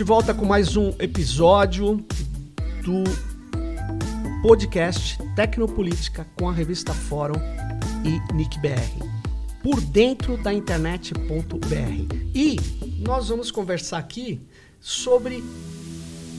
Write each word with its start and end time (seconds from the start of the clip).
De 0.00 0.04
volta 0.04 0.32
com 0.32 0.46
mais 0.46 0.78
um 0.78 0.94
episódio 0.98 2.02
do 2.82 3.04
podcast 4.40 5.18
Tecnopolítica 5.36 6.26
com 6.38 6.48
a 6.48 6.52
revista 6.54 6.94
Fórum 6.94 7.38
e 8.02 8.34
NICBR. 8.34 8.80
Por 9.62 9.78
dentro 9.78 10.42
da 10.42 10.54
internet.br. 10.54 12.14
E 12.34 12.56
nós 13.06 13.28
vamos 13.28 13.50
conversar 13.50 13.98
aqui 13.98 14.40
sobre 14.80 15.44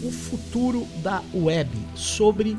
o 0.04 0.12
futuro 0.12 0.88
da 1.04 1.22
web, 1.32 1.70
sobre 1.94 2.58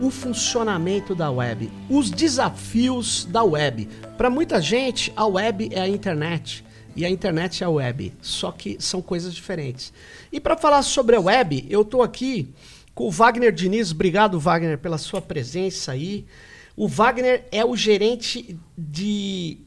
o 0.00 0.10
funcionamento 0.10 1.14
da 1.14 1.30
web, 1.30 1.70
os 1.88 2.10
desafios 2.10 3.24
da 3.24 3.44
web. 3.44 3.88
Para 4.18 4.28
muita 4.28 4.60
gente, 4.60 5.12
a 5.14 5.24
web 5.26 5.68
é 5.70 5.80
a 5.80 5.88
internet 5.88 6.64
e 6.94 7.04
a 7.04 7.10
internet 7.10 7.62
é 7.62 7.66
a 7.66 7.70
web, 7.70 8.12
só 8.20 8.50
que 8.52 8.76
são 8.80 9.00
coisas 9.00 9.34
diferentes. 9.34 9.92
E 10.32 10.40
para 10.40 10.56
falar 10.56 10.82
sobre 10.82 11.16
a 11.16 11.20
web, 11.20 11.66
eu 11.68 11.82
estou 11.82 12.02
aqui 12.02 12.48
com 12.94 13.06
o 13.06 13.10
Wagner 13.10 13.52
Diniz. 13.52 13.92
Obrigado, 13.92 14.38
Wagner, 14.38 14.78
pela 14.78 14.98
sua 14.98 15.22
presença 15.22 15.92
aí. 15.92 16.26
O 16.76 16.88
Wagner 16.88 17.46
é 17.52 17.64
o 17.64 17.76
gerente 17.76 18.58
de 18.76 19.58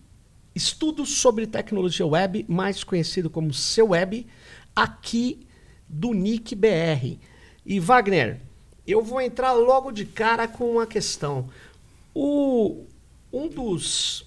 estudos 0.56 1.18
sobre 1.18 1.48
tecnologia 1.48 2.06
web, 2.06 2.46
mais 2.48 2.84
conhecido 2.84 3.30
como 3.30 3.54
Seu 3.54 3.90
Web, 3.90 4.26
aqui 4.76 5.48
do 5.88 6.14
NIC 6.14 6.56
BR. 6.56 7.18
E 7.66 7.80
Wagner, 7.80 8.40
eu 8.86 9.02
vou 9.02 9.22
entrar 9.22 9.54
logo 9.54 9.92
de 9.92 10.06
cara 10.06 10.48
com 10.48 10.72
uma 10.72 10.86
questão. 10.86 11.50
O, 12.14 12.84
um 13.32 13.48
dos 13.48 14.26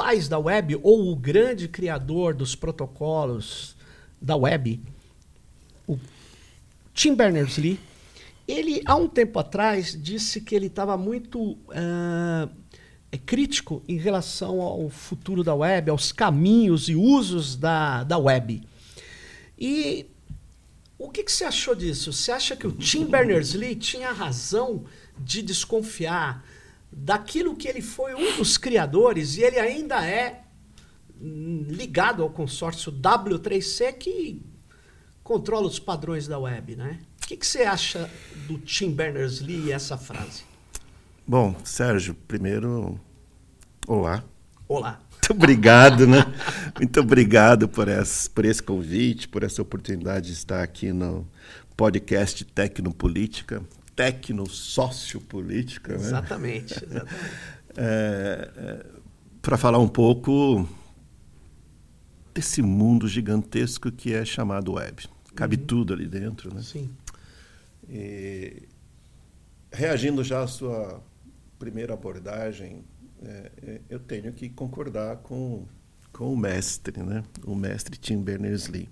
pais 0.00 0.28
da 0.28 0.38
web, 0.38 0.80
ou 0.82 1.12
o 1.12 1.14
grande 1.14 1.68
criador 1.68 2.32
dos 2.32 2.54
protocolos 2.54 3.76
da 4.18 4.34
web, 4.34 4.80
o 5.86 5.98
Tim 6.94 7.14
Berners-Lee, 7.14 7.78
ele, 8.48 8.80
há 8.86 8.96
um 8.96 9.06
tempo 9.06 9.38
atrás, 9.38 9.94
disse 10.00 10.40
que 10.40 10.54
ele 10.54 10.68
estava 10.68 10.96
muito 10.96 11.52
uh, 11.52 12.50
crítico 13.26 13.82
em 13.86 13.98
relação 13.98 14.62
ao 14.62 14.88
futuro 14.88 15.44
da 15.44 15.54
web, 15.54 15.90
aos 15.90 16.12
caminhos 16.12 16.88
e 16.88 16.96
usos 16.96 17.54
da, 17.54 18.02
da 18.02 18.16
web. 18.16 18.62
E 19.58 20.06
o 20.98 21.10
que, 21.10 21.24
que 21.24 21.30
você 21.30 21.44
achou 21.44 21.74
disso? 21.74 22.10
Você 22.10 22.32
acha 22.32 22.56
que 22.56 22.66
o 22.66 22.72
Tim 22.72 23.04
Berners-Lee 23.04 23.76
tinha 23.76 24.12
razão 24.12 24.82
de 25.18 25.42
desconfiar 25.42 26.42
daquilo 26.92 27.56
que 27.56 27.68
ele 27.68 27.82
foi 27.82 28.14
um 28.14 28.36
dos 28.36 28.58
criadores 28.58 29.36
e 29.36 29.42
ele 29.42 29.58
ainda 29.58 30.04
é 30.04 30.44
ligado 31.20 32.22
ao 32.22 32.30
consórcio 32.30 32.90
W3C 32.90 33.92
que 33.92 34.42
controla 35.22 35.66
os 35.66 35.78
padrões 35.78 36.26
da 36.26 36.38
web, 36.38 36.76
né? 36.76 36.98
O 37.22 37.26
que, 37.26 37.36
que 37.36 37.46
você 37.46 37.62
acha 37.62 38.10
do 38.48 38.58
Tim 38.58 38.90
Berners-Lee 38.90 39.66
e 39.66 39.72
essa 39.72 39.96
frase? 39.96 40.42
Bom, 41.26 41.54
Sérgio, 41.62 42.14
primeiro, 42.26 42.98
olá. 43.86 44.24
Olá. 44.66 45.00
Muito 45.12 45.30
obrigado, 45.30 46.06
né? 46.06 46.24
Muito 46.76 46.98
obrigado 46.98 47.68
por 47.68 47.86
esse, 47.86 48.28
por 48.28 48.44
esse 48.44 48.60
convite, 48.60 49.28
por 49.28 49.44
essa 49.44 49.62
oportunidade 49.62 50.26
de 50.26 50.32
estar 50.32 50.62
aqui 50.62 50.92
no 50.92 51.28
podcast 51.76 52.44
Tecnopolítica, 52.44 53.62
Tecno-Sociopolítica. 54.00 55.92
Né? 55.92 55.98
Exatamente. 55.98 56.74
exatamente. 56.74 57.20
É, 57.76 58.50
é, 58.56 58.86
Para 59.40 59.56
falar 59.56 59.78
um 59.78 59.86
pouco 59.86 60.68
desse 62.34 62.60
mundo 62.60 63.06
gigantesco 63.06 63.92
que 63.92 64.12
é 64.12 64.24
chamado 64.24 64.72
web. 64.72 65.08
Cabe 65.36 65.54
uhum. 65.54 65.66
tudo 65.66 65.94
ali 65.94 66.08
dentro, 66.08 66.52
né? 66.52 66.62
Sim. 66.62 66.90
E, 67.88 68.64
reagindo 69.70 70.24
já 70.24 70.42
à 70.42 70.48
sua 70.48 71.00
primeira 71.60 71.94
abordagem 71.94 72.84
é, 73.22 73.52
é, 73.62 73.80
eu 73.88 74.00
tenho 74.00 74.32
que 74.32 74.48
concordar 74.48 75.18
com, 75.18 75.64
com 76.12 76.32
o 76.32 76.36
mestre, 76.36 77.00
né? 77.00 77.22
o 77.44 77.54
mestre 77.54 77.96
Tim 77.96 78.20
Berners-Lee. 78.20 78.88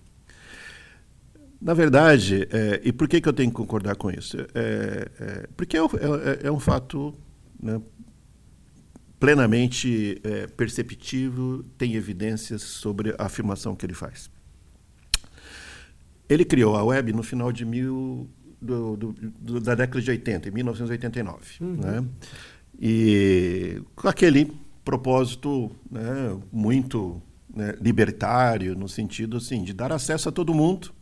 Na 1.60 1.74
verdade, 1.74 2.46
é, 2.52 2.80
e 2.84 2.92
por 2.92 3.08
que, 3.08 3.20
que 3.20 3.28
eu 3.28 3.32
tenho 3.32 3.50
que 3.50 3.56
concordar 3.56 3.96
com 3.96 4.10
isso? 4.10 4.36
É, 4.54 5.10
é 5.18 5.48
porque 5.56 5.76
é, 5.76 5.80
é, 5.80 6.46
é, 6.46 6.52
um 6.52 6.60
fato 6.60 7.12
né, 7.60 7.80
plenamente 9.18 10.22
perceptível, 10.56 11.64
tem 11.76 11.94
evidências 11.94 12.62
sobre 12.62 13.14
a 13.18 13.24
afirmação 13.26 13.74
que 13.74 13.84
ele 13.84 13.94
faz. 13.94 14.30
Ele 16.28 16.44
criou 16.44 16.76
a 16.76 16.84
web 16.84 17.12
no 17.12 17.24
final 17.24 17.50
de 17.50 17.64
mil, 17.64 18.30
do, 18.62 18.96
do, 18.96 19.12
do, 19.12 19.60
da 19.60 19.74
década 19.74 20.00
de 20.00 20.10
80, 20.12 20.48
em 20.48 20.52
1989. 20.52 21.44
Uhum. 21.60 21.74
Né? 21.74 22.04
E 22.80 23.82
com 23.96 24.06
aquele 24.06 24.52
propósito 24.84 25.72
né, 25.90 26.38
muito 26.52 27.20
né, 27.52 27.74
libertário, 27.80 28.76
no 28.76 28.88
sentido 28.88 29.38
assim, 29.38 29.64
de 29.64 29.72
dar 29.72 29.90
acesso 29.90 30.28
a 30.28 30.32
todo 30.32 30.54
mundo 30.54 30.92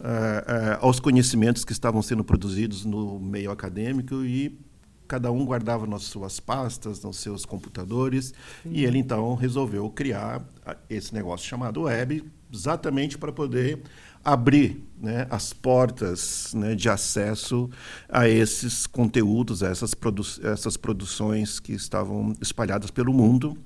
uh, 0.00 0.78
aos 0.80 1.00
conhecimentos 1.00 1.64
que 1.64 1.72
estavam 1.72 2.02
sendo 2.02 2.24
produzidos 2.24 2.84
no 2.84 3.18
meio 3.18 3.50
acadêmico 3.50 4.24
e 4.24 4.58
cada 5.06 5.30
um 5.30 5.44
guardava 5.44 5.86
nas 5.86 6.02
suas 6.02 6.40
pastas, 6.40 7.02
nos 7.02 7.18
seus 7.18 7.44
computadores, 7.44 8.34
uhum. 8.64 8.72
e 8.72 8.84
ele 8.84 8.98
então 8.98 9.34
resolveu 9.34 9.88
criar 9.90 10.44
esse 10.90 11.14
negócio 11.14 11.46
chamado 11.46 11.82
web, 11.82 12.24
exatamente 12.52 13.16
para 13.16 13.32
poder 13.32 13.82
abrir 14.24 14.84
né, 15.00 15.26
as 15.30 15.52
portas 15.52 16.52
né, 16.52 16.74
de 16.74 16.88
acesso 16.88 17.70
a 18.08 18.28
esses 18.28 18.86
conteúdos, 18.86 19.62
a 19.62 19.68
essas, 19.68 19.94
produ 19.94 20.22
essas 20.42 20.76
produções 20.76 21.60
que 21.60 21.72
estavam 21.72 22.32
espalhadas 22.40 22.90
pelo 22.90 23.12
mundo, 23.12 23.56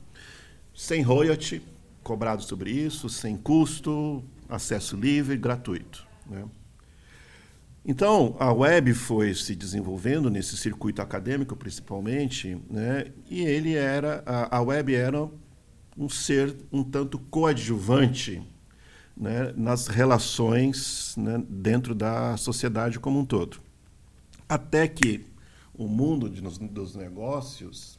sem 0.75 1.01
royalty 1.01 1.63
cobrado 2.03 2.43
sobre 2.43 2.71
isso, 2.71 3.09
sem 3.09 3.37
custo, 3.37 4.23
acesso 4.49 4.97
livre, 4.97 5.37
gratuito. 5.37 6.10
Né? 6.31 6.45
Então, 7.85 8.37
a 8.39 8.53
web 8.53 8.95
foi 8.95 9.35
se 9.35 9.57
desenvolvendo 9.57 10.31
nesse 10.31 10.57
circuito 10.57 11.03
acadêmico, 11.03 11.57
principalmente, 11.57 12.57
né? 12.71 13.07
e 13.29 13.41
ele 13.43 13.75
era 13.75 14.23
a, 14.25 14.59
a 14.59 14.63
web 14.63 14.95
era 14.95 15.29
um 15.99 16.09
ser 16.09 16.57
um 16.73 16.85
tanto 16.85 17.19
coadjuvante 17.19 18.43
né, 19.17 19.53
nas 19.57 19.87
relações 19.87 21.15
né, 21.17 21.43
dentro 21.49 21.95
da 21.95 22.37
sociedade 22.37 22.99
como 22.99 23.19
um 23.19 23.25
todo. 23.25 23.59
Até 24.49 24.89
que 24.89 25.27
o 25.75 25.87
mundo 25.87 26.29
de, 26.29 26.41
dos 26.41 26.95
negócios 26.95 27.99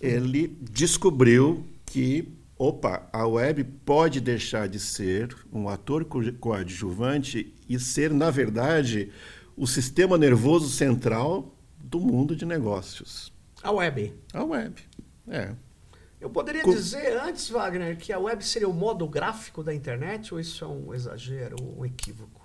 ele 0.00 0.48
descobriu 0.70 1.66
que 1.84 2.28
opa, 2.58 3.08
a 3.12 3.26
web 3.26 3.64
pode 3.64 4.20
deixar 4.20 4.68
de 4.68 4.78
ser 4.78 5.36
um 5.52 5.68
ator 5.68 6.04
coadjuvante 6.40 7.54
e 7.68 7.78
ser, 7.78 8.12
na 8.12 8.30
verdade, 8.30 9.10
o 9.56 9.66
sistema 9.66 10.16
nervoso 10.16 10.68
central 10.68 11.54
do 11.78 12.00
mundo 12.00 12.34
de 12.34 12.44
negócios. 12.44 13.32
A 13.62 13.70
web. 13.70 14.12
A 14.32 14.44
web, 14.44 14.82
é. 15.28 15.54
Eu 16.20 16.30
poderia 16.30 16.62
Com... 16.62 16.72
dizer 16.72 17.18
antes, 17.20 17.48
Wagner, 17.50 17.96
que 17.96 18.12
a 18.12 18.18
web 18.18 18.44
seria 18.44 18.68
o 18.68 18.72
modo 18.72 19.06
gráfico 19.06 19.62
da 19.62 19.74
internet 19.74 20.32
ou 20.32 20.40
isso 20.40 20.64
é 20.64 20.68
um 20.68 20.94
exagero, 20.94 21.56
um 21.78 21.84
equívoco? 21.84 22.44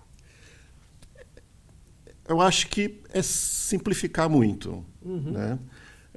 Eu 2.28 2.40
acho 2.40 2.68
que 2.68 3.02
é 3.10 3.22
simplificar 3.22 4.30
muito. 4.30 4.86
Uhum. 5.02 5.32
Né? 5.32 5.60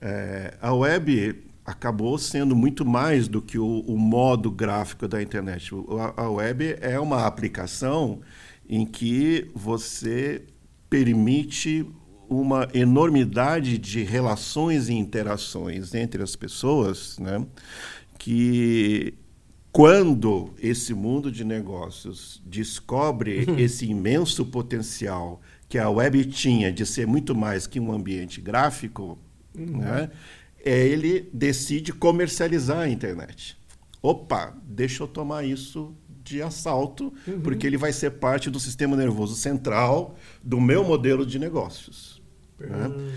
É, 0.00 0.54
a 0.60 0.74
web 0.74 1.44
acabou 1.64 2.18
sendo 2.18 2.54
muito 2.54 2.84
mais 2.84 3.26
do 3.26 3.40
que 3.40 3.58
o, 3.58 3.80
o 3.80 3.98
modo 3.98 4.50
gráfico 4.50 5.08
da 5.08 5.22
internet. 5.22 5.70
A, 6.16 6.22
a 6.24 6.30
web 6.30 6.76
é 6.80 7.00
uma 7.00 7.26
aplicação 7.26 8.20
em 8.68 8.84
que 8.84 9.50
você 9.54 10.42
permite 10.90 11.86
uma 12.28 12.68
enormidade 12.74 13.78
de 13.78 14.02
relações 14.02 14.88
e 14.88 14.94
interações 14.94 15.94
entre 15.94 16.22
as 16.22 16.34
pessoas, 16.36 17.18
né, 17.18 17.44
que 18.18 19.14
quando 19.70 20.54
esse 20.62 20.94
mundo 20.94 21.30
de 21.32 21.44
negócios 21.44 22.40
descobre 22.46 23.44
uhum. 23.44 23.58
esse 23.58 23.86
imenso 23.86 24.46
potencial 24.46 25.40
que 25.68 25.78
a 25.78 25.90
web 25.90 26.24
tinha 26.26 26.72
de 26.72 26.86
ser 26.86 27.06
muito 27.06 27.34
mais 27.34 27.66
que 27.66 27.80
um 27.80 27.92
ambiente 27.92 28.40
gráfico, 28.40 29.18
uhum. 29.54 29.78
né, 29.78 30.10
ele 30.64 31.28
decide 31.32 31.92
comercializar 31.92 32.78
a 32.78 32.88
internet. 32.88 33.56
Opa, 34.02 34.56
deixa 34.64 35.02
eu 35.02 35.08
tomar 35.08 35.44
isso 35.44 35.94
de 36.22 36.40
assalto, 36.40 37.12
uhum. 37.26 37.40
porque 37.40 37.66
ele 37.66 37.76
vai 37.76 37.92
ser 37.92 38.12
parte 38.12 38.48
do 38.48 38.58
sistema 38.58 38.96
nervoso 38.96 39.36
central 39.36 40.16
do 40.42 40.60
meu 40.60 40.82
modelo 40.82 41.26
de 41.26 41.38
negócios. 41.38 42.22
Né? 42.58 42.86
Hum. 42.86 43.12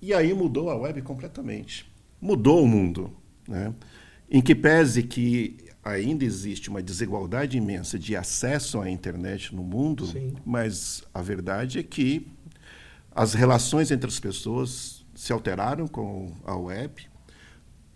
E 0.00 0.14
aí 0.14 0.32
mudou 0.32 0.70
a 0.70 0.76
web 0.76 1.02
completamente. 1.02 1.90
Mudou 2.20 2.62
o 2.62 2.66
mundo. 2.66 3.12
Né? 3.46 3.74
Em 4.30 4.40
que 4.40 4.54
pese 4.54 5.02
que 5.02 5.58
ainda 5.84 6.24
existe 6.24 6.70
uma 6.70 6.82
desigualdade 6.82 7.58
imensa 7.58 7.98
de 7.98 8.16
acesso 8.16 8.80
à 8.80 8.88
internet 8.88 9.54
no 9.54 9.62
mundo, 9.62 10.06
Sim. 10.06 10.34
mas 10.44 11.02
a 11.12 11.20
verdade 11.20 11.78
é 11.78 11.82
que 11.82 12.26
as 13.14 13.34
relações 13.34 13.90
entre 13.90 14.08
as 14.08 14.18
pessoas 14.18 15.01
se 15.22 15.32
alteraram 15.32 15.86
com 15.86 16.32
a 16.44 16.56
web, 16.56 17.06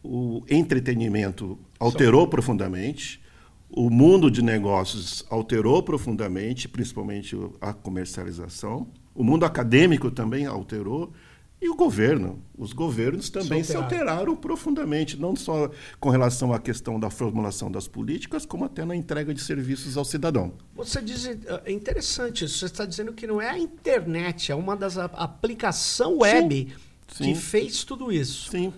o 0.00 0.44
entretenimento 0.48 1.58
alterou 1.76 2.28
profundamente, 2.28 3.20
o 3.68 3.90
mundo 3.90 4.30
de 4.30 4.40
negócios 4.42 5.26
alterou 5.28 5.82
profundamente, 5.82 6.68
principalmente 6.68 7.36
a 7.60 7.72
comercialização, 7.72 8.86
o 9.12 9.24
mundo 9.24 9.44
acadêmico 9.44 10.08
também 10.08 10.46
alterou. 10.46 11.12
E 11.60 11.68
o 11.70 11.74
governo, 11.74 12.40
os 12.56 12.72
governos 12.72 13.30
também 13.30 13.64
se 13.64 13.74
alteraram. 13.74 13.88
se 13.88 14.10
alteraram 14.10 14.36
profundamente, 14.36 15.18
não 15.18 15.34
só 15.34 15.70
com 15.98 16.10
relação 16.10 16.52
à 16.52 16.60
questão 16.60 17.00
da 17.00 17.08
formulação 17.08 17.72
das 17.72 17.88
políticas, 17.88 18.44
como 18.44 18.66
até 18.66 18.84
na 18.84 18.94
entrega 18.94 19.32
de 19.32 19.40
serviços 19.40 19.96
ao 19.96 20.04
cidadão. 20.04 20.52
Você 20.74 21.00
diz, 21.00 21.26
é 21.26 21.72
interessante 21.72 22.44
isso, 22.44 22.58
você 22.58 22.66
está 22.66 22.84
dizendo 22.84 23.12
que 23.12 23.26
não 23.26 23.40
é 23.40 23.48
a 23.48 23.58
internet, 23.58 24.52
é 24.52 24.54
uma 24.54 24.76
das 24.76 24.98
aplicação 24.98 26.18
web 26.18 26.54
sim, 26.54 26.85
que 27.06 27.24
sim. 27.24 27.34
fez 27.34 27.84
tudo 27.84 28.12
isso. 28.12 28.50
Sim. 28.50 28.72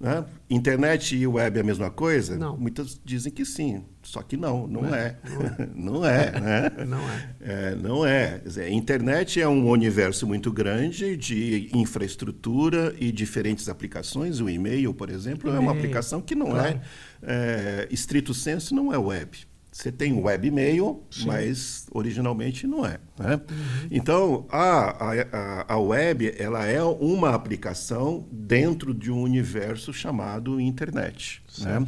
Né? 0.00 0.24
Internet 0.48 1.14
e 1.14 1.26
web 1.26 1.58
é 1.58 1.60
a 1.60 1.64
mesma 1.64 1.90
coisa? 1.90 2.38
Não. 2.38 2.56
Muitas 2.56 2.98
dizem 3.04 3.30
que 3.30 3.44
sim, 3.44 3.84
só 4.02 4.22
que 4.22 4.34
não, 4.34 4.66
não, 4.66 4.82
não 4.82 4.94
é. 4.94 5.18
é. 5.58 5.68
Não 5.74 6.04
é, 6.06 6.30
né? 6.40 6.86
não 6.86 6.98
é. 6.98 7.34
é 7.40 7.74
não 7.74 8.06
é. 8.06 8.38
Dizer, 8.38 8.72
internet 8.72 9.38
é 9.38 9.46
um 9.46 9.68
universo 9.68 10.26
muito 10.26 10.50
grande 10.50 11.18
de 11.18 11.68
infraestrutura 11.74 12.94
e 12.98 13.12
diferentes 13.12 13.68
aplicações. 13.68 14.40
O 14.40 14.48
e-mail, 14.48 14.94
por 14.94 15.10
exemplo, 15.10 15.54
é 15.54 15.58
uma 15.58 15.72
aplicação 15.72 16.22
que 16.22 16.34
não 16.34 16.46
claro. 16.46 16.80
é, 17.22 17.86
é, 17.86 17.88
estrito 17.90 18.32
senso, 18.32 18.74
não 18.74 18.90
é 18.90 18.96
web. 18.96 19.49
Você 19.72 19.92
tem 19.92 20.12
webmail, 20.20 21.04
mas 21.24 21.86
originalmente 21.92 22.66
não 22.66 22.84
é. 22.84 22.98
Né? 23.16 23.34
Uhum. 23.34 23.88
Então, 23.90 24.46
a, 24.50 25.64
a, 25.70 25.74
a 25.74 25.78
web 25.78 26.34
ela 26.36 26.66
é 26.66 26.82
uma 26.82 27.34
aplicação 27.34 28.26
dentro 28.32 28.92
de 28.92 29.12
um 29.12 29.22
universo 29.22 29.92
chamado 29.92 30.60
internet. 30.60 31.40
Né? 31.60 31.86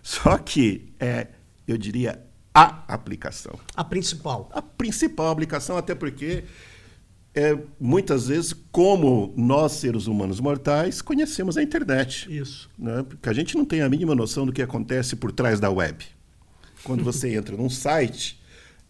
Só 0.00 0.38
que 0.38 0.92
é, 1.00 1.26
eu 1.66 1.76
diria, 1.76 2.22
a 2.54 2.84
aplicação. 2.94 3.58
A 3.74 3.82
principal. 3.82 4.48
A 4.52 4.62
principal 4.62 5.28
aplicação, 5.30 5.76
até 5.76 5.92
porque 5.92 6.44
é, 7.34 7.58
muitas 7.80 8.28
vezes, 8.28 8.54
como 8.70 9.34
nós, 9.36 9.72
seres 9.72 10.06
humanos 10.06 10.38
mortais, 10.38 11.02
conhecemos 11.02 11.56
a 11.56 11.62
internet. 11.64 12.32
Isso. 12.32 12.70
Né? 12.78 13.02
Porque 13.02 13.28
a 13.28 13.32
gente 13.32 13.56
não 13.56 13.64
tem 13.64 13.82
a 13.82 13.88
mínima 13.88 14.14
noção 14.14 14.46
do 14.46 14.52
que 14.52 14.62
acontece 14.62 15.16
por 15.16 15.32
trás 15.32 15.58
da 15.58 15.68
web 15.68 16.13
quando 16.84 17.02
você 17.02 17.34
entra 17.34 17.56
num 17.56 17.70
site, 17.70 18.40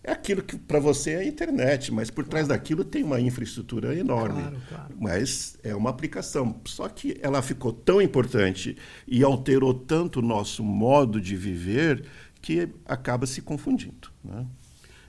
é 0.03 0.13
aquilo 0.13 0.43
que 0.43 0.59
para 0.59 0.79
você 0.79 1.13
é 1.13 1.17
a 1.21 1.25
internet, 1.25 1.91
mas 1.91 2.11
por 2.11 2.27
trás 2.27 2.47
daquilo 2.47 2.85
tem 2.85 3.03
uma 3.03 3.19
infraestrutura 3.19 3.97
enorme. 3.99 4.43
Claro, 4.43 4.61
claro. 4.69 4.95
Mas 5.01 5.57
é 5.63 5.75
uma 5.75 5.89
aplicação. 5.89 6.61
Só 6.67 6.89
que 6.91 7.17
ela 7.23 7.41
ficou 7.41 7.73
tão 7.73 8.03
importante 8.03 8.77
e 9.09 9.25
alterou 9.25 9.73
tanto 9.73 10.19
o 10.19 10.23
nosso 10.23 10.63
modo 10.63 11.19
de 11.19 11.35
viver 11.35 12.05
que 12.43 12.69
acaba 12.85 13.27
se 13.27 13.41
confundindo. 13.41 14.11
Né? 14.23 14.47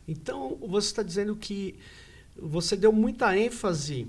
Então, 0.08 0.58
você 0.66 0.88
está 0.88 1.04
dizendo 1.04 1.36
que 1.36 1.76
você 2.42 2.78
deu 2.78 2.94
muita 2.94 3.38
ênfase 3.38 4.08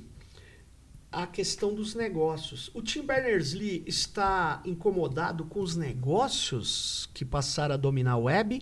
à 1.16 1.26
questão 1.26 1.74
dos 1.74 1.94
negócios. 1.94 2.70
O 2.74 2.82
Tim 2.82 3.00
Berners-Lee 3.00 3.82
está 3.86 4.60
incomodado 4.66 5.46
com 5.46 5.60
os 5.60 5.74
negócios 5.74 7.08
que 7.14 7.24
passaram 7.24 7.74
a 7.74 7.78
dominar 7.78 8.12
a 8.12 8.18
web 8.18 8.60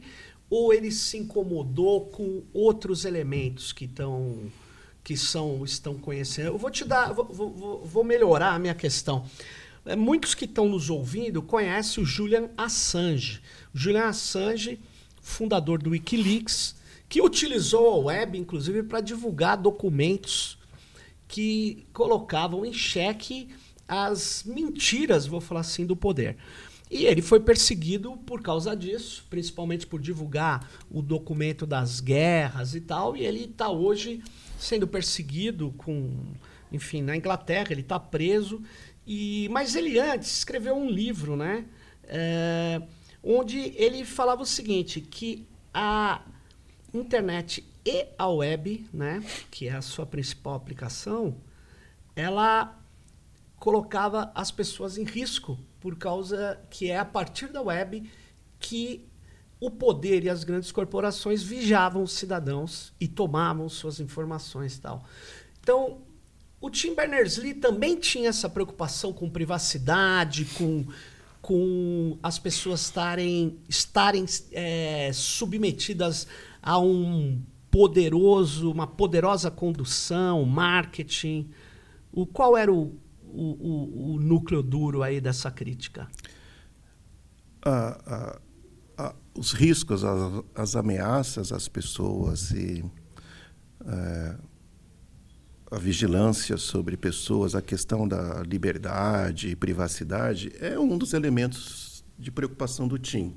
ou 0.49 0.73
ele 0.73 0.93
se 0.93 1.19
incomodou 1.19 2.07
com 2.07 2.45
outros 2.53 3.05
elementos 3.05 3.73
que 3.73 3.87
estão 3.87 4.53
que 5.03 5.17
são 5.17 5.65
estão 5.65 5.99
conhecendo? 5.99 6.51
Eu 6.51 6.59
vou 6.59 6.71
te 6.71 6.85
dar, 6.85 7.13
vou, 7.13 7.25
vou, 7.25 7.85
vou 7.85 8.05
melhorar 8.05 8.55
a 8.55 8.59
minha 8.59 8.75
questão. 8.75 9.27
É, 9.85 9.97
muitos 9.97 10.33
que 10.33 10.45
estão 10.45 10.69
nos 10.69 10.89
ouvindo 10.89 11.43
conhecem 11.43 12.05
o 12.05 12.07
Julian 12.07 12.49
Assange. 12.57 13.43
Julian 13.75 14.05
Assange, 14.05 14.81
fundador 15.21 15.83
do 15.83 15.91
WikiLeaks, 15.91 16.77
que 17.09 17.21
utilizou 17.21 17.91
a 17.91 17.97
web, 17.97 18.39
inclusive, 18.39 18.85
para 18.85 19.01
divulgar 19.01 19.57
documentos 19.57 20.54
que 21.35 21.85
colocavam 21.93 22.65
em 22.65 22.73
xeque 22.73 23.49
as 23.89 24.45
mentiras, 24.47 25.27
vou 25.27 25.41
falar 25.41 25.63
assim, 25.63 25.85
do 25.85 25.97
poder. 25.97 26.37
E 26.89 27.07
ele 27.07 27.21
foi 27.21 27.41
perseguido 27.41 28.17
por 28.19 28.41
causa 28.41 28.77
disso, 28.77 29.27
principalmente 29.29 29.85
por 29.85 30.01
divulgar 30.01 30.71
o 30.89 31.03
documento 31.03 31.67
das 31.67 31.99
guerras 31.99 32.77
e 32.77 32.81
tal. 32.81 33.17
E 33.17 33.27
ele 33.27 33.47
está 33.47 33.69
hoje 33.69 34.23
sendo 34.57 34.87
perseguido 34.87 35.75
com, 35.77 36.09
enfim, 36.71 37.03
na 37.03 37.17
Inglaterra. 37.17 37.73
Ele 37.73 37.81
está 37.81 37.99
preso. 37.99 38.63
E 39.05 39.49
mas 39.51 39.75
ele 39.75 39.99
antes 39.99 40.37
escreveu 40.37 40.77
um 40.77 40.89
livro, 40.89 41.35
né, 41.35 41.65
é, 42.05 42.81
onde 43.25 43.75
ele 43.75 44.05
falava 44.05 44.43
o 44.43 44.47
seguinte, 44.47 45.01
que 45.01 45.45
a 45.75 46.23
internet 46.95 47.65
e 47.85 48.07
a 48.19 48.29
web, 48.29 48.87
né, 48.93 49.23
que 49.51 49.69
é 49.69 49.73
a 49.75 49.83
sua 49.83 50.07
principal 50.07 50.55
aplicação, 50.55 51.37
ela 52.17 52.81
colocava 53.57 54.33
as 54.35 54.51
pessoas 54.51 54.97
em 54.97 55.05
risco 55.05 55.59
por 55.81 55.97
causa 55.97 56.61
que 56.71 56.91
é 56.91 56.99
a 56.99 57.05
partir 57.05 57.49
da 57.49 57.61
web 57.61 58.11
que 58.59 59.07
o 59.61 59.71
poder 59.71 60.25
e 60.25 60.31
as 60.31 60.45
grandes 60.45 60.73
corporações 60.73 61.43
vigiavam 61.43 62.03
os 62.03 62.13
cidadãos 62.13 62.93
e 63.01 63.09
tomavam 63.09 63.69
suas 63.69 64.01
informações 64.01 64.79
tal. 64.79 65.05
Então, 65.61 66.03
o 66.61 66.71
Tim 66.71 66.95
Berners-Lee 66.95 67.55
também 67.55 67.97
tinha 67.99 68.31
essa 68.31 68.49
preocupação 68.49 69.13
com 69.13 69.29
privacidade, 69.29 70.47
com, 70.57 70.87
com 71.41 72.19
as 72.23 72.39
pessoas 72.39 72.83
estarem, 72.83 73.59
estarem 73.69 74.25
é, 74.53 75.11
submetidas 75.13 76.27
a 76.63 76.79
um 76.79 77.43
poderoso, 77.75 78.71
uma 78.71 78.87
poderosa 78.87 79.51
condução, 79.51 80.45
marketing. 80.45 81.51
O, 82.13 82.25
qual 82.25 82.57
era 82.57 82.73
o, 82.73 82.97
o, 83.25 84.13
o, 84.13 84.21
núcleo 84.21 84.63
duro 84.63 85.03
aí 85.03 85.21
dessa 85.21 85.51
crítica? 85.51 86.07
Ah, 87.67 87.99
ah, 88.07 88.41
ah, 88.97 89.15
os 89.37 89.51
riscos, 89.51 90.05
as, 90.05 90.45
as, 90.55 90.77
ameaças 90.77 91.51
às 91.51 91.67
pessoas 91.67 92.53
e 92.53 92.85
eh, 93.85 94.37
a 95.69 95.77
vigilância 95.77 96.57
sobre 96.57 96.97
pessoas, 96.97 97.57
a 97.57 97.63
questão 97.63 98.07
da 98.07 98.41
liberdade 98.45 99.49
e 99.49 99.57
privacidade 99.57 100.53
é 100.61 100.79
um 100.79 100.97
dos 100.97 101.13
elementos 101.13 102.05
de 102.17 102.31
preocupação 102.31 102.87
do 102.87 103.01
TIM. 103.01 103.35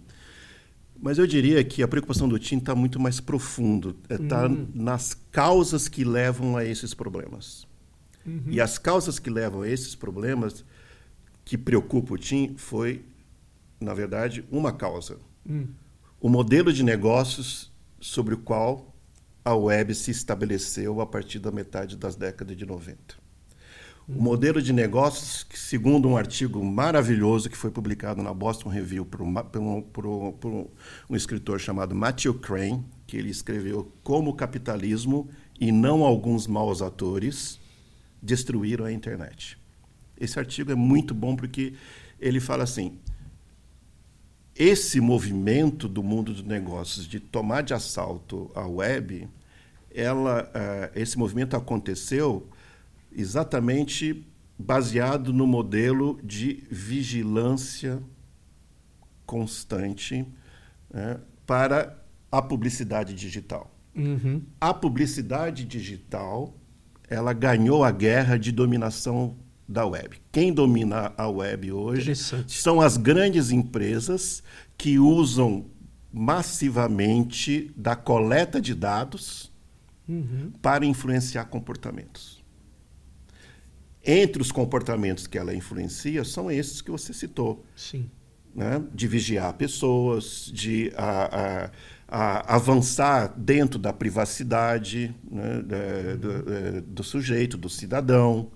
Mas 1.00 1.18
eu 1.18 1.28
diria 1.28 1.64
que 1.64 1.84
a 1.84 1.88
preocupação 1.88 2.28
do 2.28 2.40
Tim 2.40 2.58
está 2.58 2.74
muito 2.74 3.00
mais 3.00 3.20
profundo, 3.20 3.96
está 4.10 4.44
é, 4.44 4.48
uhum. 4.48 4.68
nas 4.74 5.14
causas 5.32 5.88
que 5.88 6.04
levam 6.04 6.58
a 6.58 6.66
esses 6.66 6.94
problemas. 6.94 7.68
Uhum. 8.26 8.44
E 8.48 8.60
as 8.60 8.78
causas 8.78 9.20
que 9.20 9.30
levam 9.30 9.62
a 9.62 9.70
esses 9.70 9.96
problemas 9.96 10.66
que 11.46 11.58
preocupa 11.58 12.14
o 12.14 12.18
Tim 12.18 12.56
foi, 12.58 13.06
na 13.80 13.94
verdade, 13.94 14.44
uma 14.52 14.74
causa. 14.74 15.18
Uhum. 15.46 15.68
O 16.20 16.30
modelo 16.30 16.74
de 16.74 16.84
negócios 16.84 17.72
sobre 18.00 18.34
o 18.34 18.38
qual 18.38 18.94
a 19.46 19.56
web 19.56 19.96
se 19.96 20.12
estabeleceu 20.12 21.00
a 21.00 21.06
partir 21.06 21.40
da 21.40 21.52
metade 21.52 21.96
das 21.96 22.16
décadas 22.16 22.58
de 22.58 22.66
90. 22.66 23.16
O 24.10 24.22
modelo 24.22 24.62
de 24.62 24.72
negócios, 24.72 25.44
que, 25.44 25.60
segundo 25.60 26.08
um 26.08 26.16
artigo 26.16 26.64
maravilhoso 26.64 27.50
que 27.50 27.58
foi 27.58 27.70
publicado 27.70 28.24
na 28.24 28.34
Boston 28.34 28.70
Review 28.70 29.06
por, 29.06 29.20
por, 29.52 29.60
um, 29.60 29.82
por, 29.82 30.34
por 30.40 30.72
um 31.10 31.16
escritor 31.16 31.60
chamado 31.60 31.94
Matthew 31.94 32.36
Crane, 32.36 32.86
que 33.06 33.18
ele 33.18 33.30
escreveu 33.30 33.92
Como 34.04 34.30
o 34.32 34.34
capitalismo 34.34 35.30
e 35.60 35.74
não 35.74 36.06
alguns 36.06 36.48
maus 36.48 36.82
atores 36.82 37.60
destruíram 38.22 38.86
a 38.86 38.94
internet. 38.94 39.58
Esse 40.18 40.40
artigo 40.40 40.72
é 40.72 40.76
muito 40.76 41.14
bom 41.14 41.36
porque 41.36 41.74
ele 42.18 42.40
fala 42.40 42.64
assim: 42.64 42.98
esse 44.56 45.02
movimento 45.02 45.86
do 45.86 46.02
mundo 46.02 46.32
dos 46.32 46.44
negócios 46.44 47.06
de 47.06 47.20
tomar 47.20 47.62
de 47.62 47.74
assalto 47.74 48.50
a 48.56 48.66
web, 48.66 49.28
ela, 49.94 50.44
uh, 50.44 50.98
esse 50.98 51.18
movimento 51.18 51.58
aconteceu 51.58 52.48
exatamente 53.18 54.26
baseado 54.58 55.34
no 55.34 55.46
modelo 55.48 56.20
de 56.24 56.64
vigilância 56.70 58.02
constante 59.26 60.26
né, 60.94 61.20
para 61.46 62.02
a 62.32 62.42
publicidade 62.42 63.14
digital. 63.14 63.74
Uhum. 63.96 64.42
A 64.62 64.74
publicidade 64.74 65.66
digital 65.66 66.56
ela 67.10 67.34
ganhou 67.34 67.84
a 67.84 67.92
guerra 67.92 68.38
de 68.38 68.52
dominação 68.52 69.36
da 69.68 69.86
web. 69.86 70.22
Quem 70.32 70.54
domina 70.54 71.14
a 71.18 71.28
web 71.28 71.72
hoje 71.72 72.14
são 72.48 72.80
as 72.80 72.98
grandes 72.98 73.52
empresas 73.52 74.44
que 74.78 75.00
usam 75.00 75.66
massivamente 76.12 77.72
da 77.76 77.96
coleta 77.96 78.62
de 78.62 78.74
dados 78.74 79.52
Uhum. 80.10 80.54
para 80.62 80.86
influenciar 80.86 81.44
comportamentos. 81.46 82.37
Entre 84.10 84.42
os 84.42 84.54
comportamentos 84.54 85.28
que 85.28 85.38
ela 85.38 85.54
influencia 85.54 86.24
são 86.24 86.50
esses 86.50 86.82
que 86.82 86.90
você 86.90 87.12
citou, 87.12 87.66
Sim. 87.76 88.10
né? 88.56 88.82
de 88.94 89.06
vigiar 89.06 89.54
pessoas, 89.56 90.50
de 90.54 90.94
a, 90.96 91.66
a, 91.68 91.72
a 92.08 92.56
avançar 92.56 93.34
dentro 93.38 93.78
da 93.78 93.92
privacidade 93.92 95.14
né? 95.30 95.62
do, 96.18 96.32
eh, 96.32 96.82
do 96.88 97.04
sujeito, 97.04 97.58
do 97.58 97.68
cidadão, 97.68 98.50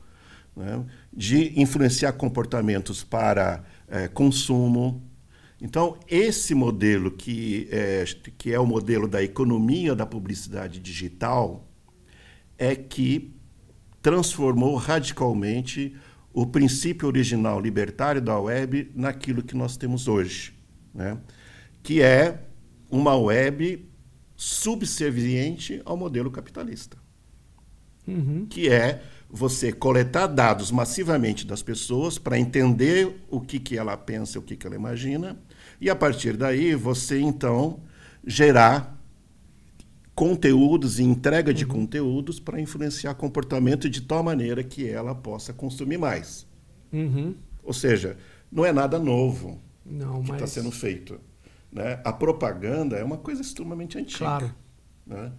né? 0.55 0.85
de 1.11 1.59
influenciar 1.59 2.13
comportamentos 2.13 3.03
para 3.03 3.61
eh, 3.89 4.07
consumo. 4.07 5.03
Então, 5.59 5.99
esse 6.07 6.55
modelo, 6.55 7.11
que 7.11 7.67
é, 7.69 8.05
que 8.37 8.53
é 8.53 8.59
o 8.59 8.65
modelo 8.65 9.05
da 9.05 9.21
economia 9.21 9.93
da 9.93 10.05
publicidade 10.05 10.79
digital, 10.79 11.67
é 12.57 12.73
que 12.73 13.40
transformou 14.01 14.75
radicalmente 14.75 15.95
o 16.33 16.45
princípio 16.45 17.07
original 17.07 17.59
libertário 17.59 18.21
da 18.21 18.39
web 18.39 18.91
naquilo 18.95 19.43
que 19.43 19.55
nós 19.55 19.77
temos 19.77 20.07
hoje, 20.07 20.53
né? 20.93 21.17
que 21.83 22.01
é 22.01 22.39
uma 22.89 23.15
web 23.15 23.85
subserviente 24.35 25.81
ao 25.85 25.95
modelo 25.95 26.31
capitalista, 26.31 26.97
Uhum. 28.07 28.47
que 28.49 28.67
é 28.67 29.03
você 29.29 29.71
coletar 29.71 30.27
dados 30.27 30.71
massivamente 30.71 31.45
das 31.45 31.61
pessoas 31.61 32.17
para 32.17 32.39
entender 32.39 33.23
o 33.29 33.39
que, 33.39 33.59
que 33.59 33.77
ela 33.77 33.95
pensa, 33.95 34.39
o 34.39 34.41
que, 34.41 34.55
que 34.55 34.65
ela 34.65 34.75
imagina, 34.75 35.39
e 35.79 35.89
a 35.89 35.95
partir 35.95 36.35
daí 36.35 36.73
você 36.75 37.19
então 37.19 37.79
gerar 38.25 39.00
conteúdos 40.21 40.99
e 40.99 41.03
entrega 41.03 41.51
de 41.51 41.65
conteúdos 41.65 42.39
para 42.39 42.61
influenciar 42.61 43.15
comportamento 43.15 43.89
de 43.89 44.01
tal 44.01 44.21
maneira 44.21 44.63
que 44.63 44.87
ela 44.87 45.15
possa 45.15 45.51
consumir 45.51 45.97
mais. 45.97 46.45
Uhum. 46.93 47.33
Ou 47.63 47.73
seja, 47.73 48.15
não 48.51 48.63
é 48.63 48.71
nada 48.71 48.99
novo 48.99 49.59
Não, 49.83 50.21
que 50.21 50.29
está 50.29 50.41
mas. 50.41 50.51
sendo 50.51 50.69
feito. 50.69 51.19
Né? 51.71 51.99
A 52.05 52.13
propaganda 52.13 52.97
é 52.97 53.03
uma 53.03 53.17
coisa 53.17 53.41
extremamente 53.41 53.97
antiga. 53.97 54.19
Claro. 54.19 54.55
né? 55.07 55.31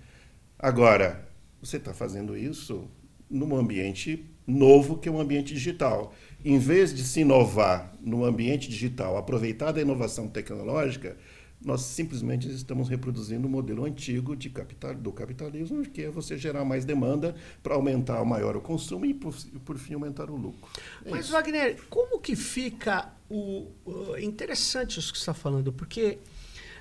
Agora, 0.59 1.29
você 1.63 1.77
está 1.77 1.95
fazendo 1.95 2.37
isso 2.37 2.91
num 3.31 3.55
ambiente 3.55 4.29
novo 4.45 4.99
que 4.99 5.09
é 5.09 5.13
um 5.13 5.21
ambiente 5.21 5.55
digital. 5.55 6.13
Em 6.45 6.59
vez 6.59 6.93
de 6.93 7.05
se 7.05 7.21
inovar 7.21 7.95
no 8.01 8.25
ambiente 8.25 8.69
digital, 8.69 9.17
aproveitar 9.17 9.71
da 9.71 9.81
inovação 9.81 10.27
tecnológica, 10.27 11.17
nós 11.65 11.83
simplesmente 11.83 12.49
estamos 12.49 12.89
reproduzindo 12.89 13.47
o 13.47 13.51
modelo 13.51 13.85
antigo 13.85 14.35
de 14.35 14.51
capital, 14.51 14.95
do 14.95 15.13
capitalismo, 15.13 15.83
que 15.83 16.03
é 16.03 16.11
você 16.11 16.37
gerar 16.37 16.65
mais 16.65 16.85
demanda 16.85 17.35
para 17.63 17.75
aumentar 17.75 18.25
maior 18.25 18.57
o 18.57 18.61
consumo 18.61 19.05
e, 19.07 19.15
por, 19.15 19.35
por 19.65 19.79
fim, 19.79 19.95
aumentar 19.95 20.31
o 20.31 20.37
lucro. 20.37 20.69
É 21.05 21.11
Mas, 21.11 21.25
isso. 21.27 21.33
Wagner, 21.33 21.81
como 21.89 22.21
que 22.21 22.35
fica 22.37 23.13
o. 23.31 23.69
o- 23.85 24.17
interessante 24.19 24.99
isso 24.99 25.13
que 25.13 25.19
você 25.19 25.23
está 25.23 25.35
falando, 25.35 25.73
porque 25.73 26.19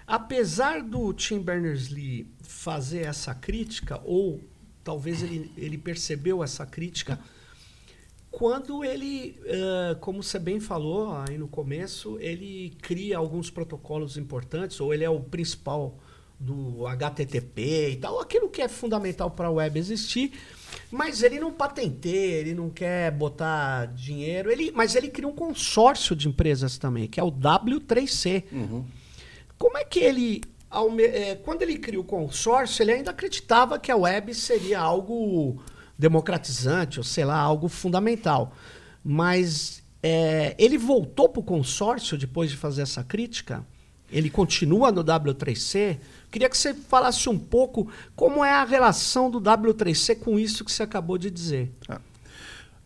apesar 0.07 0.81
do 0.81 1.13
Tim 1.13 1.39
Berners-Lee 1.39 2.27
fazer 2.41 3.05
essa 3.05 3.33
crítica, 3.33 4.01
ou 4.03 4.41
talvez 4.83 5.21
ele, 5.21 5.51
ele 5.55 5.77
percebeu 5.77 6.43
essa 6.43 6.65
crítica, 6.65 7.19
quando 8.31 8.83
ele, 8.83 9.37
eh, 9.45 9.97
como 9.99 10.23
você 10.23 10.39
bem 10.39 10.59
falou 10.59 11.13
aí 11.17 11.37
no 11.37 11.49
começo, 11.49 12.17
ele 12.19 12.73
cria 12.81 13.17
alguns 13.17 13.51
protocolos 13.51 14.17
importantes, 14.17 14.79
ou 14.79 14.93
ele 14.93 15.03
é 15.03 15.09
o 15.09 15.19
principal 15.19 15.99
do 16.39 16.87
HTTP 16.87 17.91
e 17.91 17.95
tal, 17.97 18.19
aquilo 18.19 18.49
que 18.49 18.61
é 18.61 18.67
fundamental 18.67 19.29
para 19.29 19.47
a 19.47 19.51
web 19.51 19.77
existir, 19.77 20.31
mas 20.89 21.21
ele 21.21 21.39
não 21.39 21.51
patenteia, 21.51 22.39
ele 22.39 22.55
não 22.55 22.69
quer 22.69 23.11
botar 23.11 23.85
dinheiro, 23.87 24.49
ele, 24.49 24.71
mas 24.71 24.95
ele 24.95 25.09
cria 25.09 25.27
um 25.27 25.35
consórcio 25.35 26.15
de 26.15 26.27
empresas 26.27 26.77
também, 26.77 27.07
que 27.07 27.19
é 27.19 27.23
o 27.23 27.31
W3C. 27.31 28.45
Uhum. 28.51 28.85
Como 29.57 29.77
é 29.77 29.83
que 29.83 29.99
ele, 29.99 30.41
eh, 30.99 31.35
quando 31.43 31.61
ele 31.61 31.77
cria 31.77 31.99
o 31.99 32.03
consórcio, 32.03 32.81
ele 32.81 32.93
ainda 32.93 33.11
acreditava 33.11 33.77
que 33.77 33.91
a 33.91 33.95
web 33.95 34.33
seria 34.33 34.79
algo 34.79 35.61
democratizante, 36.01 36.97
ou 36.99 37.03
sei 37.03 37.23
lá, 37.23 37.39
algo 37.39 37.69
fundamental. 37.69 38.55
Mas 39.03 39.83
eh, 40.01 40.55
ele 40.57 40.75
voltou 40.77 41.29
para 41.29 41.39
o 41.39 41.43
consórcio 41.43 42.17
depois 42.17 42.49
de 42.49 42.57
fazer 42.57 42.81
essa 42.81 43.03
crítica? 43.03 43.65
Ele 44.11 44.29
continua 44.29 44.91
no 44.91 45.03
W3C? 45.03 45.99
Queria 46.31 46.49
que 46.49 46.57
você 46.57 46.73
falasse 46.73 47.29
um 47.29 47.37
pouco 47.37 47.89
como 48.15 48.43
é 48.43 48.51
a 48.51 48.65
relação 48.65 49.29
do 49.29 49.39
W3C 49.39 50.17
com 50.17 50.39
isso 50.39 50.65
que 50.65 50.71
você 50.71 50.83
acabou 50.83 51.17
de 51.19 51.29
dizer. 51.29 51.71
Ah. 51.87 52.01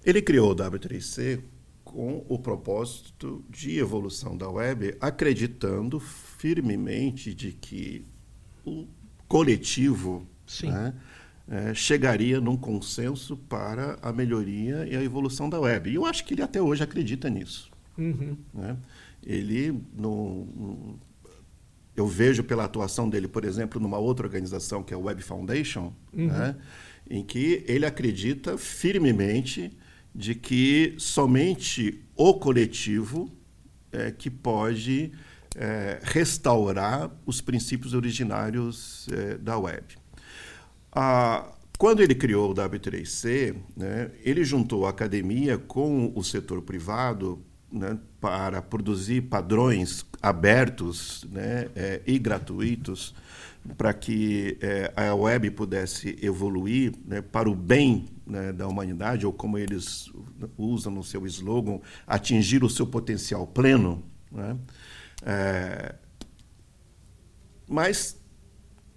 Ele 0.05 0.21
criou 0.21 0.51
o 0.51 0.55
W3C 0.55 1.41
com 1.83 2.23
o 2.27 2.37
propósito 2.37 3.43
de 3.49 3.79
evolução 3.79 4.37
da 4.37 4.49
web, 4.49 4.95
acreditando 4.99 5.99
firmemente 5.99 7.33
de 7.33 7.53
que 7.53 8.05
o 8.65 8.85
coletivo 9.27 10.27
Sim. 10.45 10.69
né, 10.69 10.93
eh, 11.49 11.73
chegaria 11.73 12.39
num 12.41 12.57
consenso 12.57 13.37
para 13.37 13.97
a 14.01 14.11
melhoria 14.11 14.85
e 14.87 14.95
a 14.95 15.03
evolução 15.03 15.49
da 15.49 15.59
web. 15.59 15.89
E 15.89 15.95
eu 15.95 16.05
acho 16.05 16.25
que 16.25 16.33
ele 16.33 16.41
até 16.41 16.61
hoje 16.61 16.83
acredita 16.83 17.29
nisso. 17.29 17.69
Uhum. 17.97 18.35
né? 18.53 18.75
Ele 19.23 19.71
não, 19.97 20.47
não- 20.55 20.99
eu 21.95 22.07
vejo 22.07 22.43
pela 22.43 22.65
atuação 22.65 23.09
dele, 23.09 23.27
por 23.27 23.45
exemplo, 23.45 23.79
numa 23.79 23.97
outra 23.97 24.25
organização 24.25 24.83
que 24.83 24.93
é 24.93 24.97
a 24.97 24.99
Web 24.99 25.21
Foundation, 25.23 25.93
né? 26.11 26.55
em 27.09 27.23
que 27.23 27.63
ele 27.67 27.85
acredita 27.85 28.57
firmemente 28.57 29.71
de 30.13 30.35
que 30.35 30.93
somente 30.97 32.01
o 32.15 32.33
coletivo 32.33 33.31
é 33.91 34.11
que 34.11 34.29
pode 34.29 35.11
é, 35.55 35.99
restaurar 36.03 37.09
os 37.25 37.39
princípios 37.39 37.93
originários 37.93 39.07
é, 39.11 39.37
da 39.37 39.57
web. 39.57 39.83
Quando 41.77 42.01
ele 42.01 42.15
criou 42.15 42.51
o 42.51 42.55
W3C, 42.55 43.55
né, 43.75 44.11
ele 44.23 44.43
juntou 44.43 44.85
a 44.85 44.89
academia 44.89 45.57
com 45.57 46.11
o 46.15 46.23
setor 46.23 46.61
privado 46.61 47.43
né, 47.71 47.97
para 48.21 48.61
produzir 48.61 49.23
padrões 49.23 50.05
abertos 50.21 51.25
né, 51.29 51.69
eh, 51.75 52.01
e 52.07 52.17
gratuitos 52.17 53.13
para 53.77 53.93
que 53.93 54.57
eh, 54.61 54.93
a 54.95 55.13
web 55.15 55.49
pudesse 55.51 56.17
evoluir 56.21 56.93
né, 57.05 57.21
para 57.21 57.49
o 57.49 57.55
bem 57.55 58.05
né, 58.25 58.53
da 58.53 58.67
humanidade, 58.67 59.25
ou 59.25 59.33
como 59.33 59.57
eles 59.57 60.11
usam 60.57 60.93
no 60.93 61.03
seu 61.03 61.25
slogan, 61.25 61.79
atingir 62.05 62.63
o 62.63 62.69
seu 62.69 62.85
potencial 62.85 63.47
pleno. 63.47 64.03
Né? 64.31 64.57
Eh, 65.25 65.95
mas 67.67 68.17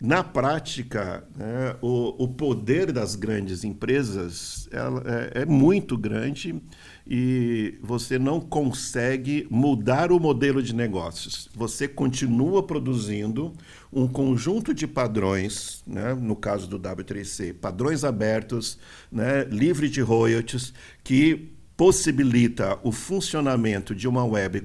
na 0.01 0.23
prática, 0.23 1.25
né, 1.37 1.75
o, 1.83 2.25
o 2.25 2.29
poder 2.29 2.93
das 2.93 3.17
grandes 3.17 3.65
empresas 3.65 4.69
é, 5.35 5.43
é 5.43 5.45
muito 5.45 5.99
grande 5.99 6.63
e 7.05 7.77
você 7.83 8.17
não 8.17 8.41
consegue 8.41 9.49
mudar 9.51 10.13
o 10.13 10.21
modelo 10.21 10.63
de 10.63 10.73
negócios. 10.73 11.49
Você 11.53 11.89
continua 11.89 12.63
produzindo 12.63 13.53
um 13.93 14.07
conjunto 14.07 14.73
de 14.73 14.87
padrões, 14.87 15.83
né, 15.85 16.15
no 16.15 16.37
caso 16.37 16.69
do 16.69 16.79
W3C, 16.79 17.55
padrões 17.55 18.05
abertos, 18.05 18.79
né, 19.11 19.45
livre 19.45 19.89
de 19.89 20.01
royalties, 20.01 20.73
que 21.03 21.51
possibilita 21.77 22.79
o 22.85 22.93
funcionamento 22.93 23.97
de 23.97 24.07
uma 24.07 24.25
web 24.25 24.61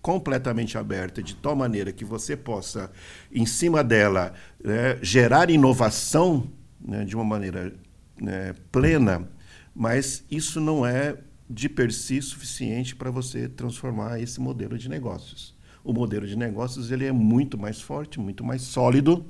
completamente 0.00 0.78
aberta, 0.78 1.22
de 1.22 1.34
tal 1.34 1.56
maneira 1.56 1.92
que 1.92 2.04
você 2.04 2.36
possa, 2.36 2.90
em 3.32 3.46
cima 3.46 3.82
dela, 3.82 4.32
né, 4.62 4.98
gerar 5.02 5.50
inovação 5.50 6.50
né, 6.80 7.04
de 7.04 7.14
uma 7.14 7.24
maneira 7.24 7.74
né, 8.20 8.54
plena, 8.70 9.28
mas 9.74 10.24
isso 10.30 10.60
não 10.60 10.86
é 10.86 11.16
de 11.48 11.68
per 11.68 11.92
si 11.92 12.20
suficiente 12.20 12.94
para 12.94 13.10
você 13.10 13.48
transformar 13.48 14.20
esse 14.20 14.40
modelo 14.40 14.76
de 14.76 14.88
negócios. 14.88 15.56
O 15.82 15.92
modelo 15.92 16.26
de 16.26 16.36
negócios 16.36 16.90
ele 16.90 17.06
é 17.06 17.12
muito 17.12 17.56
mais 17.56 17.80
forte, 17.80 18.20
muito 18.20 18.44
mais 18.44 18.62
sólido 18.62 19.24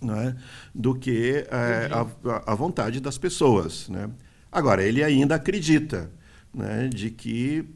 né, 0.00 0.36
do 0.74 0.94
que 0.94 1.44
é, 1.50 1.90
a, 1.92 2.52
a 2.52 2.54
vontade 2.54 3.00
das 3.00 3.18
pessoas. 3.18 3.88
Né? 3.88 4.08
Agora, 4.50 4.82
ele 4.82 5.02
ainda 5.02 5.34
acredita 5.34 6.10
né, 6.54 6.88
de 6.88 7.10
que 7.10 7.68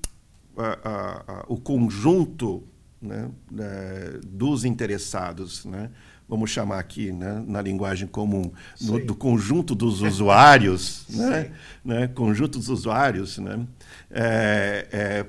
a, 0.57 1.23
a, 1.29 1.45
o 1.49 1.57
conjunto 1.57 2.65
né, 3.01 3.31
né, 3.51 4.21
dos 4.25 4.65
interessados, 4.65 5.65
né, 5.65 5.91
vamos 6.29 6.51
chamar 6.51 6.79
aqui 6.79 7.11
né, 7.11 7.43
na 7.47 7.61
linguagem 7.61 8.07
comum, 8.07 8.53
no, 8.81 9.05
do 9.05 9.15
conjunto 9.15 9.75
dos 9.75 10.01
usuários, 10.01 11.05
né, 11.11 11.51
né, 11.85 12.07
conjunto 12.07 12.59
dos 12.59 12.69
usuários, 12.69 13.39
né, 13.39 13.67
é, 14.11 14.87
é, 14.93 15.27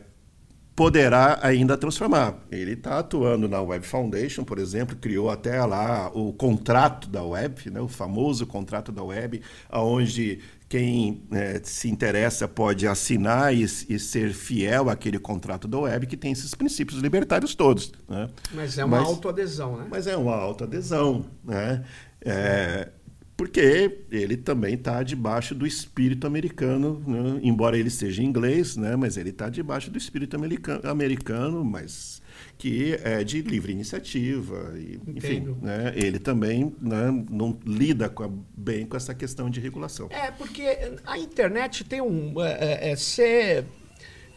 poderá 0.76 1.40
ainda 1.42 1.78
transformar. 1.78 2.36
Ele 2.52 2.74
está 2.74 3.00
atuando 3.00 3.48
na 3.48 3.62
Web 3.62 3.86
Foundation, 3.86 4.44
por 4.44 4.58
exemplo, 4.58 4.96
criou 4.96 5.30
até 5.30 5.64
lá 5.66 6.12
o 6.14 6.34
contrato 6.34 7.08
da 7.08 7.24
web, 7.24 7.56
o 7.80 7.88
famoso 7.88 8.46
contrato 8.46 8.92
da 8.92 9.04
web, 9.04 9.42
onde 9.72 10.40
quem 10.74 11.22
é, 11.32 11.62
se 11.64 11.88
interessa 11.88 12.48
pode 12.48 12.88
assinar 12.88 13.54
e, 13.54 13.62
e, 13.62 14.00
ser 14.00 14.34
fiel 14.34 14.90
àquele 14.90 15.20
contrato 15.20 15.68
da 15.68 15.78
web 15.78 16.08
que 16.08 16.18
tem 16.18 16.32
esses 16.32 16.56
princípios 16.56 17.00
libertários 17.00 17.54
todos. 17.54 17.92
Né? 18.10 18.28
Mas 18.52 18.80
é 18.80 18.84
uma 18.84 18.98
mas, 18.98 19.08
autoadesão, 19.08 19.78
né? 19.78 19.86
Mas 19.88 20.08
é 20.08 20.18
uma 20.18 20.34
autoadesão, 20.36 21.28
né? 21.44 21.84
É, 22.22 22.90
porque 23.38 24.00
ele 24.10 24.36
também 24.36 24.74
está 24.74 25.04
debaixo 25.04 25.54
do 25.54 25.68
espírito 25.68 26.26
americano, 26.26 27.04
né? 27.06 27.40
embora 27.44 27.78
ele 27.78 27.92
seja 27.92 28.24
inglês, 28.24 28.76
né? 28.76 28.96
mas 28.96 29.16
ele 29.16 29.30
está 29.30 29.50
debaixo 29.50 29.92
do 29.92 29.98
espírito 30.00 30.36
americano, 30.36 30.90
americano, 30.90 31.64
mas 31.64 32.20
que 32.58 32.98
é 33.04 33.24
de 33.24 33.42
livre 33.42 33.72
iniciativa. 33.72 34.74
E, 34.78 35.00
enfim, 35.08 35.56
né? 35.62 35.94
ele 35.96 36.20
também 36.20 36.76
né, 36.80 37.12
não 37.30 37.58
lida 37.66 38.10
com 38.10 38.24
a, 38.24 38.30
bem 38.56 38.86
com 38.86 38.98
essa 38.98 39.14
questão 39.14 39.50
de 39.50 39.60
regulação. 39.60 40.08
É, 40.10 40.32
porque 40.32 40.64
a 41.06 41.18
internet 41.18 41.84
tem 41.84 42.02
um. 42.02 42.42
É, 42.42 42.90
é, 42.90 42.92
é 42.92 42.96
ser 42.96 43.66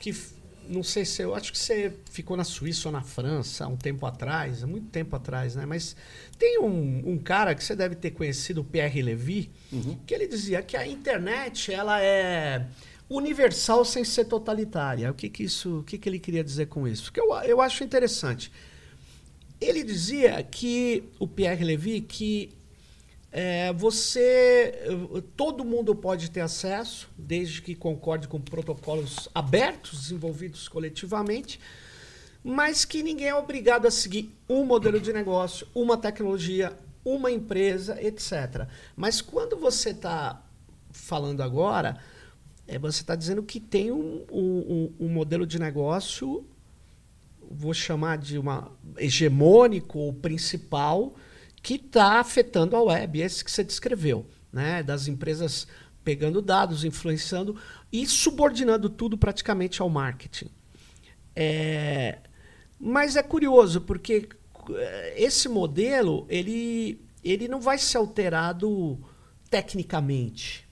que 0.00 0.12
não 0.68 0.82
sei 0.82 1.04
se 1.04 1.22
eu 1.22 1.34
acho 1.34 1.52
que 1.52 1.58
você 1.58 1.92
ficou 2.10 2.36
na 2.36 2.44
Suíça 2.44 2.88
ou 2.88 2.92
na 2.92 3.02
França 3.02 3.64
há 3.64 3.68
um 3.68 3.76
tempo 3.76 4.04
atrás, 4.06 4.62
há 4.62 4.66
muito 4.66 4.88
tempo 4.88 5.14
atrás, 5.14 5.54
né? 5.54 5.64
Mas 5.64 5.96
tem 6.38 6.58
um, 6.60 7.02
um 7.06 7.18
cara 7.18 7.54
que 7.54 7.62
você 7.62 7.76
deve 7.76 7.94
ter 7.94 8.10
conhecido, 8.10 8.60
o 8.60 8.64
Pierre 8.64 9.02
Levy, 9.02 9.50
uhum. 9.72 9.98
que 10.06 10.14
ele 10.14 10.26
dizia 10.26 10.62
que 10.62 10.76
a 10.76 10.86
internet 10.86 11.72
ela 11.72 12.02
é 12.02 12.66
universal 13.08 13.84
sem 13.84 14.04
ser 14.04 14.24
totalitária. 14.24 15.10
O 15.10 15.14
que, 15.14 15.28
que 15.28 15.44
isso, 15.44 15.80
o 15.80 15.82
que, 15.82 15.98
que 15.98 16.08
ele 16.08 16.18
queria 16.18 16.42
dizer 16.42 16.66
com 16.66 16.86
isso? 16.86 17.12
Que 17.12 17.20
eu, 17.20 17.32
eu 17.44 17.60
acho 17.60 17.84
interessante. 17.84 18.52
Ele 19.60 19.82
dizia 19.82 20.42
que 20.42 21.04
o 21.18 21.26
Pierre 21.26 21.64
Levy 21.64 22.00
que 22.00 22.52
é, 23.32 23.72
você, 23.72 24.74
todo 25.36 25.64
mundo 25.64 25.94
pode 25.94 26.30
ter 26.30 26.40
acesso, 26.40 27.08
desde 27.18 27.60
que 27.60 27.74
concorde 27.74 28.28
com 28.28 28.40
protocolos 28.40 29.28
abertos, 29.34 30.00
desenvolvidos 30.00 30.68
coletivamente, 30.68 31.60
mas 32.42 32.84
que 32.84 33.02
ninguém 33.02 33.28
é 33.28 33.34
obrigado 33.34 33.86
a 33.86 33.90
seguir 33.90 34.34
um 34.48 34.64
modelo 34.64 34.98
de 34.98 35.12
negócio, 35.12 35.66
uma 35.74 35.98
tecnologia, 35.98 36.72
uma 37.04 37.30
empresa, 37.30 38.00
etc. 38.02 38.66
Mas 38.96 39.20
quando 39.20 39.56
você 39.56 39.90
está 39.90 40.42
falando 40.90 41.42
agora, 41.42 42.00
é, 42.66 42.78
você 42.78 43.00
está 43.00 43.14
dizendo 43.14 43.42
que 43.42 43.60
tem 43.60 43.92
um, 43.92 44.24
um, 44.30 44.92
um 45.00 45.08
modelo 45.08 45.46
de 45.46 45.58
negócio, 45.58 46.46
vou 47.50 47.72
chamar 47.72 48.18
de 48.18 48.38
uma 48.38 48.72
hegemônico 48.96 49.98
ou 49.98 50.12
principal, 50.12 51.14
que 51.62 51.74
está 51.74 52.20
afetando 52.20 52.76
a 52.76 52.82
web, 52.82 53.20
esse 53.20 53.44
que 53.44 53.50
você 53.50 53.62
descreveu, 53.62 54.26
né? 54.52 54.82
das 54.82 55.08
empresas 55.08 55.66
pegando 56.04 56.40
dados, 56.40 56.84
influenciando 56.84 57.56
e 57.92 58.06
subordinando 58.06 58.88
tudo 58.88 59.18
praticamente 59.18 59.82
ao 59.82 59.88
marketing. 59.88 60.48
É, 61.34 62.18
mas 62.78 63.16
é 63.16 63.22
curioso, 63.22 63.80
porque 63.80 64.28
eh, 64.70 65.14
esse 65.16 65.48
modelo 65.48 66.26
ele, 66.28 67.00
ele 67.24 67.48
não 67.48 67.60
vai 67.60 67.78
ser 67.78 67.98
alterado 67.98 68.98
tecnicamente. 69.50 70.65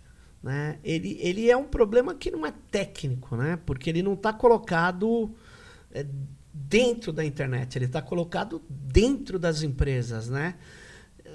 Né? 0.44 0.78
Ele, 0.84 1.16
ele 1.22 1.50
é 1.50 1.56
um 1.56 1.64
problema 1.64 2.14
que 2.14 2.30
não 2.30 2.44
é 2.44 2.52
técnico, 2.70 3.35
né? 3.35 3.59
porque 3.64 3.88
ele 3.88 4.02
não 4.02 4.12
está 4.12 4.30
colocado 4.30 5.35
é, 5.90 6.04
dentro 6.52 7.14
da 7.14 7.24
internet, 7.24 7.78
ele 7.78 7.87
está 7.87 8.02
colocado 8.02 8.61
dentro 8.68 9.38
das 9.38 9.62
empresas. 9.62 10.28
Né? 10.28 10.57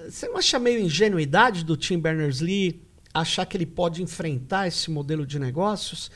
Você 0.08 0.28
não 0.28 0.38
acha 0.38 0.60
meio 0.60 0.80
ingenuidade 0.80 1.66
do 1.66 1.76
Tim 1.76 1.98
Berners-Lee 1.98 2.84
achar 3.12 3.48
que 3.48 3.58
ele 3.58 3.66
pode 3.66 4.04
enfrentar 4.04 4.68
esse 4.68 4.92
modelo 4.92 5.26
de 5.26 5.40
negócios? 5.40 6.12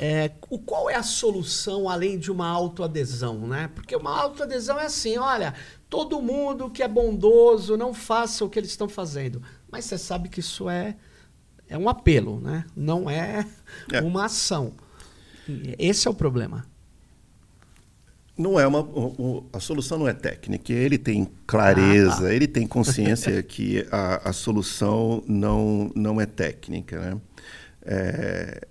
É, 0.00 0.30
o, 0.48 0.58
qual 0.58 0.88
é 0.88 0.94
a 0.94 1.02
solução 1.02 1.90
além 1.90 2.18
de 2.18 2.32
uma 2.32 2.48
autoadesão, 2.48 3.46
né? 3.46 3.70
Porque 3.74 3.94
uma 3.94 4.18
autoadesão 4.18 4.80
é 4.80 4.86
assim, 4.86 5.18
olha, 5.18 5.54
todo 5.90 6.22
mundo 6.22 6.70
que 6.70 6.82
é 6.82 6.88
bondoso 6.88 7.76
não 7.76 7.92
faça 7.92 8.46
o 8.46 8.48
que 8.48 8.58
eles 8.58 8.70
estão 8.70 8.88
fazendo. 8.88 9.42
Mas 9.70 9.84
você 9.84 9.98
sabe 9.98 10.30
que 10.30 10.40
isso 10.40 10.70
é, 10.70 10.96
é 11.68 11.78
um 11.78 11.88
apelo, 11.88 12.40
né? 12.40 12.64
Não 12.76 13.08
é, 13.08 13.46
é. 13.92 14.00
uma 14.00 14.26
ação. 14.26 14.72
Esse 15.78 16.08
é 16.08 16.10
o 16.10 16.14
problema 16.14 16.66
não 18.36 18.58
é 18.58 18.66
uma 18.66 18.86
a 19.52 19.60
solução 19.60 19.98
não 19.98 20.08
é 20.08 20.12
técnica 20.12 20.72
ele 20.72 20.98
tem 20.98 21.28
clareza 21.46 22.14
ah, 22.14 22.22
tá. 22.22 22.34
ele 22.34 22.48
tem 22.48 22.66
consciência 22.66 23.40
que 23.42 23.86
a, 23.90 24.28
a 24.30 24.32
solução 24.32 25.22
não 25.26 25.90
não 25.94 26.20
é 26.20 26.26
técnica 26.26 27.00
né? 27.00 27.20
É, 27.86 28.66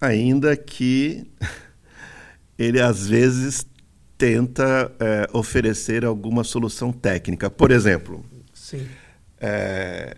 ainda 0.00 0.56
que 0.56 1.24
ele 2.58 2.80
às 2.80 3.06
vezes 3.06 3.64
tenta 4.18 4.92
é, 4.98 5.28
oferecer 5.32 6.04
alguma 6.04 6.42
solução 6.42 6.92
técnica 6.92 7.48
por 7.48 7.70
exemplo 7.70 8.24
Sim. 8.52 8.86
É, 9.40 10.16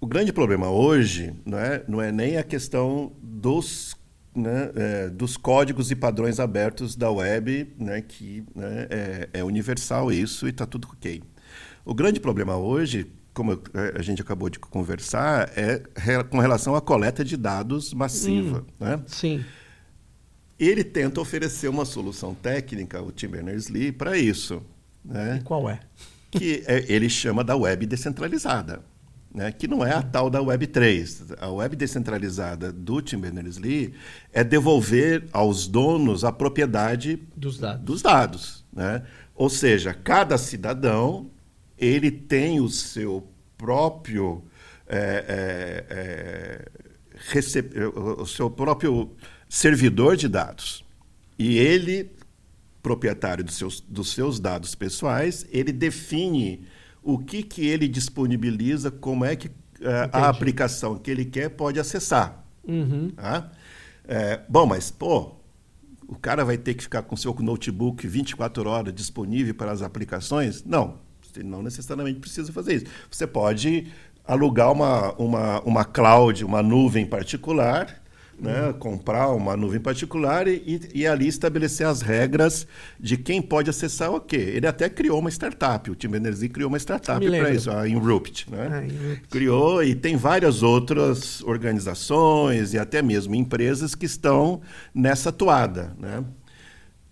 o 0.00 0.06
grande 0.06 0.32
problema 0.32 0.70
hoje 0.70 1.34
não 1.44 1.58
é, 1.58 1.84
não 1.88 2.00
é 2.00 2.12
nem 2.12 2.36
a 2.36 2.42
questão 2.42 3.12
dos 3.20 3.96
né, 4.34 4.70
é, 4.76 5.08
dos 5.08 5.36
códigos 5.36 5.90
e 5.90 5.96
padrões 5.96 6.38
abertos 6.38 6.94
da 6.94 7.10
web, 7.10 7.74
né, 7.76 8.00
que 8.00 8.44
né, 8.54 8.86
é, 8.88 9.28
é, 9.32 9.44
universal 9.44 10.12
isso 10.12 10.46
e 10.46 10.50
está 10.50 10.64
tudo 10.64 10.86
ok. 10.92 11.22
O 11.84 11.92
grande 11.92 12.20
problema 12.20 12.56
hoje, 12.56 13.10
como 13.34 13.52
é, 13.52 13.98
a 13.98 14.02
gente 14.02 14.22
acabou 14.22 14.48
de 14.48 14.60
conversar, 14.60 15.50
é 15.56 15.82
com 16.30 16.38
relação 16.38 16.76
à 16.76 16.80
coleta 16.80 17.24
de 17.24 17.36
dados 17.36 17.92
massiva. 17.92 18.60
Hum, 18.60 18.84
né? 18.84 19.02
Sim. 19.08 19.44
Ele 20.58 20.84
tenta 20.84 21.20
oferecer 21.20 21.68
uma 21.68 21.84
solução 21.84 22.34
técnica, 22.34 23.02
o 23.02 23.10
Tim 23.10 23.28
Berners-Lee, 23.28 23.90
para 23.90 24.16
isso. 24.16 24.62
Né? 25.04 25.38
E 25.40 25.44
qual 25.44 25.68
é? 25.68 25.80
Que 26.30 26.62
é, 26.66 26.84
ele 26.88 27.08
chama 27.08 27.42
da 27.42 27.56
web 27.56 27.86
descentralizada 27.86 28.82
né, 29.34 29.52
que 29.52 29.68
não 29.68 29.84
é 29.84 29.92
a 29.92 30.02
tal 30.02 30.30
da 30.30 30.40
Web 30.40 30.66
3. 30.68 31.32
A 31.38 31.48
web 31.48 31.76
descentralizada 31.76 32.72
do 32.72 33.00
Tim 33.02 33.18
Berners-Lee 33.18 33.94
é 34.32 34.42
devolver 34.42 35.26
aos 35.32 35.66
donos 35.66 36.24
a 36.24 36.32
propriedade 36.32 37.20
dos 37.36 37.58
dados. 37.58 37.84
Dos 37.84 38.02
dados 38.02 38.64
né? 38.72 39.02
Ou 39.34 39.50
seja, 39.50 39.92
cada 39.92 40.38
cidadão 40.38 41.30
ele 41.76 42.10
tem 42.10 42.60
o 42.60 42.68
seu 42.68 43.26
próprio 43.56 44.44
é, 44.88 45.84
é, 45.88 46.64
é, 46.70 47.86
o 48.20 48.24
seu 48.24 48.48
próprio 48.48 49.10
servidor 49.48 50.16
de 50.16 50.28
dados. 50.28 50.84
E 51.38 51.58
ele, 51.58 52.10
proprietário 52.82 53.44
dos 53.44 53.56
seus, 53.56 53.80
dos 53.80 54.12
seus 54.12 54.40
dados 54.40 54.74
pessoais, 54.74 55.46
ele 55.50 55.72
define 55.72 56.66
o 57.08 57.16
que, 57.16 57.42
que 57.42 57.66
ele 57.66 57.88
disponibiliza, 57.88 58.90
como 58.90 59.24
é 59.24 59.34
que 59.34 59.48
uh, 59.48 60.10
a 60.12 60.28
aplicação 60.28 60.98
que 60.98 61.10
ele 61.10 61.24
quer 61.24 61.48
pode 61.48 61.80
acessar. 61.80 62.44
Uhum. 62.62 63.08
Tá? 63.16 63.50
É, 64.06 64.40
bom, 64.46 64.66
mas, 64.66 64.90
pô, 64.90 65.32
o 66.06 66.16
cara 66.16 66.44
vai 66.44 66.58
ter 66.58 66.74
que 66.74 66.82
ficar 66.82 67.00
com 67.00 67.16
seu 67.16 67.34
notebook 67.40 68.06
24 68.06 68.68
horas 68.68 68.92
disponível 68.92 69.54
para 69.54 69.72
as 69.72 69.80
aplicações? 69.80 70.62
Não, 70.64 70.98
você 71.22 71.42
não 71.42 71.62
necessariamente 71.62 72.20
precisa 72.20 72.52
fazer 72.52 72.74
isso. 72.74 72.86
Você 73.10 73.26
pode 73.26 73.90
alugar 74.26 74.70
uma, 74.70 75.14
uma, 75.14 75.62
uma 75.62 75.84
cloud, 75.86 76.44
uma 76.44 76.62
nuvem 76.62 77.06
particular, 77.06 78.02
né, 78.40 78.72
comprar 78.78 79.28
uma 79.28 79.56
nuvem 79.56 79.80
particular 79.80 80.46
e, 80.46 80.80
e, 80.94 81.06
ali 81.06 81.26
estabelecer 81.26 81.86
as 81.86 82.02
regras 82.02 82.66
de 82.98 83.16
quem 83.16 83.42
pode 83.42 83.68
acessar 83.68 84.12
o 84.12 84.20
quê. 84.20 84.36
Ele 84.36 84.66
até 84.66 84.88
criou 84.88 85.18
uma 85.18 85.30
startup, 85.30 85.90
o 85.90 85.94
Tim 85.94 86.08
Berners-Lee 86.08 86.48
criou 86.48 86.68
uma 86.68 86.78
startup 86.78 87.24
para 87.24 87.50
isso, 87.50 87.70
a 87.70 87.88
Inrupt. 87.88 88.50
Né? 88.50 88.68
Ah, 88.70 89.26
criou 89.28 89.82
e 89.82 89.94
tem 89.94 90.16
várias 90.16 90.62
outras 90.62 91.42
organizações 91.42 92.74
e 92.74 92.78
até 92.78 93.02
mesmo 93.02 93.34
empresas 93.34 93.94
que 93.94 94.06
estão 94.06 94.60
nessa 94.94 95.32
toada. 95.32 95.96
Né? 95.98 96.24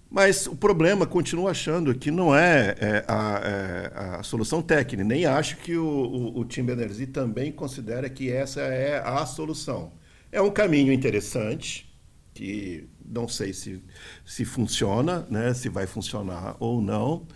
Mas 0.08 0.46
o 0.46 0.54
problema, 0.54 1.04
continuo 1.04 1.48
achando 1.48 1.94
que 1.94 2.10
não 2.10 2.34
é, 2.34 2.74
é, 2.78 3.04
a, 3.08 3.40
é, 3.44 3.92
a, 4.18 4.22
solução 4.22 4.62
técnica. 4.62 5.04
Nem 5.04 5.26
acho 5.26 5.56
que 5.58 5.76
o, 5.76 5.84
o, 5.84 6.38
o 6.40 6.44
Tim 6.44 6.62
Berners-Lee 6.62 7.08
também 7.08 7.50
considera 7.50 8.08
que 8.08 8.30
essa 8.30 8.60
é 8.60 9.02
a 9.04 9.26
solução. 9.26 9.92
É 10.36 10.42
um 10.42 10.50
caminho 10.50 10.92
interessante, 10.92 11.90
que 12.34 12.86
não 13.02 13.26
sei 13.26 13.54
se, 13.54 13.82
se 14.22 14.44
funciona, 14.44 15.26
né, 15.30 15.54
se 15.54 15.70
vai 15.70 15.86
funcionar 15.86 16.56
ou 16.60 16.82
não, 16.82 17.26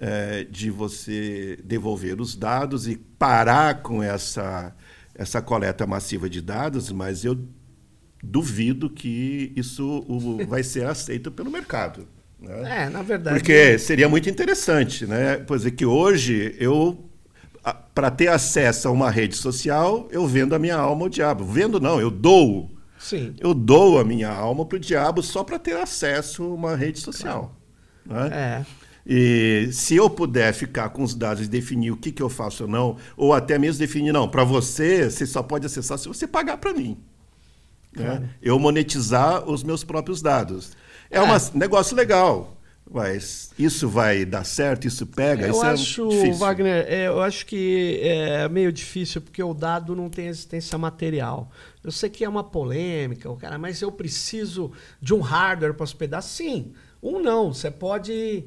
é, 0.00 0.42
de 0.44 0.70
você 0.70 1.58
devolver 1.62 2.18
os 2.18 2.34
dados 2.34 2.88
e 2.88 2.96
parar 2.96 3.82
com 3.82 4.02
essa, 4.02 4.74
essa 5.14 5.42
coleta 5.42 5.86
massiva 5.86 6.30
de 6.30 6.40
dados, 6.40 6.90
mas 6.90 7.26
eu 7.26 7.38
duvido 8.22 8.88
que 8.88 9.52
isso 9.54 10.06
vai 10.48 10.62
ser 10.62 10.86
aceito 10.86 11.30
pelo 11.30 11.50
mercado. 11.50 12.08
Né? 12.40 12.84
É, 12.84 12.88
na 12.88 13.02
verdade. 13.02 13.38
Porque 13.38 13.78
seria 13.78 14.08
muito 14.08 14.30
interessante, 14.30 15.04
né? 15.04 15.36
Pois 15.36 15.66
é 15.66 15.70
que 15.70 15.84
hoje 15.84 16.56
eu 16.58 17.05
para 17.94 18.10
ter 18.10 18.28
acesso 18.28 18.88
a 18.88 18.90
uma 18.90 19.10
rede 19.10 19.36
social, 19.36 20.08
eu 20.10 20.26
vendo 20.26 20.54
a 20.54 20.58
minha 20.58 20.76
alma 20.76 21.04
ao 21.04 21.08
diabo. 21.08 21.44
Vendo 21.44 21.80
não, 21.80 22.00
eu 22.00 22.10
dou. 22.10 22.70
Sim. 22.98 23.34
Eu 23.38 23.54
dou 23.54 23.98
a 23.98 24.04
minha 24.04 24.30
alma 24.30 24.64
para 24.64 24.76
o 24.76 24.80
diabo 24.80 25.22
só 25.22 25.42
para 25.42 25.58
ter 25.58 25.76
acesso 25.76 26.42
a 26.42 26.54
uma 26.54 26.76
rede 26.76 27.00
social. 27.00 27.54
Claro. 28.06 28.30
Né? 28.30 28.36
É. 28.36 28.66
E 29.08 29.68
se 29.72 29.94
eu 29.94 30.10
puder 30.10 30.52
ficar 30.52 30.88
com 30.88 31.02
os 31.02 31.14
dados 31.14 31.44
e 31.44 31.48
definir 31.48 31.92
o 31.92 31.96
que, 31.96 32.10
que 32.10 32.22
eu 32.22 32.28
faço 32.28 32.64
ou 32.64 32.68
não, 32.68 32.96
ou 33.16 33.32
até 33.32 33.56
mesmo 33.56 33.78
definir, 33.78 34.12
não, 34.12 34.28
para 34.28 34.42
você, 34.42 35.08
você 35.08 35.24
só 35.24 35.42
pode 35.42 35.64
acessar 35.64 35.96
se 35.96 36.08
você 36.08 36.26
pagar 36.26 36.56
para 36.56 36.72
mim. 36.72 36.98
Claro. 37.94 38.20
Né? 38.20 38.30
Eu 38.42 38.58
monetizar 38.58 39.48
os 39.48 39.62
meus 39.62 39.84
próprios 39.84 40.20
dados. 40.20 40.72
É, 41.10 41.18
é. 41.18 41.22
um 41.22 41.36
negócio 41.54 41.96
legal. 41.96 42.55
Mas 42.88 43.50
isso 43.58 43.88
vai 43.88 44.24
dar 44.24 44.44
certo? 44.44 44.86
Isso 44.86 45.06
pega? 45.06 45.46
Eu 45.46 45.50
isso 45.50 45.64
é 45.64 45.68
acho, 45.68 46.12
é 46.12 46.30
Wagner, 46.32 46.92
eu 46.92 47.20
acho 47.20 47.44
que 47.44 48.00
é 48.02 48.48
meio 48.48 48.72
difícil 48.72 49.20
porque 49.20 49.42
o 49.42 49.52
dado 49.52 49.96
não 49.96 50.08
tem 50.08 50.28
existência 50.28 50.78
material. 50.78 51.50
Eu 51.82 51.90
sei 51.90 52.08
que 52.08 52.24
é 52.24 52.28
uma 52.28 52.44
polêmica, 52.44 53.30
o 53.30 53.36
cara, 53.36 53.58
mas 53.58 53.82
eu 53.82 53.90
preciso 53.90 54.70
de 55.00 55.12
um 55.12 55.20
hardware 55.20 55.74
para 55.74 55.84
hospedar? 55.84 56.22
Sim. 56.22 56.72
Um 57.02 57.20
não. 57.20 57.52
Você 57.52 57.70
pode 57.70 58.44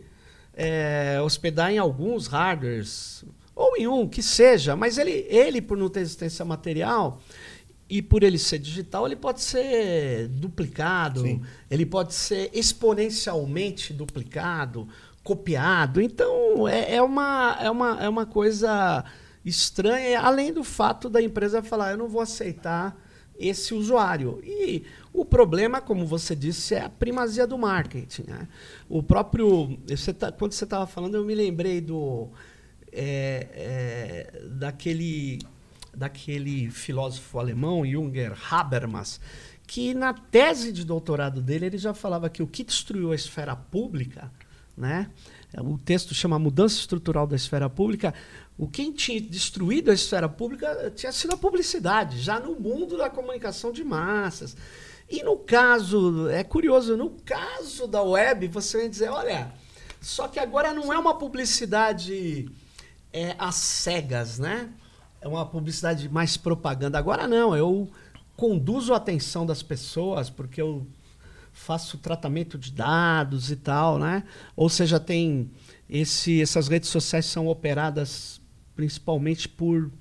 é, 0.54 1.20
hospedar 1.22 1.72
em 1.72 1.78
alguns 1.78 2.28
hardwares 2.28 3.26
ou 3.54 3.76
em 3.78 3.88
um 3.88 4.08
que 4.08 4.24
seja, 4.24 4.74
mas 4.74 4.98
ele, 4.98 5.26
ele 5.30 5.62
por 5.62 5.78
não 5.78 5.90
ter 5.90 6.00
existência 6.00 6.46
material, 6.46 7.22
e 7.90 8.02
por 8.02 8.22
ele 8.22 8.38
ser 8.38 8.60
digital, 8.60 9.08
ele 9.08 9.16
pode 9.16 9.42
ser 9.42 10.28
duplicado, 10.28 11.22
Sim. 11.22 11.42
ele 11.72 11.86
pode 11.86 12.14
ser 12.14 12.52
exponencialmente 12.54 13.92
duplicado, 13.92 14.88
copiado. 15.24 16.00
Então, 16.00 16.68
é, 16.68 16.96
é, 16.96 17.02
uma, 17.02 17.58
é, 17.60 17.72
uma, 17.72 18.04
é 18.04 18.08
uma 18.08 18.26
coisa 18.28 19.04
estranha, 19.44 20.20
além 20.22 20.54
do 20.54 20.64
fato 20.64 21.10
da 21.10 21.22
empresa 21.22 21.64
falar: 21.64 21.92
eu 21.92 21.98
não 21.98 22.08
vou 22.08 22.22
aceitar 22.22 22.96
esse 23.40 23.74
usuário. 23.74 24.40
E 24.44 24.84
o 25.12 25.26
problema, 25.26 25.82
como 25.82 26.06
você 26.06 26.36
disse, 26.36 26.76
é 26.76 26.82
a 26.82 26.90
primazia 26.90 27.48
do 27.48 27.58
marketing. 27.58 28.26
Né? 28.28 28.48
O 28.88 29.02
próprio. 29.02 29.80
Você 29.88 30.14
tá, 30.14 30.32
quando 30.32 30.52
você 30.52 30.66
estava 30.66 30.86
falando, 30.86 31.16
eu 31.16 31.26
me 31.26 31.34
lembrei 31.34 31.82
do. 31.82 32.28
É, 32.92 33.48
é, 33.54 34.42
daquele 34.50 35.40
daquele 35.94 36.70
filósofo 36.70 37.40
alemão, 37.40 37.86
Junger 37.86 38.34
Habermas, 38.52 39.20
que 39.68 39.94
na 39.94 40.14
tese 40.14 40.72
de 40.72 40.84
doutorado 40.84 41.42
dele 41.42 41.68
ele 41.68 41.78
já 41.78 41.94
falava 41.94 42.30
que 42.30 42.42
o 42.42 42.48
que 42.48 42.64
destruiu 42.64 43.12
a 43.12 43.16
esfera 43.16 43.56
pública, 43.56 44.32
né? 44.76 45.10
O 45.58 45.78
texto 45.78 46.14
chama 46.14 46.40
Mudança 46.40 46.80
Estrutural 46.80 47.26
da 47.26 47.36
Esfera 47.36 47.70
Pública. 47.70 48.14
O 48.58 48.68
que 48.68 48.92
tinha 48.92 49.20
destruído 49.20 49.90
a 49.90 49.94
esfera 49.94 50.30
pública 50.30 50.92
tinha 50.96 51.12
sido 51.12 51.34
a 51.34 51.38
publicidade, 51.38 52.20
já 52.20 52.40
no 52.40 52.60
mundo 52.60 52.98
da 52.98 53.10
comunicação 53.10 53.72
de 53.72 53.84
massas. 53.84 54.56
E 55.10 55.24
no 55.24 55.38
caso, 55.38 56.30
é 56.30 56.44
curioso, 56.44 56.96
no 56.96 57.10
caso 57.26 57.88
da 57.88 58.02
web, 58.04 58.48
você 58.48 58.80
vai 58.80 58.90
dizer, 58.90 59.10
olha, 59.10 59.52
só 60.00 60.28
que 60.28 60.40
agora 60.40 60.74
não 60.74 60.94
é 60.94 60.98
uma 61.00 61.18
publicidade 61.18 62.48
é, 63.12 63.36
às 63.40 63.56
cegas, 63.56 64.38
né? 64.38 64.70
É 65.22 65.28
uma 65.28 65.46
publicidade 65.46 66.08
mais 66.10 66.38
propaganda. 66.38 66.98
Agora 66.98 67.28
não, 67.28 67.56
eu 67.56 67.90
conduzo 68.36 68.94
a 68.94 68.98
atenção 68.98 69.46
das 69.46 69.62
pessoas 69.62 70.30
porque 70.30 70.62
eu 70.62 70.88
faço 71.52 71.98
tratamento 71.98 72.58
de 72.58 72.72
dados 72.72 73.52
e 73.52 73.56
tal, 73.56 74.00
né? 74.00 74.24
Ou 74.56 74.70
seja, 74.70 75.00
tem 75.00 75.52
esse, 75.90 76.42
essas 76.42 76.68
redes 76.68 76.90
sociais 76.90 77.26
são 77.26 77.48
operadas 77.48 78.40
principalmente 78.76 79.50
por 79.50 79.92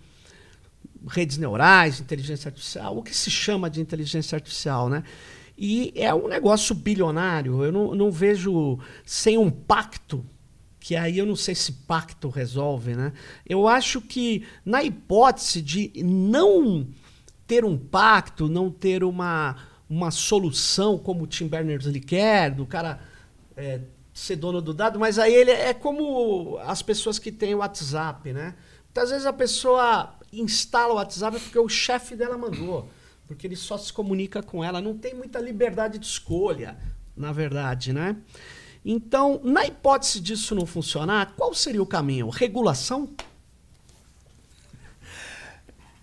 redes 1.09 1.37
neurais, 1.37 2.01
inteligência 2.01 2.49
artificial, 2.49 2.97
o 2.97 3.03
que 3.03 3.15
se 3.15 3.31
chama 3.31 3.69
de 3.69 3.81
inteligência 3.81 4.37
artificial, 4.37 4.89
né? 4.89 5.03
E 5.57 5.93
é 5.97 6.15
um 6.15 6.29
negócio 6.29 6.73
bilionário. 6.75 7.65
Eu 7.65 7.73
não, 7.73 7.95
não 7.95 8.13
vejo 8.13 8.79
sem 9.05 9.37
um 9.37 9.51
pacto 9.51 10.25
que 10.89 10.97
aí 10.97 11.19
eu 11.19 11.27
não 11.27 11.37
sei 11.37 11.55
se 11.55 11.71
pacto 11.71 12.31
resolve, 12.31 12.95
né? 12.95 13.13
Eu 13.47 13.69
acho 13.69 14.01
que 14.01 14.47
na 14.65 14.83
hipótese 14.83 15.61
de 15.61 15.93
não 16.03 16.89
ter 17.47 17.63
um 17.63 17.77
pacto, 17.77 18.49
não 18.49 18.71
ter 18.71 19.05
uma, 19.05 19.57
uma 19.87 20.11
solução 20.11 20.97
como 20.97 21.25
o 21.25 21.27
Tim 21.27 21.47
Berners-Lee 21.47 22.01
quer, 22.01 22.53
do 22.53 22.65
cara 22.65 23.01
é, 23.55 23.83
ser 24.15 24.37
dono 24.37 24.63
do 24.63 24.73
dado, 24.73 24.99
mas 24.99 25.19
aí 25.19 25.35
ele 25.35 25.51
é 25.51 25.75
como 25.75 26.57
as 26.63 26.81
pessoas 26.81 27.19
que 27.19 27.31
têm 27.31 27.55
o 27.55 27.59
WhatsApp, 27.59 28.33
né? 28.33 28.55
Muitas 28.87 29.11
vezes 29.11 29.27
a 29.27 29.33
pessoa 29.35 30.15
instala 30.33 30.95
o 30.95 30.97
WhatsApp 30.97 31.39
porque 31.39 31.59
o 31.59 31.69
chefe 31.69 32.17
dela 32.17 32.39
mandou, 32.39 32.89
porque 33.27 33.47
ele 33.47 33.57
só 33.57 33.77
se 33.77 33.93
comunica 33.93 34.43
com 34.43 34.65
ela, 34.65 34.81
não 34.81 34.97
tem 34.97 35.13
muita 35.13 35.39
liberdade 35.39 35.99
de 35.99 36.07
escolha, 36.07 36.79
na 37.15 37.31
verdade, 37.31 37.93
né? 37.93 38.17
Então, 38.91 39.39
na 39.45 39.67
hipótese 39.67 40.19
disso 40.19 40.55
não 40.55 40.65
funcionar, 40.65 41.35
qual 41.37 41.53
seria 41.53 41.83
o 41.83 41.87
caminho? 41.87 42.31
Regulação? 42.31 43.05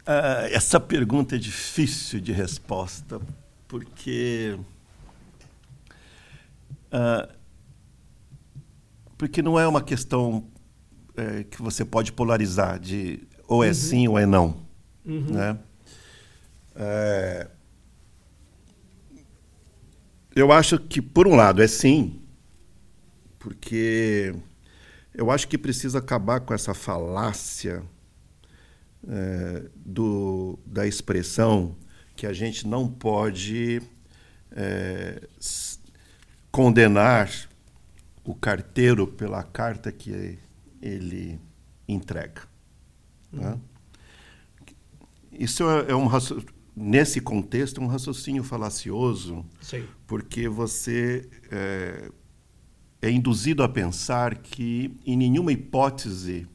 Uh, 0.01 0.45
essa 0.51 0.79
pergunta 0.79 1.35
é 1.35 1.39
difícil 1.39 2.19
de 2.19 2.31
resposta, 2.31 3.19
porque. 3.67 4.55
Uh, 6.93 7.27
porque 9.17 9.41
não 9.41 9.59
é 9.59 9.67
uma 9.67 9.81
questão 9.81 10.45
é, 11.17 11.43
que 11.43 11.63
você 11.63 11.83
pode 11.83 12.11
polarizar 12.11 12.79
de 12.79 13.27
ou 13.47 13.63
é 13.63 13.69
uhum. 13.69 13.73
sim 13.73 14.07
ou 14.07 14.19
é 14.19 14.27
não. 14.27 14.57
Uhum. 15.03 15.31
Né? 15.31 15.57
É, 16.75 17.47
eu 20.35 20.51
acho 20.51 20.77
que, 20.77 21.01
por 21.01 21.27
um 21.27 21.35
lado, 21.35 21.63
é 21.63 21.67
sim, 21.67 22.21
porque 23.45 24.33
eu 25.13 25.29
acho 25.29 25.47
que 25.47 25.55
precisa 25.55 25.99
acabar 25.99 26.39
com 26.39 26.51
essa 26.51 26.73
falácia 26.73 27.83
é, 29.07 29.69
do, 29.75 30.57
da 30.65 30.87
expressão 30.87 31.75
que 32.15 32.25
a 32.25 32.33
gente 32.33 32.67
não 32.67 32.87
pode 32.87 33.83
é, 34.51 35.21
condenar 36.51 37.29
o 38.23 38.33
carteiro 38.33 39.05
pela 39.05 39.43
carta 39.43 39.91
que 39.91 40.39
ele 40.81 41.39
entrega. 41.87 42.41
Né? 43.31 43.51
Uhum. 43.51 43.61
Isso 45.33 45.69
é, 45.69 45.91
é 45.91 45.95
um 45.95 46.07
nesse 46.75 47.21
contexto 47.21 47.79
um 47.79 47.85
raciocínio 47.85 48.43
falacioso, 48.43 49.45
Sim. 49.61 49.85
porque 50.07 50.49
você 50.49 51.29
é, 51.51 52.09
é 53.01 53.09
induzido 53.09 53.63
a 53.63 53.69
pensar 53.69 54.35
que, 54.35 54.95
em 55.05 55.17
nenhuma 55.17 55.51
hipótese, 55.51 56.47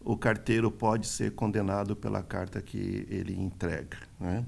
o 0.00 0.16
carteiro 0.16 0.70
pode 0.70 1.06
ser 1.06 1.32
condenado 1.32 1.96
pela 1.96 2.22
carta 2.22 2.60
que 2.60 3.06
ele 3.08 3.34
entrega. 3.40 3.96
Né? 4.20 4.44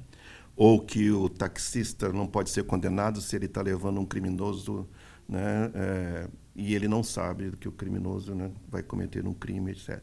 Ou 0.55 0.81
que 0.81 1.11
o 1.11 1.29
taxista 1.29 2.13
não 2.13 2.27
pode 2.27 2.51
ser 2.51 2.65
condenado 2.65 3.21
se 3.21 3.35
ele 3.37 3.47
está 3.47 3.63
levando 3.63 4.01
um 4.01 4.05
criminoso 4.05 4.87
né, 5.29 5.71
é, 5.75 6.29
e 6.55 6.75
ele 6.75 6.89
não 6.89 7.03
sabe 7.03 7.53
que 7.59 7.69
o 7.69 7.73
criminoso 7.73 8.35
né, 8.35 8.51
vai 8.69 8.83
cometer 8.83 9.27
um 9.27 9.35
crime, 9.35 9.73
etc. 9.73 10.01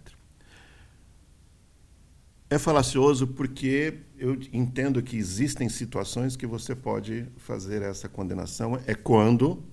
É 2.49 2.59
falacioso 2.59 3.27
porque 3.27 4.01
eu 4.17 4.37
entendo 4.51 5.01
que 5.01 5.17
existem 5.17 5.67
situações 5.69 6.35
que 6.35 6.45
você 6.45 6.75
pode 6.75 7.25
fazer 7.37 7.81
essa 7.81 8.07
condenação. 8.07 8.79
É 8.85 8.93
quando 8.93 9.63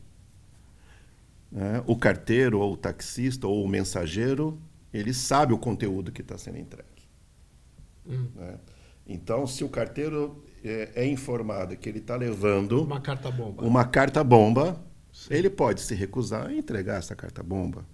né? 1.51 1.83
O 1.87 1.97
carteiro, 1.97 2.61
ou 2.61 2.75
o 2.75 2.77
taxista, 2.77 3.47
ou 3.47 3.65
o 3.65 3.69
mensageiro, 3.69 4.59
ele 4.93 5.13
sabe 5.13 5.53
o 5.53 5.59
conteúdo 5.59 6.13
que 6.13 6.23
está 6.23 6.39
sendo 6.39 6.59
entregue. 6.59 6.89
Hum. 8.07 8.29
Né? 8.35 8.59
Então, 9.07 9.47
se 9.47 9.65
o 9.65 9.69
carteiro 9.69 10.45
é, 10.65 10.91
é 10.95 11.07
informado 11.07 11.77
que 11.77 11.89
ele 11.89 11.99
está 11.99 12.17
levando 12.17 12.83
uma 12.83 13.01
carta 13.01 13.31
bomba, 13.31 13.65
uma 13.65 13.85
carta 13.85 14.23
bomba, 14.23 14.81
ele 15.29 15.51
pode 15.51 15.81
se 15.81 15.95
recusar 15.95 16.47
a 16.47 16.55
entregar 16.55 16.99
essa 16.99 17.17
carta 17.17 17.43
bomba. 17.43 17.85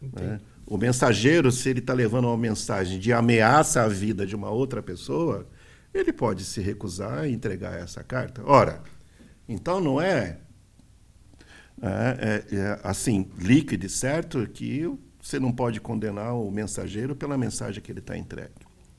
Né? 0.00 0.40
O 0.66 0.78
mensageiro, 0.78 1.50
se 1.50 1.68
ele 1.68 1.80
está 1.80 1.92
levando 1.92 2.26
uma 2.26 2.36
mensagem 2.36 2.98
de 2.98 3.12
ameaça 3.12 3.82
à 3.82 3.88
vida 3.88 4.24
de 4.24 4.36
uma 4.36 4.50
outra 4.50 4.82
pessoa, 4.82 5.48
ele 5.92 6.12
pode 6.12 6.44
se 6.44 6.60
recusar 6.60 7.18
a 7.18 7.28
entregar 7.28 7.78
essa 7.78 8.02
carta. 8.02 8.42
Ora, 8.44 8.80
então 9.48 9.80
não 9.80 10.00
é 10.00 10.38
é, 11.82 12.46
é, 12.52 12.56
é, 12.56 12.80
assim, 12.84 13.28
líquido, 13.36 13.88
certo? 13.88 14.46
Que 14.46 14.88
você 15.20 15.40
não 15.40 15.52
pode 15.52 15.80
condenar 15.80 16.34
o 16.36 16.50
mensageiro 16.50 17.16
pela 17.16 17.36
mensagem 17.36 17.82
que 17.82 17.90
ele 17.90 17.98
está 17.98 18.16
entregue. 18.16 18.52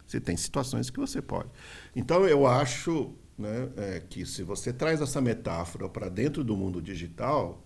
Você 0.06 0.19
tem 0.19 0.36
situações 0.36 0.89
que 0.89 1.00
você 1.00 1.22
pode. 1.22 1.50
Então, 1.96 2.28
eu 2.28 2.46
acho 2.46 3.13
né, 3.38 3.69
é 3.78 4.00
que 4.08 4.26
se 4.26 4.43
você 4.43 4.74
traz 4.74 5.02
essa 5.02 5.22
metáfora 5.22 5.88
para 5.88 6.10
dentro 6.10 6.43
do 6.43 6.58
mundo 6.58 6.82
digital, 6.82 7.65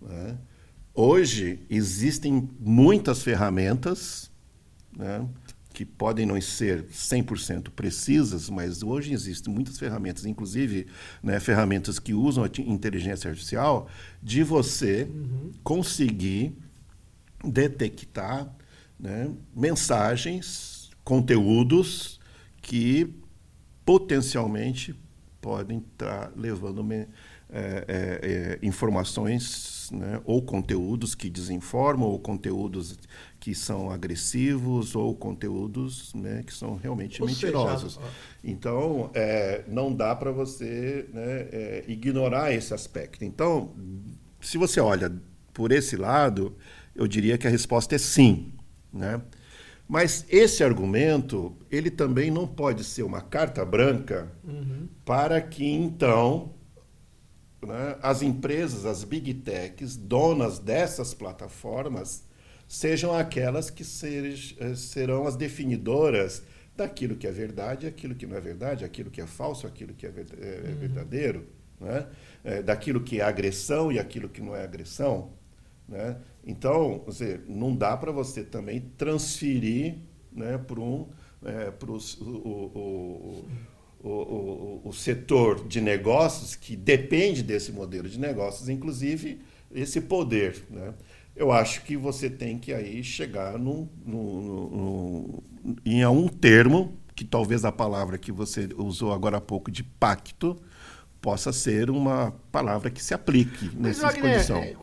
né, 0.00 0.38
hoje 0.94 1.66
existem 1.70 2.48
muitas 2.60 3.22
ferramentas 3.22 4.30
né, 4.96 5.26
que 5.82 5.86
podem 5.86 6.24
não 6.24 6.40
ser 6.40 6.84
100% 6.84 7.70
precisas, 7.70 8.48
mas 8.48 8.84
hoje 8.84 9.12
existem 9.12 9.52
muitas 9.52 9.80
ferramentas, 9.80 10.24
inclusive 10.24 10.86
né, 11.20 11.40
ferramentas 11.40 11.98
que 11.98 12.14
usam 12.14 12.44
a 12.44 12.50
inteligência 12.60 13.28
artificial, 13.28 13.88
de 14.22 14.44
você 14.44 15.08
uhum. 15.10 15.50
conseguir 15.64 16.56
detectar 17.44 18.48
né, 18.98 19.28
mensagens, 19.54 20.88
conteúdos 21.02 22.20
que 22.60 23.12
potencialmente 23.84 24.94
podem 25.40 25.78
estar 25.78 26.30
levando 26.36 26.84
é, 27.52 27.84
é, 27.86 28.58
é, 28.62 28.66
informações 28.66 29.90
né, 29.92 30.20
ou 30.24 30.40
conteúdos 30.40 31.14
que 31.14 31.28
desinformam, 31.28 32.08
ou 32.08 32.18
conteúdos 32.18 32.98
que 33.38 33.54
são 33.54 33.90
agressivos, 33.90 34.96
ou 34.96 35.14
conteúdos 35.14 36.14
né, 36.14 36.42
que 36.46 36.54
são 36.54 36.76
realmente 36.76 37.20
ou 37.20 37.28
mentirosos. 37.28 37.94
Seja, 37.94 38.06
então, 38.42 39.10
é, 39.12 39.64
não 39.68 39.92
dá 39.94 40.16
para 40.16 40.32
você 40.32 41.06
né, 41.12 41.48
é, 41.52 41.84
ignorar 41.88 42.54
esse 42.54 42.72
aspecto. 42.72 43.22
Então, 43.22 43.74
se 44.40 44.56
você 44.56 44.80
olha 44.80 45.12
por 45.52 45.72
esse 45.72 45.94
lado, 45.94 46.56
eu 46.94 47.06
diria 47.06 47.36
que 47.36 47.46
a 47.46 47.50
resposta 47.50 47.94
é 47.94 47.98
sim. 47.98 48.52
Né? 48.90 49.20
Mas 49.86 50.24
esse 50.30 50.64
argumento, 50.64 51.54
ele 51.70 51.90
também 51.90 52.30
não 52.30 52.46
pode 52.46 52.82
ser 52.82 53.02
uma 53.02 53.20
carta 53.20 53.62
branca 53.62 54.32
uhum. 54.42 54.88
para 55.04 55.38
que, 55.38 55.66
então, 55.66 56.54
né, 57.66 57.96
as 58.02 58.22
empresas, 58.22 58.84
as 58.84 59.04
big 59.04 59.34
techs, 59.34 59.96
donas 59.96 60.58
dessas 60.58 61.14
plataformas, 61.14 62.24
sejam 62.66 63.14
aquelas 63.14 63.70
que 63.70 63.84
ser, 63.84 64.34
eh, 64.58 64.74
serão 64.74 65.26
as 65.26 65.36
definidoras 65.36 66.42
daquilo 66.76 67.16
que 67.16 67.26
é 67.26 67.30
verdade, 67.30 67.86
aquilo 67.86 68.14
que 68.14 68.26
não 68.26 68.36
é 68.36 68.40
verdade, 68.40 68.84
aquilo 68.84 69.10
que 69.10 69.20
é 69.20 69.26
falso, 69.26 69.66
aquilo 69.66 69.92
que 69.94 70.06
é, 70.06 70.08
é 70.08 70.12
uhum. 70.12 70.76
verdadeiro, 70.78 71.46
né? 71.80 72.06
É, 72.44 72.62
daquilo 72.62 73.00
que 73.00 73.20
é 73.20 73.24
agressão 73.24 73.92
e 73.92 73.98
aquilo 73.98 74.28
que 74.28 74.40
não 74.40 74.56
é 74.56 74.64
agressão. 74.64 75.30
Né? 75.88 76.16
Então, 76.44 77.02
você, 77.04 77.40
não 77.46 77.74
dá 77.74 77.96
para 77.96 78.10
você 78.10 78.42
também 78.42 78.80
transferir 78.96 79.96
né, 80.32 80.58
para 80.58 80.80
um, 80.80 81.08
é, 81.44 81.72
o, 81.86 82.24
o, 82.24 83.44
o, 84.02 84.80
o, 84.84 84.88
o 84.88 84.92
setor 84.92 85.66
de 85.66 85.80
negócios 85.80 86.54
que 86.56 86.76
depende 86.76 87.42
desse 87.42 87.72
modelo 87.72 88.08
de 88.08 88.18
negócios, 88.18 88.68
inclusive 88.68 89.40
esse 89.70 90.00
poder. 90.00 90.64
Né? 90.68 90.92
Eu 91.34 91.50
acho 91.50 91.82
que 91.84 91.96
você 91.96 92.28
tem 92.28 92.58
que 92.58 92.72
aí 92.72 93.02
chegar 93.02 93.58
num, 93.58 93.88
num, 94.04 95.42
em 95.84 96.04
um 96.06 96.28
termo, 96.28 96.98
que 97.14 97.24
talvez 97.24 97.64
a 97.64 97.72
palavra 97.72 98.18
que 98.18 98.32
você 98.32 98.68
usou 98.76 99.12
agora 99.12 99.36
há 99.38 99.40
pouco 99.40 99.70
de 99.70 99.82
pacto, 99.82 100.56
possa 101.22 101.52
ser 101.52 101.88
uma 101.88 102.34
palavra 102.50 102.90
que 102.90 103.02
se 103.02 103.14
aplique 103.14 103.70
nessa 103.76 104.08
Wagner, 104.08 104.32
condição. 104.32 104.56
É, 104.56 104.74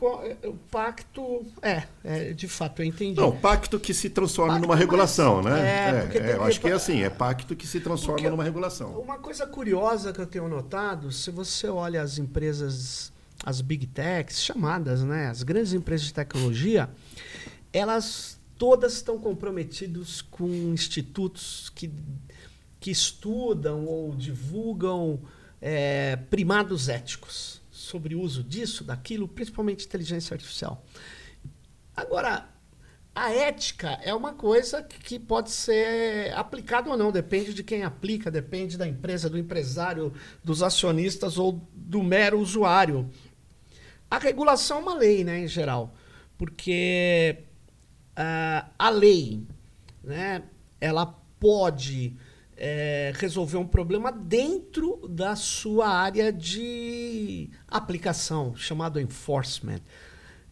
é, 0.42 0.48
o 0.48 0.54
pacto, 0.54 1.46
é, 1.60 1.82
é, 2.02 2.32
de 2.32 2.48
fato, 2.48 2.80
eu 2.80 2.86
entendi. 2.86 3.20
Não, 3.20 3.36
pacto 3.36 3.78
que 3.78 3.92
se 3.92 4.08
transforma 4.08 4.54
pacto 4.54 4.66
numa 4.66 4.74
regulação, 4.74 5.42
né? 5.42 5.60
É, 5.60 6.18
é, 6.18 6.30
é 6.30 6.36
eu 6.36 6.42
acho 6.42 6.58
que 6.58 6.66
é 6.66 6.72
assim, 6.72 7.02
é 7.02 7.10
pacto 7.10 7.54
que 7.54 7.66
se 7.66 7.78
transforma 7.78 8.14
porque 8.16 8.30
numa 8.30 8.42
regulação. 8.42 8.98
Uma 8.98 9.18
coisa 9.18 9.46
curiosa 9.46 10.14
que 10.14 10.20
eu 10.20 10.26
tenho 10.26 10.48
notado, 10.48 11.12
se 11.12 11.30
você 11.30 11.68
olha 11.68 12.00
as 12.00 12.16
empresas, 12.16 13.12
as 13.44 13.60
big 13.60 13.86
techs, 13.86 14.42
chamadas, 14.42 15.04
né, 15.04 15.28
as 15.28 15.42
grandes 15.42 15.74
empresas 15.74 16.06
de 16.06 16.14
tecnologia, 16.14 16.88
elas 17.70 18.40
todas 18.56 18.94
estão 18.94 19.18
comprometidas 19.18 20.22
com 20.22 20.48
institutos 20.72 21.70
que, 21.74 21.90
que 22.80 22.90
estudam 22.90 23.84
ou 23.84 24.16
divulgam 24.16 25.20
é, 25.60 26.16
primados 26.16 26.88
éticos 26.88 27.60
sobre 27.70 28.14
o 28.14 28.20
uso 28.20 28.42
disso, 28.42 28.84
daquilo, 28.84 29.28
principalmente 29.28 29.86
inteligência 29.86 30.34
artificial. 30.34 30.84
Agora, 31.96 32.48
a 33.14 33.32
ética 33.32 33.98
é 34.02 34.14
uma 34.14 34.32
coisa 34.32 34.82
que 34.82 35.18
pode 35.18 35.50
ser 35.50 36.32
aplicada 36.34 36.88
ou 36.88 36.96
não, 36.96 37.10
depende 37.10 37.52
de 37.52 37.64
quem 37.64 37.82
aplica, 37.82 38.30
depende 38.30 38.78
da 38.78 38.86
empresa, 38.86 39.28
do 39.28 39.36
empresário, 39.36 40.12
dos 40.42 40.62
acionistas 40.62 41.36
ou 41.36 41.60
do 41.74 42.02
mero 42.02 42.38
usuário. 42.38 43.10
A 44.10 44.18
regulação 44.18 44.78
é 44.78 44.80
uma 44.80 44.94
lei, 44.94 45.24
né, 45.24 45.40
em 45.40 45.48
geral, 45.48 45.94
porque 46.38 47.36
uh, 48.12 48.70
a 48.78 48.90
lei, 48.90 49.42
né, 50.02 50.42
ela 50.80 51.06
pode 51.38 52.16
é, 52.62 53.10
resolver 53.16 53.56
um 53.56 53.66
problema 53.66 54.12
dentro 54.12 55.08
da 55.08 55.34
sua 55.34 55.88
área 55.88 56.30
de 56.30 57.48
aplicação, 57.66 58.54
chamado 58.54 59.00
enforcement. 59.00 59.80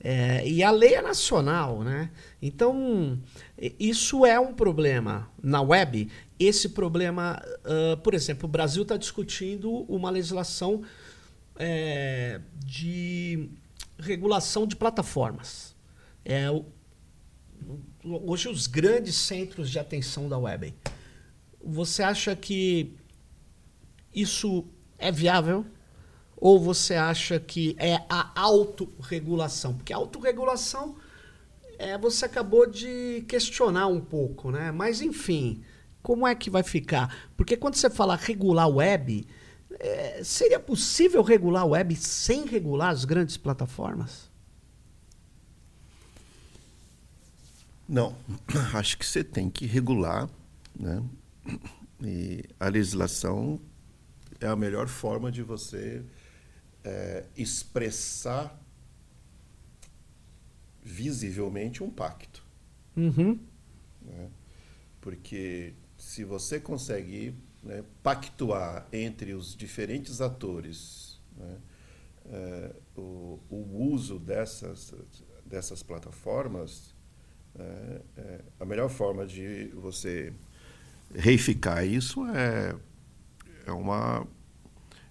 É, 0.00 0.48
e 0.48 0.62
a 0.62 0.70
lei 0.70 0.94
é 0.94 1.02
nacional, 1.02 1.82
né? 1.82 2.10
Então, 2.40 3.20
isso 3.78 4.24
é 4.24 4.40
um 4.40 4.54
problema 4.54 5.28
na 5.42 5.60
web. 5.60 6.08
Esse 6.38 6.70
problema, 6.70 7.42
uh, 7.64 7.96
por 7.98 8.14
exemplo, 8.14 8.48
o 8.48 8.50
Brasil 8.50 8.84
está 8.84 8.96
discutindo 8.96 9.70
uma 9.70 10.08
legislação 10.08 10.82
é, 11.56 12.40
de 12.64 13.50
regulação 13.98 14.66
de 14.66 14.76
plataformas. 14.76 15.76
É, 16.24 16.46
hoje, 18.04 18.48
os 18.48 18.66
grandes 18.66 19.16
centros 19.16 19.68
de 19.68 19.78
atenção 19.78 20.26
da 20.26 20.38
web. 20.38 20.72
Você 21.62 22.02
acha 22.02 22.34
que 22.36 22.94
isso 24.14 24.64
é 24.98 25.10
viável? 25.10 25.64
Ou 26.36 26.60
você 26.60 26.94
acha 26.94 27.40
que 27.40 27.74
é 27.78 27.96
a 28.08 28.30
autorregulação? 28.40 29.74
Porque 29.74 29.92
a 29.92 29.96
autorregulação 29.96 30.96
é, 31.78 31.96
você 31.96 32.24
acabou 32.24 32.68
de 32.68 33.24
questionar 33.28 33.86
um 33.86 34.00
pouco, 34.00 34.50
né? 34.50 34.70
Mas 34.70 35.00
enfim, 35.00 35.62
como 36.02 36.26
é 36.26 36.34
que 36.34 36.50
vai 36.50 36.62
ficar? 36.62 37.30
Porque 37.36 37.56
quando 37.56 37.74
você 37.74 37.88
fala 37.90 38.16
regular 38.16 38.68
web, 38.68 39.26
é, 39.78 40.22
seria 40.24 40.58
possível 40.58 41.22
regular 41.22 41.66
web 41.66 41.94
sem 41.94 42.46
regular 42.46 42.90
as 42.90 43.04
grandes 43.04 43.36
plataformas? 43.36 44.28
Não, 47.88 48.14
acho 48.74 48.98
que 48.98 49.06
você 49.06 49.22
tem 49.22 49.48
que 49.48 49.66
regular 49.66 50.28
né, 50.78 51.02
e 52.02 52.44
a 52.58 52.68
legislação 52.68 53.60
é 54.40 54.46
a 54.46 54.56
melhor 54.56 54.88
forma 54.88 55.32
de 55.32 55.42
você 55.42 56.04
é, 56.84 57.24
expressar 57.36 58.58
visivelmente 60.82 61.82
um 61.82 61.90
pacto. 61.90 62.44
Uhum. 62.96 63.38
Né? 64.02 64.30
Porque 65.00 65.74
se 65.96 66.24
você 66.24 66.60
consegue 66.60 67.34
né, 67.62 67.84
pactuar 68.02 68.86
entre 68.92 69.34
os 69.34 69.54
diferentes 69.54 70.20
atores 70.20 71.20
né, 71.36 71.58
é, 72.30 72.74
o, 72.96 73.38
o, 73.50 73.92
uso 73.92 74.18
dessas, 74.18 74.94
dessas 75.44 75.82
plataformas, 75.82 76.94
é, 77.58 78.02
é 78.16 78.40
a 78.60 78.64
melhor 78.64 78.88
forma 78.88 79.26
de 79.26 79.68
você 79.74 80.32
reificar 81.14 81.86
isso 81.86 82.26
é, 82.26 82.74
é, 83.66 83.72
uma, 83.72 84.26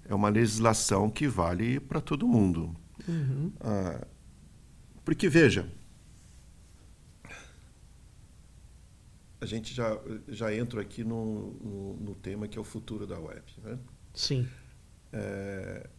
é 0.05 0.13
uma 0.13 0.29
legislação 0.29 1.09
que 1.09 1.27
vale 1.27 1.79
para 1.79 2.01
todo 2.01 2.27
mundo. 2.27 2.75
Uhum. 3.07 3.51
Ah, 3.59 4.05
porque, 5.03 5.29
veja, 5.29 5.71
a 9.39 9.45
gente 9.45 9.73
já, 9.73 9.97
já 10.27 10.53
entra 10.53 10.81
aqui 10.81 11.03
no, 11.03 11.53
no, 11.53 11.97
no, 11.97 12.15
tema 12.15 12.47
que 12.47 12.57
é 12.57 12.61
o 12.61 12.63
futuro 12.63 13.05
da 13.05 13.19
web. 13.19 13.41
Né? 13.63 13.79
Sim. 14.13 14.47
É, 15.13 15.89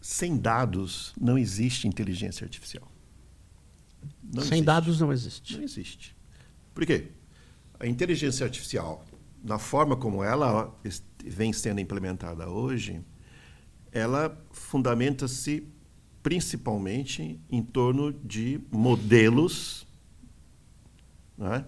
sem 0.00 0.36
dados 0.36 1.12
não 1.20 1.36
existe 1.36 1.88
inteligência 1.88 2.44
artificial. 2.44 2.90
Não 4.22 4.42
sem 4.42 4.58
existe. 4.58 4.64
dados 4.64 5.00
não 5.00 5.12
existe. 5.12 5.56
Não 5.56 5.64
existe. 5.64 6.16
Por 6.74 6.86
quê? 6.86 7.08
A 7.80 7.86
inteligência 7.86 8.44
artificial, 8.44 9.04
na 9.42 9.58
forma 9.58 9.96
como 9.96 10.24
ela 10.24 10.74
vem 11.24 11.52
sendo 11.52 11.80
implementada 11.80 12.48
hoje, 12.48 13.00
ela 13.92 14.36
fundamenta-se 14.50 15.66
principalmente 16.22 17.40
em 17.48 17.62
torno 17.62 18.12
de 18.12 18.60
modelos 18.70 19.86
né, 21.36 21.64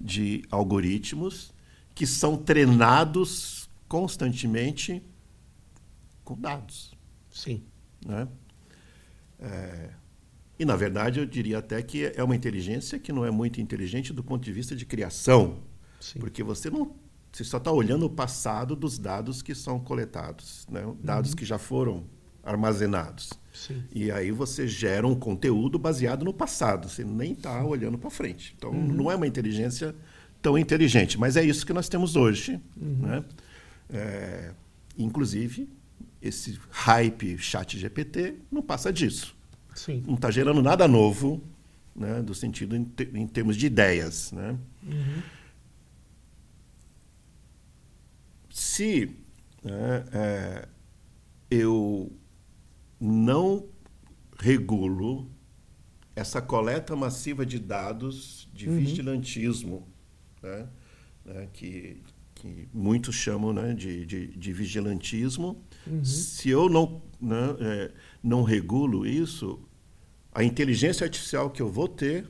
de 0.00 0.42
algoritmos 0.50 1.54
que 1.94 2.06
são 2.06 2.36
treinados 2.36 3.70
constantemente 3.88 5.02
com 6.24 6.36
dados. 6.36 6.92
Sim. 7.30 7.62
Né? 8.04 8.26
É, 9.38 9.90
e, 10.58 10.64
na 10.64 10.76
verdade, 10.76 11.18
eu 11.18 11.26
diria 11.26 11.58
até 11.58 11.82
que 11.82 12.12
é 12.14 12.22
uma 12.22 12.36
inteligência 12.36 12.98
que 12.98 13.12
não 13.12 13.24
é 13.24 13.30
muito 13.30 13.60
inteligente 13.60 14.12
do 14.12 14.22
ponto 14.22 14.44
de 14.44 14.52
vista 14.52 14.76
de 14.76 14.86
criação. 14.86 15.58
Sim. 16.00 16.20
Porque 16.20 16.42
você 16.42 16.70
não. 16.70 16.92
Você 17.32 17.42
só 17.42 17.56
está 17.56 17.72
olhando 17.72 18.06
o 18.06 18.10
passado 18.10 18.76
dos 18.76 18.96
dados 18.96 19.42
que 19.42 19.56
são 19.56 19.80
coletados, 19.80 20.64
né? 20.70 20.82
dados 21.02 21.30
uhum. 21.30 21.36
que 21.36 21.44
já 21.44 21.58
foram 21.58 22.04
armazenados. 22.44 23.32
Sim. 23.52 23.82
E 23.92 24.08
aí 24.10 24.30
você 24.30 24.68
gera 24.68 25.04
um 25.04 25.16
conteúdo 25.16 25.76
baseado 25.76 26.24
no 26.24 26.32
passado, 26.32 26.88
você 26.88 27.02
nem 27.02 27.32
está 27.32 27.64
olhando 27.64 27.98
para 27.98 28.08
frente. 28.08 28.54
Então, 28.56 28.70
uhum. 28.70 28.86
não 28.86 29.10
é 29.10 29.16
uma 29.16 29.26
inteligência 29.26 29.96
tão 30.40 30.56
inteligente, 30.56 31.18
mas 31.18 31.36
é 31.36 31.44
isso 31.44 31.66
que 31.66 31.72
nós 31.72 31.88
temos 31.88 32.14
hoje. 32.14 32.60
Uhum. 32.80 32.98
Né? 33.00 33.24
É, 33.92 34.52
inclusive, 34.96 35.68
esse 36.22 36.58
hype 36.70 37.36
chat 37.38 37.76
GPT 37.76 38.36
não 38.52 38.62
passa 38.62 38.92
disso. 38.92 39.33
Sim. 39.74 40.02
Não 40.06 40.14
está 40.14 40.30
gerando 40.30 40.62
nada 40.62 40.86
novo, 40.88 41.42
né, 41.94 42.22
do 42.22 42.34
sentido 42.34 42.76
em, 42.76 42.84
te, 42.84 43.08
em 43.14 43.26
termos 43.26 43.56
de 43.56 43.66
ideias. 43.66 44.32
Né? 44.32 44.58
Uhum. 44.82 45.22
Se 48.50 49.10
né, 49.62 50.04
é, 50.12 50.68
eu 51.50 52.12
não 53.00 53.66
regulo 54.38 55.28
essa 56.16 56.40
coleta 56.40 56.94
massiva 56.94 57.44
de 57.44 57.58
dados 57.58 58.48
de 58.52 58.68
uhum. 58.68 58.76
vigilantismo, 58.76 59.88
né, 60.42 60.68
né, 61.24 61.48
que, 61.52 62.00
que 62.34 62.68
muitos 62.72 63.14
chamam 63.14 63.52
né, 63.52 63.74
de, 63.74 64.06
de, 64.06 64.26
de 64.28 64.52
vigilantismo, 64.52 65.62
uhum. 65.86 66.04
se 66.04 66.48
eu 66.50 66.68
não, 66.68 67.02
né, 67.20 67.56
é, 67.60 67.92
não 68.22 68.42
regulo 68.42 69.06
isso, 69.06 69.60
a 70.34 70.42
inteligência 70.42 71.04
artificial 71.04 71.48
que 71.48 71.62
eu 71.62 71.70
vou 71.70 71.86
ter 71.86 72.28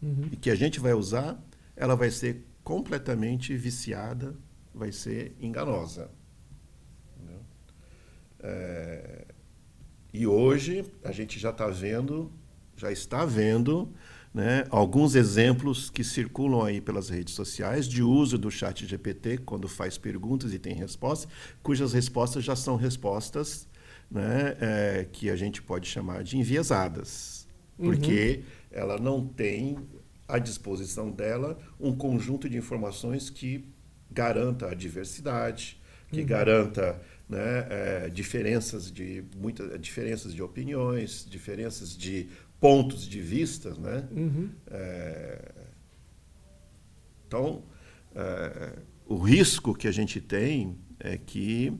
uhum. 0.00 0.28
e 0.30 0.36
que 0.36 0.50
a 0.50 0.54
gente 0.54 0.78
vai 0.78 0.94
usar, 0.94 1.42
ela 1.76 1.96
vai 1.96 2.10
ser 2.10 2.46
completamente 2.62 3.56
viciada, 3.56 4.34
vai 4.72 4.92
ser 4.92 5.36
enganosa. 5.40 6.10
É, 8.46 9.24
e 10.12 10.26
hoje 10.26 10.84
a 11.02 11.10
gente 11.10 11.38
já 11.38 11.48
está 11.48 11.66
vendo, 11.66 12.30
já 12.76 12.92
está 12.92 13.24
vendo, 13.24 13.90
né, 14.34 14.66
alguns 14.68 15.14
exemplos 15.14 15.88
que 15.88 16.04
circulam 16.04 16.62
aí 16.62 16.78
pelas 16.78 17.08
redes 17.08 17.32
sociais 17.32 17.88
de 17.88 18.02
uso 18.02 18.36
do 18.36 18.50
chat 18.50 18.86
GPT 18.86 19.38
quando 19.38 19.66
faz 19.66 19.96
perguntas 19.96 20.52
e 20.52 20.58
tem 20.58 20.74
respostas, 20.74 21.26
cujas 21.62 21.94
respostas 21.94 22.44
já 22.44 22.54
são 22.54 22.76
respostas 22.76 23.66
né, 24.10 24.56
é, 24.60 25.06
que 25.10 25.30
a 25.30 25.36
gente 25.36 25.62
pode 25.62 25.88
chamar 25.88 26.22
de 26.22 26.38
enviesadas, 26.38 27.46
uhum. 27.78 27.86
porque 27.86 28.42
ela 28.70 28.98
não 28.98 29.26
tem 29.26 29.78
à 30.26 30.38
disposição 30.38 31.10
dela 31.10 31.58
um 31.78 31.94
conjunto 31.94 32.48
de 32.48 32.56
informações 32.56 33.30
que 33.30 33.64
garanta 34.10 34.68
a 34.68 34.74
diversidade, 34.74 35.80
que 36.10 36.20
uhum. 36.20 36.26
garanta 36.26 37.00
né, 37.28 37.66
é, 37.70 38.08
diferenças 38.08 38.90
de 38.90 39.24
muitas 39.36 39.80
diferenças 39.80 40.32
de 40.34 40.42
opiniões, 40.42 41.26
diferenças 41.28 41.96
de 41.96 42.28
pontos 42.60 43.06
de 43.06 43.20
vista, 43.20 43.74
né? 43.74 44.08
Uhum. 44.10 44.50
É, 44.70 45.52
então, 47.26 47.62
é, 48.14 48.78
o 49.06 49.16
risco 49.16 49.74
que 49.74 49.88
a 49.88 49.92
gente 49.92 50.20
tem 50.20 50.78
é 50.98 51.18
que 51.18 51.72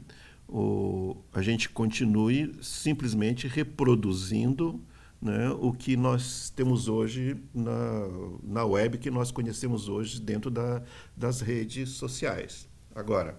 o, 0.49 1.17
a 1.33 1.43
gente 1.43 1.69
continue 1.69 2.55
simplesmente 2.63 3.47
reproduzindo 3.47 4.81
né, 5.21 5.49
o 5.51 5.73
que 5.73 5.97
nós 5.97 6.51
temos 6.51 6.87
hoje 6.87 7.37
na, 7.55 8.09
na 8.43 8.65
web, 8.65 8.99
que 8.99 9.11
nós 9.11 9.31
conhecemos 9.31 9.89
hoje 9.89 10.21
dentro 10.21 10.51
da, 10.51 10.83
das 11.17 11.41
redes 11.41 11.91
sociais. 11.91 12.69
Agora, 12.95 13.39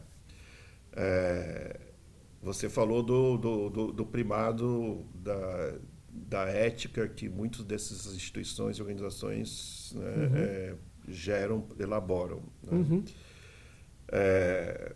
é, 0.94 1.80
você 2.42 2.70
falou 2.70 3.04
do, 3.04 3.38
do, 3.38 3.70
do, 3.70 3.92
do 3.92 4.06
primado 4.06 5.06
da, 5.14 5.76
da 6.10 6.46
ética 6.48 7.08
que 7.08 7.30
muitas 7.30 7.64
dessas 7.64 8.16
instituições 8.16 8.78
e 8.78 8.82
organizações 8.82 9.94
né, 9.96 10.16
uhum. 10.16 10.36
é, 10.36 10.76
geram, 11.08 11.68
elaboram. 11.80 12.42
Né? 12.64 12.72
Uhum. 12.72 13.04
É, 14.08 14.96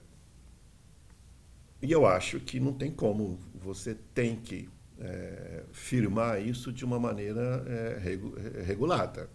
e 1.82 1.92
eu 1.92 2.06
acho 2.06 2.39
que 2.39 2.60
não 2.60 2.74
tem 2.74 2.92
como, 2.92 3.39
você 3.54 3.96
tem 4.13 4.36
que 4.36 4.68
é, 5.00 5.63
firmar 5.72 6.42
isso 6.42 6.74
de 6.74 6.84
uma 6.84 7.00
maneira 7.00 7.63
é, 7.68 8.00
regu 8.00 8.36
regulada. 8.65 9.30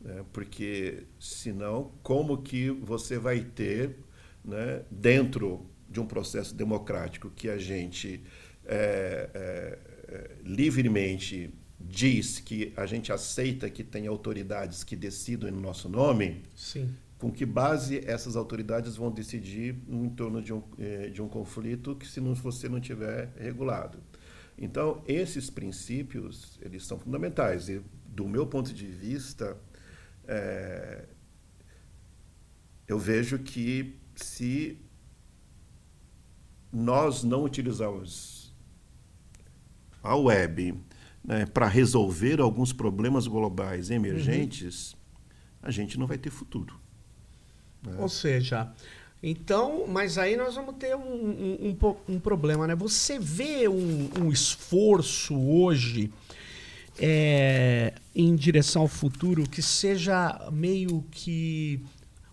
Né? 0.00 0.24
Porque, 0.32 1.04
senão, 1.18 1.92
como 2.02 2.42
que 2.42 2.70
você 2.70 3.18
vai 3.18 3.40
ter, 3.40 3.96
né, 4.44 4.82
dentro 4.90 5.66
de 5.88 5.98
um 5.98 6.06
processo 6.06 6.54
democrático 6.54 7.30
que 7.30 7.48
a 7.48 7.56
gente 7.56 8.22
é, 8.66 9.30
é, 9.34 9.78
é 10.08 10.30
livremente 10.44 11.50
diz 11.78 12.40
que 12.40 12.72
a 12.76 12.84
gente 12.84 13.12
aceita 13.12 13.70
que 13.70 13.84
tem 13.84 14.06
autoridades 14.06 14.82
que 14.82 14.96
decidam 14.96 15.48
em 15.48 15.52
nosso 15.52 15.88
nome, 15.88 16.42
Sim 16.54 16.90
com 17.18 17.32
que 17.32 17.46
base 17.46 18.00
essas 18.06 18.36
autoridades 18.36 18.96
vão 18.96 19.10
decidir 19.10 19.76
em 19.88 20.08
torno 20.10 20.42
de 20.42 20.52
um, 20.52 20.62
eh, 20.78 21.08
de 21.08 21.22
um 21.22 21.28
conflito 21.28 21.94
que 21.94 22.06
se 22.06 22.20
não, 22.20 22.34
você 22.34 22.68
não 22.68 22.80
tiver 22.80 23.32
regulado. 23.38 23.98
Então, 24.58 25.02
esses 25.06 25.50
princípios, 25.50 26.58
eles 26.62 26.84
são 26.84 26.98
fundamentais. 26.98 27.68
E, 27.68 27.82
do 28.06 28.26
meu 28.26 28.46
ponto 28.46 28.72
de 28.72 28.86
vista, 28.86 29.56
é, 30.26 31.04
eu 32.88 32.98
vejo 32.98 33.38
que 33.38 33.98
se 34.14 34.78
nós 36.72 37.22
não 37.22 37.44
utilizarmos 37.44 38.54
a 40.02 40.16
web 40.16 40.74
né, 41.22 41.44
para 41.46 41.66
resolver 41.66 42.40
alguns 42.40 42.72
problemas 42.72 43.26
globais 43.26 43.90
emergentes, 43.90 44.92
uhum. 44.92 44.98
a 45.62 45.70
gente 45.70 45.98
não 45.98 46.06
vai 46.06 46.16
ter 46.16 46.30
futuro. 46.30 46.80
É. 47.86 48.00
Ou 48.00 48.08
seja, 48.08 48.70
então, 49.22 49.86
mas 49.88 50.18
aí 50.18 50.36
nós 50.36 50.54
vamos 50.54 50.76
ter 50.76 50.94
um, 50.94 51.00
um, 51.00 51.76
um, 51.82 52.14
um 52.14 52.20
problema, 52.20 52.66
né? 52.66 52.74
Você 52.74 53.18
vê 53.18 53.66
um, 53.68 54.30
esforço 54.30 55.36
hoje 55.36 56.12
é, 56.98 57.94
em 58.14 58.34
direção 58.34 58.82
ao 58.82 58.88
futuro 58.88 59.48
que 59.48 59.62
seja 59.62 60.48
meio 60.52 61.04
que 61.10 61.82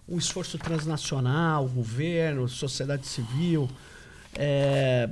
um 0.08 0.18
esforço 0.18 0.58
transnacional, 0.58 1.68
governo, 1.68 2.48
sociedade 2.48 3.08
civil, 3.08 3.70
é, 4.36 5.10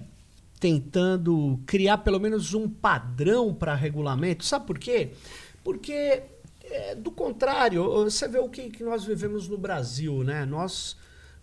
tentando 0.60 1.60
criar 1.66 2.00
pelo 2.00 2.20
menos 2.20 2.54
um 2.54 2.70
padrão 2.70 3.54
para 3.54 3.74
regulamento. 3.74 4.46
Sabe 4.46 4.68
por 4.68 4.78
quê? 4.78 5.14
Porque 5.64 6.24
é, 6.72 6.96
do 6.96 7.12
contrário, 7.12 8.06
você 8.06 8.28
vê 8.28 8.40
o 8.40 8.48
que, 8.48 8.70
que, 8.70 8.84
nós 8.84 9.04
vivemos 9.04 9.48
no 9.48 9.58
Brasil, 9.58 10.24
né? 10.24 10.46
Nós 10.46 10.96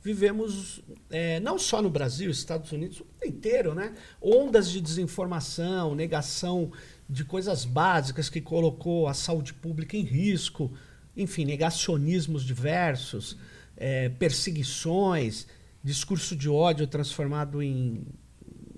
vivemos, 0.02 0.80
é, 1.10 1.38
não 1.40 1.58
só 1.58 1.82
no 1.82 1.90
Brasil, 1.90 2.30
Estados 2.30 2.72
Unidos, 2.72 3.00
o 3.00 3.04
mundo 3.04 3.26
inteiro, 3.26 3.74
né? 3.74 3.94
Ondas 4.22 4.70
de 4.70 4.80
desinformação, 4.80 5.94
negação 5.94 6.72
de 7.08 7.24
coisas 7.24 7.64
básicas 7.64 8.31
que 8.31 8.40
colocou 8.40 9.06
a 9.06 9.12
saúde 9.12 9.52
pública 9.52 9.96
em 9.96 10.02
risco, 10.02 10.72
enfim, 11.14 11.44
negacionismos 11.44 12.42
diversos, 12.42 13.37
é, 13.76 14.08
perseguições, 14.08 15.46
discurso 15.85 16.35
de 16.35 16.48
ódio 16.48 16.87
transformado 16.87 17.62
em, 17.62 18.06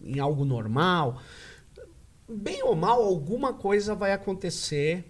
em 0.03 0.19
algo 0.19 0.45
normal. 0.45 1.23
Bem 2.29 2.63
ou 2.65 2.75
mal, 2.75 3.03
alguma 3.03 3.53
coisa 3.53 3.95
vai 3.95 4.13
acontecer 4.13 5.05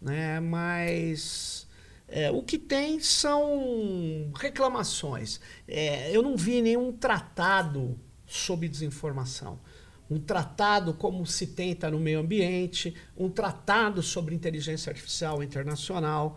né? 0.00 0.40
mas 0.40 1.66
é, 2.08 2.30
o 2.30 2.42
que 2.42 2.58
tem 2.58 3.00
são 3.00 4.30
reclamações. 4.34 5.40
É, 5.66 6.14
eu 6.14 6.22
não 6.22 6.36
vi 6.36 6.62
nenhum 6.62 6.92
tratado 6.92 7.98
sobre 8.26 8.68
desinformação. 8.68 9.58
Um 10.08 10.20
tratado 10.20 10.94
como 10.94 11.26
se 11.26 11.48
tenta 11.48 11.90
no 11.90 11.98
meio 11.98 12.20
ambiente, 12.20 12.94
um 13.16 13.28
tratado 13.28 14.02
sobre 14.02 14.34
inteligência 14.34 14.90
artificial 14.90 15.42
internacional. 15.42 16.36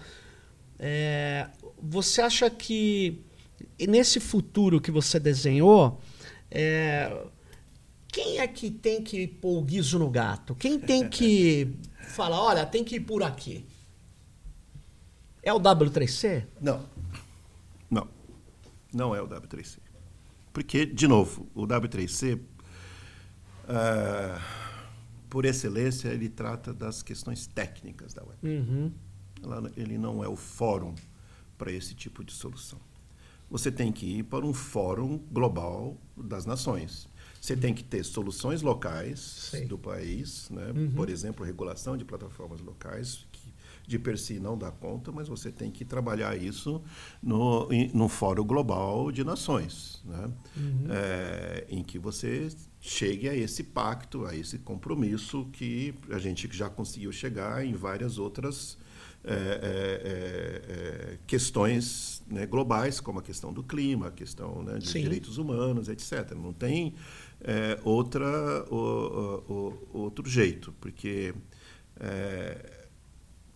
É, 0.80 1.47
você 1.80 2.22
acha 2.22 2.49
que 2.49 3.24
nesse 3.88 4.20
futuro 4.20 4.82
que 4.82 4.89
você 4.89 5.20
desenhou, 5.20 5.99
é, 6.49 7.26
quem 8.12 8.39
é 8.39 8.47
que 8.47 8.72
tem 8.72 9.03
que 9.03 9.28
pôr 9.28 9.60
o 9.60 9.62
guiso 9.64 9.99
no 9.99 10.10
gato? 10.10 10.55
Quem 10.55 10.80
tem 10.80 11.07
que 11.10 11.76
falar, 12.10 12.41
olha, 12.41 12.66
tem 12.66 12.84
que 12.84 12.95
ir 12.95 13.01
por 13.01 13.24
aqui? 13.24 13.66
É 15.41 15.53
o 15.53 15.60
W3C? 15.60 16.45
Não. 16.60 16.86
Não. 17.89 18.07
Não 18.93 19.16
é 19.16 19.22
o 19.22 19.28
W3C. 19.28 19.80
Porque, 20.51 20.86
de 20.86 21.07
novo, 21.07 21.47
o 21.55 21.66
W3C, 21.66 22.38
uh, 22.38 22.41
por 25.30 25.45
excelência, 25.45 26.10
ele 26.10 26.28
trata 26.28 26.74
das 26.74 27.01
questões 27.01 27.47
técnicas 27.47 28.14
da 28.14 28.24
web. 28.24 28.38
Uhum. 28.43 28.91
Ele 29.78 29.97
não 29.97 30.24
é 30.24 30.28
o 30.28 30.36
fórum 30.36 30.95
para 31.57 31.72
esse 31.72 31.95
tipo 31.95 32.24
de 32.24 32.34
solução. 32.34 32.80
Você 33.49 33.72
tem 33.72 33.91
que 33.91 34.20
ir 34.20 34.24
para 34.24 34.45
um 34.45 34.53
fórum 34.53 35.18
global 35.32 35.97
das 36.16 36.45
nações. 36.45 37.09
Você 37.40 37.56
tem 37.56 37.74
que 37.74 37.84
ter 37.84 38.04
soluções 38.04 38.62
locais 38.62 39.20
Sei. 39.20 39.66
do 39.66 39.78
país, 39.78 40.50
né? 40.50 40.72
Uhum. 40.76 40.92
por 40.92 41.10
exemplo, 41.10 41.46
regulação 41.46 41.96
de 41.98 42.04
plataformas 42.04 42.62
locais, 42.62 43.26
que 43.32 43.50
de 43.90 43.98
per 43.98 44.20
si 44.20 44.40
não 44.40 44.56
dá 44.56 44.70
conta, 44.70 45.12
mas 45.12 45.28
você 45.28 45.52
tem 45.52 45.72
que 45.72 45.84
trabalhar 45.84 46.38
isso 46.38 46.80
no, 47.24 47.68
no 47.92 48.08
fórum 48.08 48.44
global 48.44 49.12
de 49.12 49.24
nações, 49.24 50.04
né? 50.06 50.32
É, 50.90 51.66
em 51.70 51.82
que 51.82 51.98
você 51.98 52.50
chegue 52.80 53.28
a 53.28 53.36
esse 53.36 53.64
pacto, 53.64 54.26
a 54.28 54.36
esse 54.36 54.60
compromisso 54.60 55.48
que 55.52 55.96
a 56.12 56.20
gente 56.20 56.48
já 56.56 56.70
conseguiu 56.70 57.12
chegar 57.12 57.66
em 57.66 57.74
várias 57.74 58.20
outras 58.20 58.78
é, 59.22 59.34
é, 59.34 59.36
é, 59.36 61.14
é, 61.14 61.18
questões 61.28 62.24
né, 62.26 62.46
globais, 62.46 63.02
como 63.02 63.20
a 63.20 63.22
questão 63.22 63.52
do 63.52 63.62
clima, 63.62 64.08
a 64.08 64.12
questão 64.12 64.64
né, 64.64 64.76
dos 64.76 64.90
Sim. 64.90 65.02
direitos 65.02 65.38
humanos, 65.38 65.90
etc. 65.90 66.32
Não 66.36 66.54
tem 66.54 66.96
é, 67.42 67.80
outra, 67.84 68.66
o- 68.70 69.46
o- 69.50 69.88
o- 69.94 69.98
outro 70.00 70.30
jeito, 70.30 70.74
porque 70.80 71.34
é, 72.00 72.88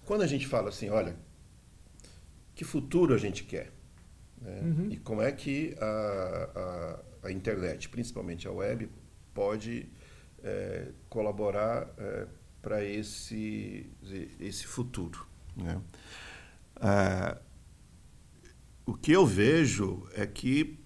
quando 0.06 0.22
a 0.22 0.28
gente 0.28 0.48
fala 0.48 0.70
assim, 0.70 0.90
olha, 0.90 1.16
que 2.56 2.64
futuro 2.64 3.14
a 3.14 3.18
gente 3.18 3.44
quer? 3.44 3.72
né? 4.42 4.60
Uhum. 4.62 4.88
E 4.92 4.98
como 4.98 5.22
é 5.22 5.32
que 5.32 5.76
a, 5.80 7.00
a, 7.24 7.28
a 7.28 7.32
internet, 7.32 7.90
principalmente 7.90 8.48
a 8.48 8.52
web, 8.52 8.90
pode 9.34 9.88
é, 10.44 10.90
colaborar 11.10 11.88
para 12.62 12.84
esse, 12.84 13.90
esse 14.40 14.66
futuro? 14.68 15.26
né? 15.56 15.82
Ah, 16.76 17.38
o 18.86 18.94
que 18.94 19.12
eu 19.12 19.26
vejo 19.26 20.08
é 20.14 20.26
que 20.26 20.80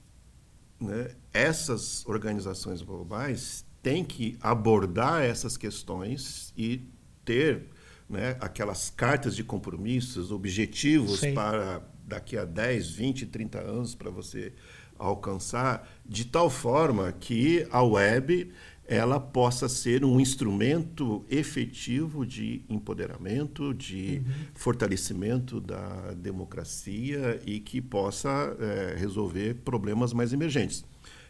né, 0.80 1.10
essas 1.34 2.06
organizações 2.06 2.82
globais 2.82 3.66
têm 3.82 4.04
que 4.04 4.38
abordar 4.42 5.24
essas 5.24 5.58
questões 5.58 6.54
e 6.58 6.82
ter 7.24 7.70
né, 8.10 8.38
aquelas 8.40 8.90
cartas 8.90 9.36
de 9.36 9.44
compromissos, 9.44 10.32
objetivos 10.32 11.20
Sim. 11.20 11.34
para 11.34 11.82
daqui 12.06 12.38
a 12.38 12.46
10, 12.46 12.90
20, 12.90 13.26
30 13.26 13.60
anos 13.60 13.96
para 13.96 14.10
você 14.10 14.54
alcançar, 14.98 15.88
de 16.06 16.26
tal 16.26 16.50
forma 16.50 17.12
que 17.12 17.68
a 17.70 17.84
web 17.84 18.52
ela 18.88 19.20
possa 19.20 19.68
ser 19.68 20.06
um 20.06 20.18
instrumento 20.18 21.26
efetivo 21.30 22.26
de 22.26 22.64
empoderamento, 22.70 23.74
de 23.74 24.22
fortalecimento 24.56 25.60
da 25.60 26.14
democracia 26.14 27.42
e 27.46 27.60
que 27.60 27.82
possa 27.82 28.56
eh, 28.58 28.96
resolver 28.98 29.56
problemas 29.56 30.14
mais 30.14 30.32
emergentes. 30.32 30.86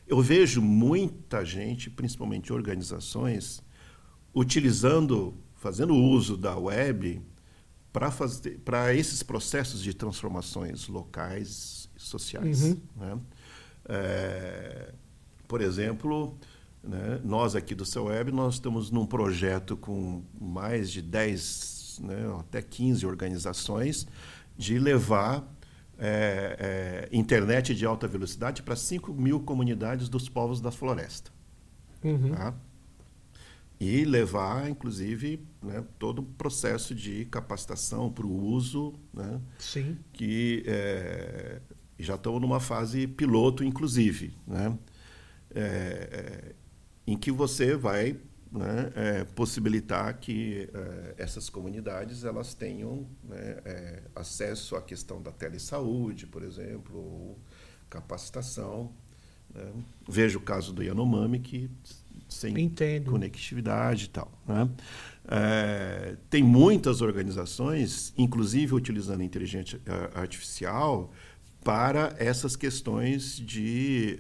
Eu 0.08 0.22
vejo 0.22 0.62
muita 0.62 1.44
gente, 1.44 1.90
principalmente 1.90 2.54
organizações, 2.54 3.64
utilizando, 4.36 5.34
fazendo 5.56 5.96
uso 5.96 6.38
da 6.38 6.56
web 6.56 7.20
para 7.92 8.12
fazer 8.12 8.60
para 8.60 8.94
esses 8.94 9.24
processos 9.24 9.82
de 9.82 9.96
transformações 9.96 10.88
locais 10.88 11.90
e 11.96 12.02
sociais. 12.02 12.62
Uhum. 12.64 12.78
né? 12.98 13.20
É, 13.90 14.94
por 15.48 15.62
exemplo, 15.62 16.38
né, 16.88 17.20
nós 17.24 17.56
aqui 17.56 17.76
do 17.76 17.86
Seu 17.86 18.06
Web, 18.06 18.32
nós 18.32 18.56
estamos 18.56 18.90
num 18.90 19.06
projeto 19.06 19.76
com 19.76 20.24
mais 20.40 20.90
de 20.90 21.02
10, 21.02 22.00
né, 22.04 22.16
até 22.40 22.62
15 22.62 23.06
organizações, 23.06 24.08
de 24.58 24.80
levar 24.80 25.46
é, 26.00 27.10
é, 27.12 27.16
internet 27.16 27.76
de 27.76 27.86
alta 27.86 28.08
velocidade 28.08 28.64
para 28.64 28.76
5 28.76 29.14
mil 29.14 29.40
comunidades 29.42 30.08
dos 30.08 30.30
povos 30.30 30.62
da 30.62 30.72
floresta. 30.72 31.32
Uhum. 32.04 32.34
Tá? 32.34 32.54
E 33.80 34.06
levar, 34.06 34.70
inclusive, 34.70 35.46
né, 35.62 35.84
todo 36.00 36.20
o 36.20 36.24
processo 36.24 36.96
de 36.96 37.26
capacitação 37.26 38.12
para 38.12 38.26
o 38.26 38.46
uso, 38.46 38.94
né, 39.14 39.40
Sim. 39.60 39.98
que 40.14 40.64
é, 40.66 41.62
já 42.00 42.16
estão 42.16 42.40
numa 42.40 42.60
fase 42.60 43.08
piloto, 43.08 43.64
inclusive, 43.64 44.34
né, 44.48 44.76
é, 45.54 45.62
é, 45.62 46.56
em 47.08 47.18
que 47.18 47.32
você 47.32 47.76
vai 47.76 48.18
né, 48.52 48.92
é, 48.96 49.24
possibilitar 49.24 50.18
que 50.20 50.70
é, 50.74 51.16
essas 51.18 51.50
comunidades 51.50 52.24
elas 52.24 52.54
tenham 52.54 53.08
né, 53.24 53.58
é, 53.66 54.04
acesso 54.16 54.76
à 54.76 54.82
questão 54.82 55.22
da 55.22 55.32
telesaúde, 55.32 56.28
por 56.28 56.44
exemplo, 56.44 56.98
ou 56.98 57.40
capacitação. 57.90 58.92
né. 59.56 59.72
Veja 60.08 60.38
o 60.38 60.42
caso 60.42 60.74
do 60.74 60.84
Yanomami, 60.84 61.40
que 61.40 61.70
sem 62.28 62.60
Entendo. 62.60 63.12
conectividade 63.12 64.06
e 64.06 64.10
tal. 64.10 64.32
Né? 64.46 64.70
É, 65.30 66.18
tem 66.30 66.44
muitas 66.44 67.02
organizações, 67.02 68.14
inclusive 68.18 68.74
utilizando 68.74 69.24
inteligência 69.24 69.80
eh, 69.86 70.10
artificial, 70.14 71.12
para 71.64 72.16
essas 72.18 72.56
questões 72.56 73.36
de, 73.38 74.20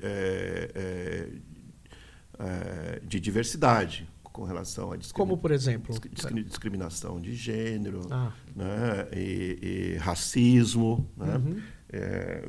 eh, 2.39 3.01
de 3.03 3.19
diversidade 3.19 4.07
com 4.23 4.43
relação 4.43 4.91
à 4.91 4.97
discrimi- 4.97 5.17
Como, 5.29 5.37
por 5.41 5.51
exemplo? 5.51 5.89
discri- 5.91 6.11
discri- 6.13 6.43
discriminação 6.43 7.19
de 7.19 7.33
gênero 7.33 8.01
Ah. 8.11 8.31
né? 8.55 9.07
e, 9.15 9.93
e 9.95 9.97
racismo. 9.97 11.09
Né? 11.17 11.35
Uhum. 11.37 11.61
É, 11.89 12.47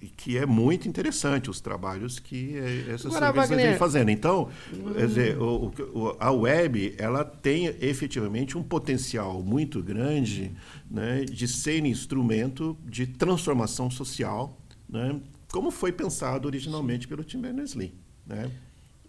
e 0.00 0.06
que 0.06 0.38
é 0.38 0.46
muito 0.46 0.86
interessante 0.88 1.50
os 1.50 1.60
trabalhos 1.60 2.18
que 2.20 2.56
eh, 2.56 2.84
essas 2.94 3.06
Agora, 3.06 3.26
organizações 3.26 3.48
Wagner- 3.50 3.68
vêm 3.70 3.78
fazendo. 3.78 4.10
Então, 4.10 4.48
quer 4.94 5.06
dizer, 5.08 5.38
o- 5.40 5.72
o- 5.92 6.16
a 6.20 6.30
web 6.30 6.94
ela 6.98 7.24
tem 7.24 7.66
efetivamente 7.80 8.56
um 8.56 8.62
potencial 8.62 9.42
muito 9.42 9.82
grande 9.82 10.52
né, 10.90 11.24
de 11.24 11.46
ser 11.48 11.84
instrumento 11.84 12.76
de 12.86 13.06
transformação 13.08 13.90
social, 13.90 14.56
né, 14.88 15.20
como 15.50 15.70
foi 15.70 15.90
pensado 15.92 16.46
originalmente 16.46 17.06
pelo 17.08 17.22
Tim 17.24 17.40
Berners-Lee. 17.40 17.92
Né? 18.26 18.50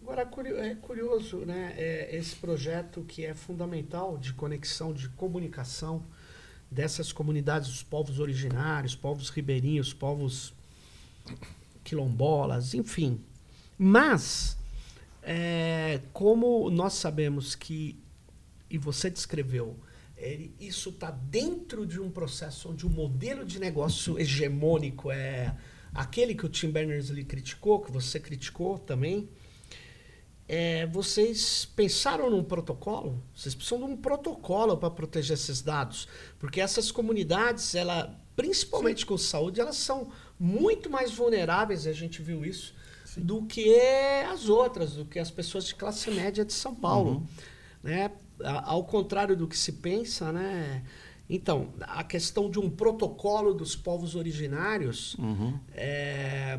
Agora, 0.10 0.28
é 0.57 0.74
curioso, 0.74 1.38
né? 1.45 1.76
é, 1.78 2.16
esse 2.16 2.36
projeto 2.36 3.03
que 3.07 3.24
é 3.24 3.36
fundamental 3.36 4.18
de 4.18 4.34
conexão, 4.34 4.91
de 4.91 5.07
comunicação 5.10 6.03
dessas 6.70 7.12
comunidades, 7.12 7.70
os 7.70 7.84
povos 7.84 8.20
originários, 8.20 8.95
povos 8.95 9.30
ribeirinhos, 9.30 9.93
povos 9.93 10.51
quilombolas, 11.84 12.74
enfim. 12.74 13.22
Mas, 13.78 14.57
é, 15.22 16.01
como 16.12 16.72
nós 16.72 16.93
sabemos 16.93 17.53
que, 17.53 17.95
e 18.68 18.80
você 18.80 19.12
descreveu, 19.12 19.78
ele- 20.18 20.51
isso 20.60 20.89
está 20.89 21.12
dentro 21.12 21.86
de 21.86 21.99
um 21.99 22.10
processo 22.10 22.70
onde 22.72 22.84
o 22.84 22.89
modelo 22.89 23.45
de 23.45 23.60
negócio 23.60 24.18
hegemônico 24.18 25.12
é 25.12 25.55
aquele 25.93 26.34
que 26.34 26.47
o 26.47 26.49
Tim 26.49 26.72
Berners-Lee 26.72 27.26
criticou, 27.26 27.80
que 27.80 27.91
você 27.91 28.20
criticou 28.20 28.80
também. 28.80 29.30
É, 30.52 30.88
vocês 30.88 31.66
pensaram 31.76 32.28
num 32.28 32.43
protocolo? 32.43 33.22
Vocês 33.36 33.54
precisam 33.54 33.78
de 33.86 33.93
um 33.93 33.95
protocolo 33.95 34.76
para 34.76 34.89
proteger 34.89 35.36
esses 35.36 35.62
dados, 35.62 36.08
porque 36.39 36.60
essas 36.60 36.89
comunidades, 36.91 37.76
ela, 37.76 38.20
principalmente 38.36 39.06
com 39.06 39.16
saúde, 39.16 39.62
elas 39.62 39.76
são 39.78 40.10
muito 40.39 40.89
mais 40.89 41.12
vulneráveis. 41.14 41.86
A 41.86 41.93
gente 41.93 42.24
viu 42.24 42.43
isso 42.43 42.74
do 43.16 43.43
que 43.43 43.76
as 44.32 44.50
outras, 44.50 44.93
do 44.93 45.06
que 45.06 45.20
as 45.20 45.30
pessoas 45.30 45.66
de 45.66 45.76
classe 45.76 46.10
média 46.10 46.43
de 46.43 46.54
São 46.54 46.74
Paulo, 46.74 47.28
né? 47.84 48.10
A- 48.43 48.72
Ao 48.72 48.84
contrário 48.84 49.36
do 49.38 49.47
que 49.47 49.58
se 49.58 49.74
pensa, 49.74 50.32
né? 50.32 50.84
Então, 51.30 51.70
a 51.82 52.04
questão 52.04 52.50
de 52.50 52.58
um 52.58 52.72
protocolo 52.72 53.54
dos 53.54 53.76
povos 53.76 54.16
originários 54.16 55.16
é, 55.76 56.58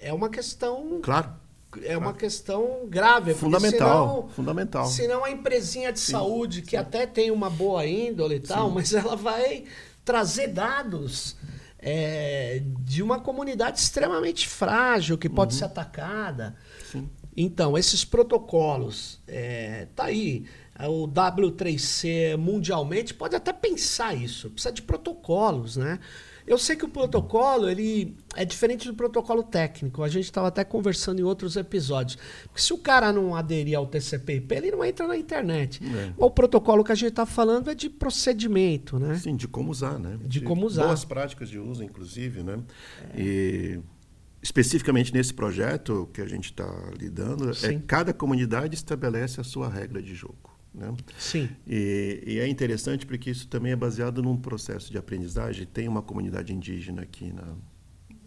é 0.00 0.12
uma 0.12 0.28
questão 0.28 1.00
Claro, 1.02 1.32
é 1.82 1.96
uma 1.96 2.12
questão 2.14 2.86
grave. 2.88 3.34
fundamental, 3.34 4.08
senão- 4.08 4.28
fundamental. 4.28 4.86
Senão 4.86 5.24
a 5.24 5.30
empresinha 5.30 5.92
de 5.92 6.00
saúde, 6.00 6.62
que 6.62 6.76
até 6.76 7.06
tem 7.06 7.30
uma 7.30 7.50
boa 7.50 7.86
índole 7.86 8.36
e 8.36 8.40
tal, 8.40 8.70
mas 8.70 8.92
ela 8.94 9.16
vai 9.16 9.64
trazer 10.04 10.48
dados 10.48 11.36
é, 11.78 12.62
de 12.80 13.02
uma 13.02 13.20
comunidade 13.20 13.78
extremamente 13.78 14.48
frágil, 14.48 15.16
que 15.18 15.28
pode 15.28 15.54
ser 15.54 15.64
atacada. 15.64 16.56
Sim. 16.90 17.08
Então, 17.36 17.78
esses 17.78 18.04
protocolos, 18.04 19.20
é, 19.28 19.86
tá 19.94 20.04
aí. 20.06 20.44
O 20.88 21.06
W3C 21.08 22.36
mundialmente 22.36 23.12
pode 23.12 23.34
até 23.36 23.52
pensar 23.52 24.14
isso, 24.14 24.50
precisa 24.50 24.72
de 24.72 24.82
protocolos, 24.82 25.76
né? 25.76 25.98
Eu 26.48 26.56
sei 26.56 26.76
que 26.76 26.84
o 26.84 26.88
protocolo 26.88 27.68
ele 27.68 28.16
é 28.34 28.42
diferente 28.42 28.88
do 28.88 28.94
protocolo 28.94 29.42
técnico. 29.42 30.02
A 30.02 30.08
gente 30.08 30.24
estava 30.24 30.48
até 30.48 30.64
conversando 30.64 31.20
em 31.20 31.22
outros 31.22 31.56
episódios. 31.56 32.16
Porque 32.44 32.62
se 32.62 32.72
o 32.72 32.78
cara 32.78 33.12
não 33.12 33.36
aderir 33.36 33.76
ao 33.76 33.86
TCP/IP, 33.86 34.54
ele 34.54 34.70
não 34.70 34.82
entra 34.82 35.06
na 35.06 35.16
internet. 35.16 35.82
É. 35.84 36.14
O 36.16 36.30
protocolo 36.30 36.82
que 36.82 36.90
a 36.90 36.94
gente 36.94 37.10
está 37.10 37.26
falando 37.26 37.70
é 37.70 37.74
de 37.74 37.90
procedimento, 37.90 38.98
né? 38.98 39.18
Sim, 39.18 39.36
de 39.36 39.46
como 39.46 39.70
usar, 39.70 39.98
né? 39.98 40.16
De, 40.20 40.26
de 40.26 40.40
como 40.40 40.64
usar. 40.64 40.86
Boas 40.86 41.04
práticas 41.04 41.50
de 41.50 41.58
uso, 41.58 41.84
inclusive, 41.84 42.42
né? 42.42 42.58
É. 43.14 43.20
E 43.20 43.80
especificamente 44.42 45.12
nesse 45.12 45.34
projeto 45.34 46.08
que 46.14 46.22
a 46.22 46.26
gente 46.26 46.46
está 46.46 46.66
lidando, 46.98 47.50
é 47.62 47.74
cada 47.86 48.14
comunidade 48.14 48.74
estabelece 48.74 49.38
a 49.38 49.44
sua 49.44 49.68
regra 49.68 50.00
de 50.00 50.14
jogo. 50.14 50.57
Né? 50.78 50.94
Sim. 51.18 51.48
E, 51.66 52.22
e, 52.24 52.38
é 52.38 52.46
interessante 52.46 53.04
porque 53.04 53.30
isso 53.30 53.48
também 53.48 53.72
é 53.72 53.76
baseado 53.76 54.22
num 54.22 54.36
processo 54.36 54.92
de 54.92 54.96
aprendizagem. 54.96 55.66
Tem 55.66 55.88
uma 55.88 56.00
comunidade 56.00 56.54
indígena 56.54 57.02
aqui, 57.02 57.32
na, 57.32 57.56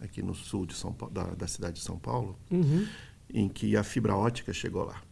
aqui 0.02 0.22
no 0.22 0.34
sul 0.34 0.66
de 0.66 0.74
São 0.74 0.92
Paulo, 0.92 1.14
da, 1.14 1.24
da 1.34 1.46
cidade 1.46 1.76
de 1.76 1.82
São 1.82 1.98
Paulo, 1.98 2.38
uhum. 2.50 2.86
em 3.32 3.48
que 3.48 3.74
a 3.74 3.82
fibra 3.82 4.14
ótica 4.14 4.52
chegou 4.52 4.84
lá. 4.84 5.02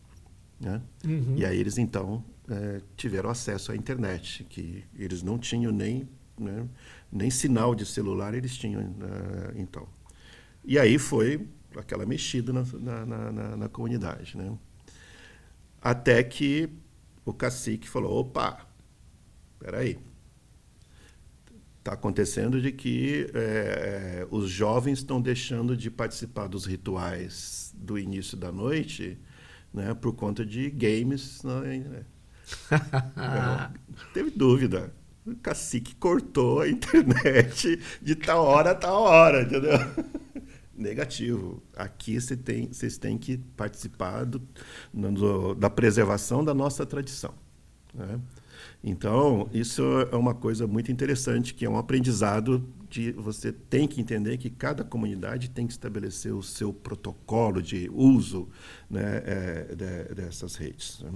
Né? 0.60 0.82
Uhum. 1.02 1.34
E 1.36 1.46
aí 1.46 1.58
eles 1.58 1.78
então 1.78 2.22
é, 2.46 2.82
tiveram 2.94 3.30
acesso 3.30 3.72
à 3.72 3.76
internet, 3.76 4.44
que 4.44 4.84
eles 4.94 5.22
não 5.22 5.38
tinham 5.38 5.72
nem, 5.72 6.06
né, 6.38 6.68
nem 7.10 7.30
sinal 7.30 7.74
de 7.74 7.86
celular, 7.86 8.34
eles 8.34 8.54
tinham 8.54 8.82
uh, 8.82 9.52
então. 9.56 9.88
E 10.62 10.78
aí 10.78 10.98
foi 10.98 11.48
aquela 11.74 12.04
mexida 12.04 12.52
na, 12.52 12.64
na, 13.06 13.32
na, 13.32 13.56
na 13.56 13.68
comunidade. 13.70 14.36
Né? 14.36 14.52
Até 15.80 16.22
que 16.22 16.68
o 17.30 17.34
cacique 17.34 17.88
falou: 17.88 18.20
opa, 18.20 18.66
peraí. 19.58 19.98
Está 21.78 21.92
acontecendo 21.92 22.60
de 22.60 22.72
que 22.72 23.30
é, 23.32 24.26
os 24.30 24.50
jovens 24.50 24.98
estão 24.98 25.20
deixando 25.20 25.74
de 25.74 25.90
participar 25.90 26.46
dos 26.46 26.66
rituais 26.66 27.74
do 27.74 27.98
início 27.98 28.36
da 28.36 28.52
noite 28.52 29.18
né, 29.72 29.94
por 29.94 30.14
conta 30.14 30.44
de 30.44 30.68
games. 30.70 31.42
Né? 31.42 32.04
teve 34.12 34.30
dúvida. 34.30 34.92
O 35.26 35.34
cacique 35.36 35.94
cortou 35.94 36.60
a 36.60 36.68
internet 36.68 37.80
de 38.02 38.14
tal 38.14 38.44
hora 38.44 38.72
a 38.72 38.74
tal 38.74 39.02
hora, 39.02 39.42
entendeu? 39.42 39.78
Negativo. 40.80 41.62
Aqui 41.76 42.18
você 42.18 42.36
tem, 42.36 42.68
vocês 42.72 42.96
têm 42.96 43.18
que 43.18 43.36
participar 43.36 44.24
do, 44.24 44.40
do, 44.92 45.54
da 45.54 45.68
preservação 45.68 46.42
da 46.42 46.54
nossa 46.54 46.86
tradição. 46.86 47.34
Né? 47.94 48.18
Então, 48.82 49.48
isso 49.52 49.82
é 50.10 50.16
uma 50.16 50.34
coisa 50.34 50.66
muito 50.66 50.90
interessante, 50.90 51.52
que 51.52 51.64
é 51.64 51.70
um 51.70 51.76
aprendizado 51.76 52.66
de 52.88 53.12
você 53.12 53.52
tem 53.52 53.86
que 53.86 54.00
entender 54.00 54.36
que 54.38 54.50
cada 54.50 54.82
comunidade 54.82 55.50
tem 55.50 55.66
que 55.66 55.72
estabelecer 55.72 56.34
o 56.34 56.42
seu 56.42 56.72
protocolo 56.72 57.62
de 57.62 57.90
uso 57.92 58.48
né, 58.88 59.22
é, 59.24 59.74
de, 59.74 60.14
dessas 60.14 60.56
redes. 60.56 61.00
Né? 61.02 61.12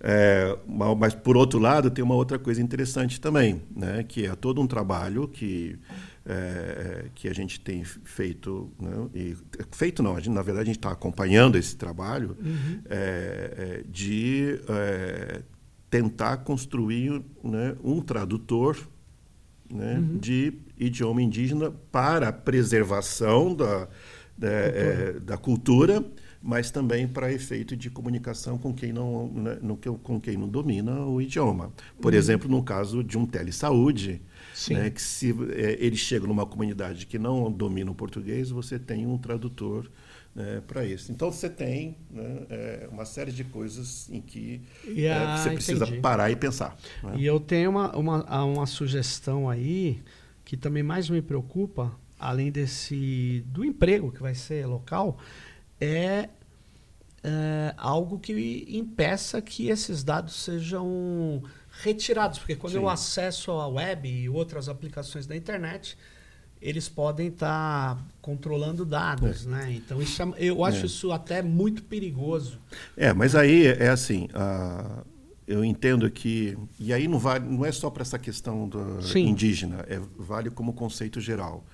É, 0.00 0.58
mas, 0.98 1.14
por 1.14 1.36
outro 1.36 1.58
lado, 1.58 1.90
tem 1.90 2.04
uma 2.04 2.14
outra 2.14 2.38
coisa 2.38 2.60
interessante 2.60 3.20
também, 3.20 3.62
né, 3.74 4.02
que 4.02 4.26
é 4.26 4.34
todo 4.34 4.60
um 4.60 4.66
trabalho 4.66 5.28
que 5.28 5.78
é, 6.26 7.06
que 7.14 7.28
a 7.28 7.32
gente 7.32 7.60
tem 7.60 7.84
feito, 7.84 8.70
né? 8.80 9.08
e, 9.14 9.36
feito 9.70 10.02
não, 10.02 10.16
gente, 10.16 10.30
na 10.30 10.42
verdade 10.42 10.64
a 10.64 10.66
gente 10.66 10.78
está 10.78 10.90
acompanhando 10.90 11.56
esse 11.56 11.76
trabalho 11.76 12.36
uhum. 12.40 12.80
é, 12.90 13.84
de 13.88 14.60
é, 14.68 15.42
tentar 15.88 16.38
construir 16.38 17.22
né, 17.42 17.76
um 17.82 18.00
tradutor 18.00 18.76
né, 19.70 19.98
uhum. 19.98 20.18
de 20.18 20.52
idioma 20.76 21.22
indígena 21.22 21.70
para 21.92 22.28
a 22.28 22.32
preservação 22.32 23.54
da, 23.54 23.88
da, 24.36 24.48
é, 24.48 25.12
da 25.20 25.36
cultura, 25.36 26.04
mas 26.42 26.70
também 26.70 27.06
para 27.06 27.32
efeito 27.32 27.76
de 27.76 27.88
comunicação 27.88 28.58
com 28.58 28.74
quem 28.74 28.92
não, 28.92 29.28
né, 29.28 29.58
no, 29.62 29.76
com 29.76 30.20
quem 30.20 30.36
não 30.36 30.48
domina 30.48 31.04
o 31.04 31.20
idioma. 31.20 31.72
Por 32.00 32.12
uhum. 32.12 32.18
exemplo, 32.18 32.48
no 32.48 32.62
caso 32.62 33.02
de 33.02 33.16
um 33.16 33.24
telesaúde, 33.24 34.20
né, 34.70 34.90
que 34.90 35.02
se 35.02 35.34
é, 35.54 35.76
ele 35.78 35.96
chega 35.96 36.26
numa 36.26 36.46
comunidade 36.46 37.06
que 37.06 37.18
não 37.18 37.50
domina 37.50 37.90
o 37.90 37.94
português, 37.94 38.50
você 38.50 38.78
tem 38.78 39.06
um 39.06 39.18
tradutor 39.18 39.90
né, 40.34 40.62
para 40.66 40.84
isso. 40.84 41.10
Então 41.10 41.32
você 41.32 41.48
tem 41.48 41.96
né, 42.10 42.46
é, 42.50 42.88
uma 42.90 43.04
série 43.04 43.32
de 43.32 43.42
coisas 43.42 44.08
em 44.10 44.20
que 44.20 44.60
é, 44.86 45.36
você 45.36 45.50
precisa 45.50 45.84
entendi. 45.84 46.00
parar 46.00 46.30
e 46.30 46.36
pensar. 46.36 46.76
Né? 47.02 47.14
E 47.16 47.26
eu 47.26 47.40
tenho 47.40 47.70
uma, 47.70 47.96
uma, 47.96 48.44
uma 48.44 48.66
sugestão 48.66 49.48
aí 49.48 50.02
que 50.44 50.56
também 50.56 50.82
mais 50.82 51.08
me 51.10 51.20
preocupa, 51.20 51.92
além 52.18 52.52
desse 52.52 53.44
do 53.48 53.64
emprego 53.64 54.12
que 54.12 54.20
vai 54.20 54.34
ser 54.34 54.66
local, 54.66 55.18
é, 55.80 56.28
é 57.24 57.74
algo 57.76 58.18
que 58.18 58.64
impeça 58.68 59.42
que 59.42 59.68
esses 59.68 60.04
dados 60.04 60.36
sejam 60.36 61.42
retirados, 61.82 62.38
porque 62.38 62.56
quando 62.56 62.72
Sim. 62.72 62.78
eu 62.78 62.88
acesso 62.88 63.50
a 63.52 63.68
web 63.68 64.08
e 64.08 64.28
outras 64.28 64.68
aplicações 64.68 65.26
da 65.26 65.36
internet, 65.36 65.96
eles 66.60 66.88
podem 66.88 67.28
estar 67.28 67.96
tá 67.96 68.02
controlando 68.20 68.84
dados, 68.84 69.46
é. 69.46 69.48
né? 69.48 69.72
Então 69.72 70.00
isso 70.00 70.22
é, 70.22 70.26
eu 70.38 70.64
acho 70.64 70.82
é. 70.82 70.86
isso 70.86 71.12
até 71.12 71.42
muito 71.42 71.82
perigoso. 71.82 72.58
É, 72.96 73.12
mas 73.12 73.34
aí 73.34 73.66
é 73.66 73.88
assim, 73.88 74.28
uh, 74.34 75.04
eu 75.46 75.64
entendo 75.64 76.10
que 76.10 76.56
e 76.78 76.92
aí 76.92 77.06
não 77.06 77.18
vale, 77.18 77.44
não 77.44 77.64
é 77.64 77.72
só 77.72 77.90
para 77.90 78.02
essa 78.02 78.18
questão 78.18 78.68
do 78.68 78.98
indígena, 79.16 79.84
é 79.88 80.00
vale 80.18 80.50
como 80.50 80.72
conceito 80.72 81.20
geral. 81.20 81.64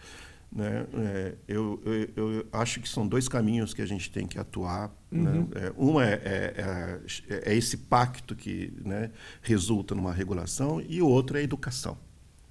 Né? 0.55 0.87
É, 0.95 1.35
eu, 1.49 1.83
eu, 2.15 2.33
eu, 2.35 2.47
acho 2.53 2.79
que 2.79 2.89
são 2.89 3.09
dois 3.09 3.27
caminhos 3.27 3.73
que 3.73 3.81
a 3.81 3.87
gente 3.87 4.11
tem 4.11 4.27
que 4.27 4.39
atuar. 4.39 4.95
Né? 5.11 5.31
Uhum. 5.31 5.41
Né? 5.41 5.49
É, 5.55 5.73
um 5.79 6.01
é, 6.01 6.13
é, 6.13 6.55
é, 6.57 7.51
é, 7.51 7.55
esse 7.57 7.79
pacto 7.79 8.37
que 8.37 8.73
né, 8.85 9.11
resulta 9.41 9.95
numa 9.95 10.13
regulação 10.13 10.83
e 10.87 11.01
o 11.01 11.09
outro 11.09 11.39
é 11.39 11.41
a 11.41 11.43
educação. 11.43 11.97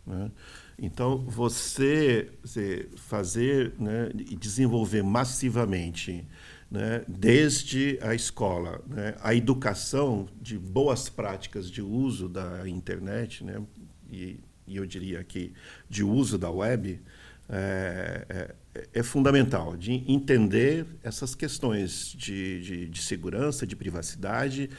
Né? 0.06 0.32
Então, 0.80 1.20
você, 1.20 2.32
você 2.44 2.90
fazer 2.96 3.74
né, 3.78 4.10
e 4.16 4.36
desenvolver 4.36 5.04
massivamente, 5.04 6.26
né, 6.72 7.04
desde 7.08 8.00
a 8.02 8.16
escola, 8.16 8.84
a 9.22 9.36
educação 9.36 10.28
de 10.42 10.58
boas 10.58 11.08
práticas 11.08 11.70
de 11.70 11.84
uso 11.84 12.28
da 12.28 12.68
internet, 12.68 13.46
e, 14.10 14.40
e 14.66 14.76
eu 14.78 14.86
diria 14.88 15.24
que 15.24 15.54
de 15.88 16.04
uso 16.04 16.38
da 16.40 16.50
web, 16.50 17.00
é, 17.54 18.26
é, 18.74 18.88
é, 18.94 19.04
fundamental 19.04 19.76
de 19.76 19.92
entender 20.10 20.86
essas 21.04 21.36
questões 21.36 22.16
de, 22.18 22.62
de, 22.62 22.90
de 22.90 23.02
segurança, 23.02 23.68
de 23.68 23.76
privacidade, 23.76 24.70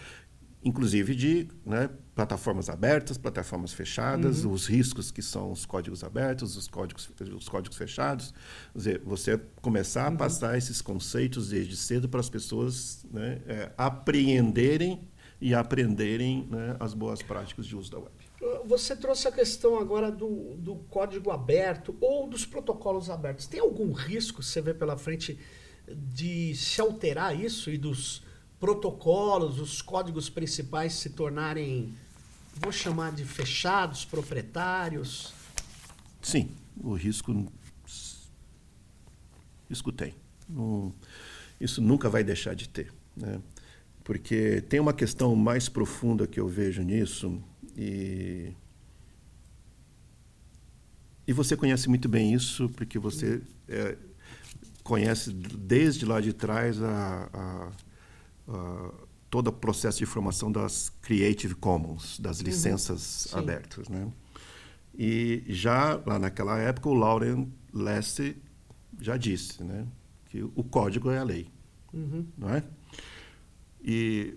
inclusive 0.64 1.14
de 1.14 1.48
né, 1.66 1.90
plataformas 2.14 2.70
abertas, 2.70 3.18
plataformas 3.18 3.74
fechadas, 3.74 4.44
uhum. 4.44 4.52
os 4.52 4.66
riscos 4.66 5.10
que 5.10 5.20
são 5.20 5.52
os 5.52 5.66
códigos 5.66 6.02
abertos, 6.02 6.56
os 6.56 6.66
códigos, 6.66 7.10
os 7.36 7.46
códigos 7.46 7.76
fechados. 7.76 8.32
Quer 8.72 8.78
dizer, 8.78 9.02
você 9.04 9.38
começar 9.60 10.08
uhum. 10.08 10.14
a 10.14 10.18
passar 10.18 10.56
esses 10.56 10.80
conceitos 10.80 11.50
desde 11.50 11.76
cedo 11.76 12.08
para 12.08 12.20
as 12.20 12.30
pessoas 12.30 13.04
né, 13.12 13.42
é, 13.46 13.70
apreenderem 13.76 15.06
e 15.38 15.54
aprenderem 15.54 16.46
né, 16.50 16.74
as 16.80 16.94
boas 16.94 17.20
práticas 17.20 17.66
de 17.66 17.76
uso 17.76 17.90
da 17.90 17.98
web. 17.98 18.21
Você 18.64 18.97
trouxe 18.97 19.28
a 19.28 19.32
questão 19.32 19.78
agora 19.78 20.11
do, 20.11 20.57
do 20.57 20.74
código 20.90 21.30
aberto 21.30 21.97
ou 22.01 22.28
dos 22.28 22.45
protocolos 22.45 23.09
abertos. 23.09 23.47
Tem 23.47 23.61
algum 23.61 23.93
risco, 23.93 24.43
você 24.43 24.61
vê 24.61 24.74
pela 24.74 24.97
frente, 24.97 25.38
de 25.88 26.55
se 26.55 26.80
alterar 26.80 27.38
isso 27.38 27.70
e 27.70 27.78
dos 27.78 28.22
protocolos, 28.59 29.61
os 29.61 29.82
códigos 29.82 30.28
principais 30.28 30.95
se 30.95 31.11
tornarem, 31.11 31.95
vou 32.55 32.72
chamar 32.72 33.12
de 33.12 33.24
fechados, 33.24 34.05
proprietários? 34.05 35.32
Sim, 36.20 36.49
o 36.80 36.95
risco, 36.95 37.53
risco 39.68 39.93
tem. 39.93 40.14
isso 41.61 41.80
nunca 41.80 42.09
vai 42.09 42.22
deixar 42.22 42.55
de 42.55 42.68
ter. 42.68 42.93
Né? 43.16 43.40
Porque 44.05 44.61
tem 44.62 44.80
uma 44.80 44.93
questão 44.93 45.34
mais 45.34 45.68
profunda 45.68 46.26
que 46.26 46.38
eu 46.38 46.49
vejo 46.49 46.82
nisso, 46.82 47.43
e, 47.76 48.52
e 51.26 51.32
você 51.32 51.56
conhece 51.56 51.88
muito 51.88 52.08
bem 52.08 52.34
isso, 52.34 52.68
porque 52.70 52.98
você 52.98 53.42
é, 53.68 53.96
conhece 54.82 55.32
desde 55.32 56.04
lá 56.04 56.20
de 56.20 56.32
trás 56.32 56.82
a, 56.82 57.30
a, 57.32 57.72
a, 58.48 58.92
todo 59.30 59.48
o 59.48 59.52
processo 59.52 59.98
de 59.98 60.06
formação 60.06 60.50
das 60.50 60.90
Creative 61.00 61.54
Commons, 61.54 62.18
das 62.18 62.40
uhum. 62.40 62.46
licenças 62.46 63.26
uhum. 63.32 63.38
abertas. 63.38 63.88
Né? 63.88 64.12
E 64.94 65.44
já 65.48 66.00
lá 66.04 66.18
naquela 66.18 66.58
época, 66.58 66.88
o 66.88 66.94
Lauren 66.94 67.50
Leste 67.72 68.36
já 69.00 69.16
disse 69.16 69.62
né, 69.64 69.86
que 70.26 70.42
o 70.42 70.62
código 70.62 71.10
é 71.10 71.18
a 71.18 71.22
lei. 71.22 71.48
Uhum. 71.92 72.26
Não 72.36 72.50
é? 72.50 72.62
E 73.82 74.34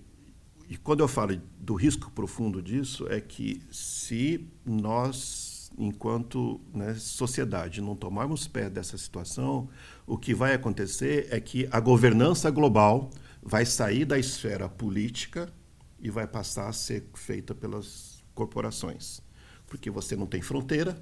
e 0.69 0.77
quando 0.77 1.01
eu 1.01 1.07
falo 1.07 1.39
do 1.59 1.75
risco 1.75 2.11
profundo 2.11 2.61
disso, 2.61 3.07
é 3.09 3.19
que 3.19 3.61
se 3.71 4.47
nós 4.65 5.55
enquanto 5.77 6.61
né, 6.73 6.93
sociedade, 6.93 7.81
não 7.81 7.95
tomarmos 7.97 8.47
pé 8.47 8.69
dessa 8.69 8.97
situação, 8.97 9.67
o 10.07 10.17
que 10.17 10.33
vai 10.33 10.53
acontecer 10.53 11.27
é 11.29 11.39
que 11.39 11.67
a 11.69 11.81
governança 11.81 12.49
global 12.49 13.09
vai 13.43 13.65
sair 13.65 14.05
da 14.05 14.17
esfera 14.17 14.69
política 14.69 15.51
e 15.99 16.09
vai 16.09 16.25
passar 16.25 16.69
a 16.69 16.73
ser 16.73 17.05
feita 17.13 17.53
pelas 17.53 18.23
corporações. 18.33 19.21
Porque 19.67 19.89
você 19.89 20.15
não 20.15 20.25
tem 20.25 20.41
fronteira, 20.41 20.97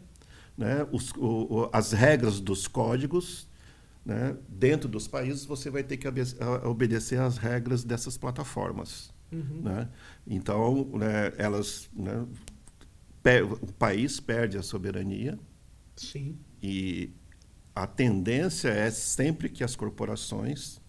né? 0.58 0.88
Os, 0.92 1.12
o, 1.18 1.70
as 1.72 1.92
regras 1.92 2.40
dos 2.40 2.68
códigos 2.68 3.48
né? 4.06 4.36
dentro 4.50 4.90
dos 4.90 5.08
países, 5.08 5.46
você 5.46 5.70
vai 5.70 5.84
ter 5.84 5.98
que 5.98 6.08
obedecer 6.66 7.20
às 7.20 7.38
regras 7.38 7.84
dessas 7.84 8.18
plataformas. 8.18 9.13
Uhum. 9.34 9.62
Né? 9.62 9.90
Então, 10.28 10.86
né, 10.94 11.34
elas, 11.38 11.90
né, 11.94 12.26
o 13.42 13.74
país 13.74 14.20
perde 14.20 14.58
a 14.58 14.64
soberania. 14.64 15.38
Sim. 15.96 16.38
E 16.62 17.12
a 17.76 17.88
tendência 17.88 18.70
é 18.70 18.90
sempre 18.92 19.50
que 19.50 19.64
as 19.64 19.76
corporações 19.76 20.82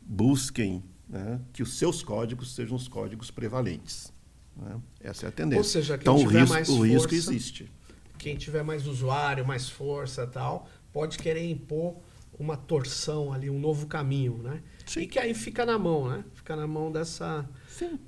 busquem 0.00 0.82
né, 1.08 1.40
que 1.52 1.62
os 1.62 1.74
seus 1.74 2.02
códigos 2.02 2.54
sejam 2.54 2.76
os 2.76 2.88
códigos 2.88 3.30
prevalentes. 3.30 4.12
Né? 4.56 4.80
Essa 5.00 5.26
é 5.26 5.28
a 5.28 5.32
tendência. 5.32 5.58
Ou 5.58 5.64
seja, 5.64 5.98
então 6.00 6.16
o 6.16 6.24
risco, 6.24 6.48
mais 6.48 6.68
o 6.68 6.80
risco 6.80 7.14
existe. 7.14 7.70
Quem 8.18 8.36
tiver 8.36 8.62
mais 8.62 8.86
usuário, 8.86 9.46
mais 9.46 9.68
força 9.68 10.26
tal, 10.26 10.68
pode 10.92 11.18
querer 11.18 11.48
impor 11.50 11.96
uma 12.38 12.56
torção 12.56 13.32
ali, 13.32 13.50
um 13.50 13.58
novo 13.58 13.86
caminho, 13.86 14.38
né? 14.38 14.62
Sim. 14.86 15.00
E 15.00 15.06
que 15.06 15.18
aí 15.18 15.34
fica 15.34 15.64
na 15.64 15.78
mão, 15.78 16.08
né? 16.08 16.24
Fica 16.34 16.56
na 16.56 16.66
mão 16.66 16.90
dessa. 16.90 17.48
Sim. 17.68 17.98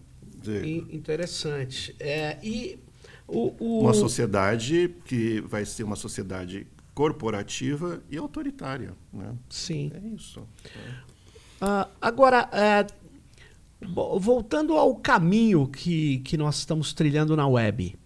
Interessante. 0.91 1.95
É, 1.99 2.39
e 2.43 2.79
o, 3.27 3.55
o... 3.59 3.81
Uma 3.81 3.95
sociedade 3.95 4.95
que 5.05 5.41
vai 5.41 5.65
ser 5.65 5.83
uma 5.85 5.97
sociedade 5.97 6.67
corporativa 6.95 8.03
e 8.11 8.17
autoritária. 8.17 8.95
Né? 9.13 9.35
Sim. 9.49 9.91
É 9.95 10.09
isso. 10.15 10.41
Uh, 10.41 11.89
agora, 12.01 12.49
uh, 12.53 14.21
voltando 14.21 14.75
ao 14.75 14.95
caminho 14.97 15.67
que, 15.67 16.19
que 16.19 16.37
nós 16.37 16.59
estamos 16.59 16.93
trilhando 16.93 17.35
na 17.37 17.47
web, 17.47 17.97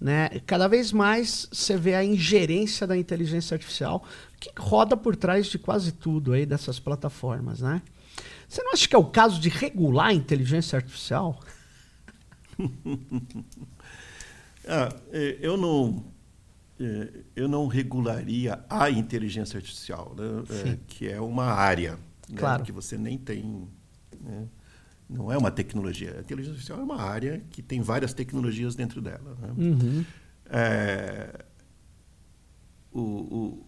né? 0.00 0.28
cada 0.46 0.66
vez 0.66 0.92
mais 0.92 1.48
você 1.52 1.76
vê 1.76 1.94
a 1.94 2.04
ingerência 2.04 2.86
da 2.86 2.96
inteligência 2.96 3.54
artificial 3.54 4.04
que 4.40 4.50
roda 4.58 4.96
por 4.96 5.14
trás 5.16 5.46
de 5.46 5.58
quase 5.58 5.92
tudo 5.92 6.32
aí 6.32 6.44
dessas 6.44 6.80
plataformas. 6.80 7.60
Né? 7.60 7.82
Você 8.48 8.62
não 8.62 8.72
acha 8.72 8.88
que 8.88 8.94
é 8.94 8.98
o 8.98 9.04
caso 9.04 9.40
de 9.40 9.48
regular 9.48 10.08
a 10.08 10.14
inteligência 10.14 10.76
artificial? 10.76 11.40
ah, 14.68 14.94
é, 15.12 15.38
eu 15.40 15.56
não 15.56 16.04
é, 16.78 17.08
eu 17.36 17.48
não 17.48 17.66
regularia 17.66 18.64
a 18.68 18.90
inteligência 18.90 19.56
artificial, 19.56 20.14
né? 20.16 20.72
é, 20.72 20.78
que 20.86 21.08
é 21.08 21.20
uma 21.20 21.46
área 21.46 21.92
né? 22.28 22.36
claro. 22.36 22.64
que 22.64 22.72
você 22.72 22.98
nem 22.98 23.16
tem. 23.16 23.68
Né? 24.20 24.48
Não 25.08 25.30
é 25.30 25.38
uma 25.38 25.50
tecnologia. 25.50 26.16
A 26.18 26.20
inteligência 26.20 26.52
artificial 26.52 26.80
é 26.80 26.82
uma 26.82 27.00
área 27.00 27.42
que 27.50 27.62
tem 27.62 27.80
várias 27.80 28.12
tecnologias 28.12 28.74
dentro 28.74 29.00
dela. 29.00 29.36
Né? 29.40 29.54
Uhum. 29.56 30.04
É, 30.46 31.44
o, 32.94 33.00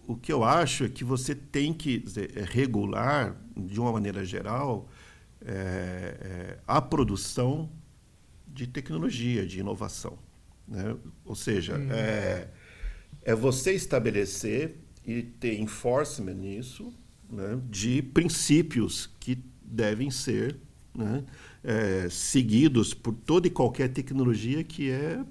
o, 0.07 0.13
o 0.13 0.15
que 0.15 0.31
eu 0.31 0.43
acho 0.43 0.85
é 0.85 0.89
que 0.89 1.03
você 1.03 1.35
tem 1.35 1.73
que 1.73 2.03
é 2.33 2.43
regular, 2.43 3.35
de 3.55 3.77
uma 3.77 3.91
maneira 3.91 4.23
geral, 4.23 4.89
é, 5.45 6.17
é, 6.21 6.59
a 6.65 6.81
produção 6.81 7.69
de 8.47 8.65
tecnologia, 8.65 9.45
de 9.45 9.59
inovação. 9.59 10.17
Né? 10.65 10.95
Ou 11.25 11.35
seja, 11.35 11.77
uhum. 11.77 11.91
é, 11.91 12.47
é 13.21 13.35
você 13.35 13.73
estabelecer 13.73 14.77
e 15.05 15.21
ter 15.21 15.59
enforcement 15.59 16.33
nisso 16.33 16.93
né, 17.29 17.59
de 17.69 18.01
princípios 18.01 19.09
que 19.19 19.37
devem 19.61 20.09
ser 20.09 20.57
né, 20.95 21.23
é, 21.63 22.07
seguidos 22.09 22.93
por 22.93 23.13
toda 23.13 23.45
e 23.47 23.49
qualquer 23.49 23.89
tecnologia 23.89 24.63
que 24.63 24.89
é 24.89 25.23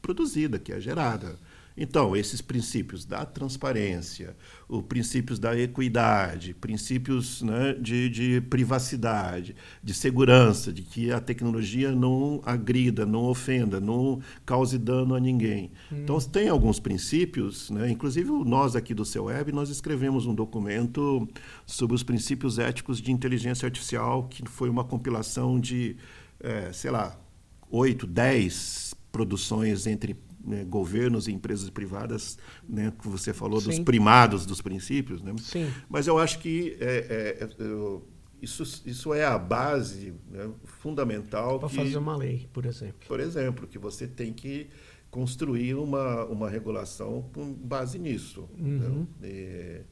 produzida, 0.00 0.60
que 0.60 0.72
é 0.72 0.80
gerada. 0.80 1.38
Então, 1.76 2.16
esses 2.16 2.40
princípios 2.40 3.04
da 3.04 3.26
transparência, 3.26 4.34
os 4.66 4.82
princípios 4.82 5.38
da 5.38 5.58
equidade, 5.58 6.54
princípios 6.54 7.42
né, 7.42 7.74
de, 7.74 8.08
de, 8.08 8.40
privacidade, 8.40 9.54
de 9.82 9.92
segurança, 9.92 10.72
de 10.72 10.82
que 10.82 11.12
a 11.12 11.20
tecnologia 11.20 11.92
não 11.92 12.40
agrida, 12.44 13.04
não 13.04 13.24
ofenda, 13.24 13.78
não 13.78 14.20
cause 14.46 14.78
dano 14.78 15.14
a 15.14 15.20
ninguém. 15.20 15.70
Hum. 15.92 16.02
Então, 16.02 16.18
tem 16.20 16.48
alguns 16.48 16.80
princípios, 16.80 17.68
né, 17.70 17.90
inclusive 17.90 18.30
nós 18.30 18.74
aqui 18.74 18.94
do 18.94 19.04
seu 19.04 19.24
web, 19.24 19.52
nós 19.52 19.68
escrevemos 19.68 20.26
um 20.26 20.34
documento 20.34 21.28
sobre 21.66 21.94
os 21.94 22.02
princípios 22.02 22.58
éticos 22.58 23.00
de 23.02 23.12
inteligência 23.12 23.66
artificial, 23.66 24.28
que 24.28 24.42
foi 24.48 24.70
uma 24.70 24.84
compilação 24.84 25.60
de, 25.60 25.96
é, 26.40 26.72
sei 26.72 26.90
lá, 26.90 27.18
oito, 27.70 28.06
dez 28.06 28.94
produções 29.12 29.86
entre 29.86 30.14
né, 30.46 30.64
governos 30.64 31.26
e 31.26 31.32
empresas 31.32 31.68
privadas, 31.68 32.38
né, 32.68 32.92
que 32.98 33.08
você 33.08 33.34
falou 33.34 33.60
Sim. 33.60 33.70
dos 33.70 33.78
primados 33.80 34.46
dos 34.46 34.62
princípios. 34.62 35.20
Né? 35.20 35.34
Sim. 35.40 35.70
Mas 35.88 36.06
eu 36.06 36.18
acho 36.18 36.38
que 36.38 36.76
é, 36.80 37.38
é, 37.40 37.44
é 37.44 37.98
isso, 38.40 38.62
isso 38.86 39.12
é 39.12 39.24
a 39.24 39.36
base 39.36 40.14
né, 40.30 40.48
fundamental. 40.64 41.58
Para 41.58 41.68
fazer 41.68 41.98
uma 41.98 42.16
lei, 42.16 42.48
por 42.52 42.64
exemplo. 42.64 43.08
Por 43.08 43.18
exemplo, 43.18 43.66
que 43.66 43.78
você 43.78 44.06
tem 44.06 44.32
que 44.32 44.68
construir 45.10 45.74
uma, 45.74 46.24
uma 46.26 46.48
regulação 46.48 47.28
com 47.34 47.52
base 47.52 47.98
nisso. 47.98 48.48
Uhum. 48.58 49.06
Né? 49.20 49.84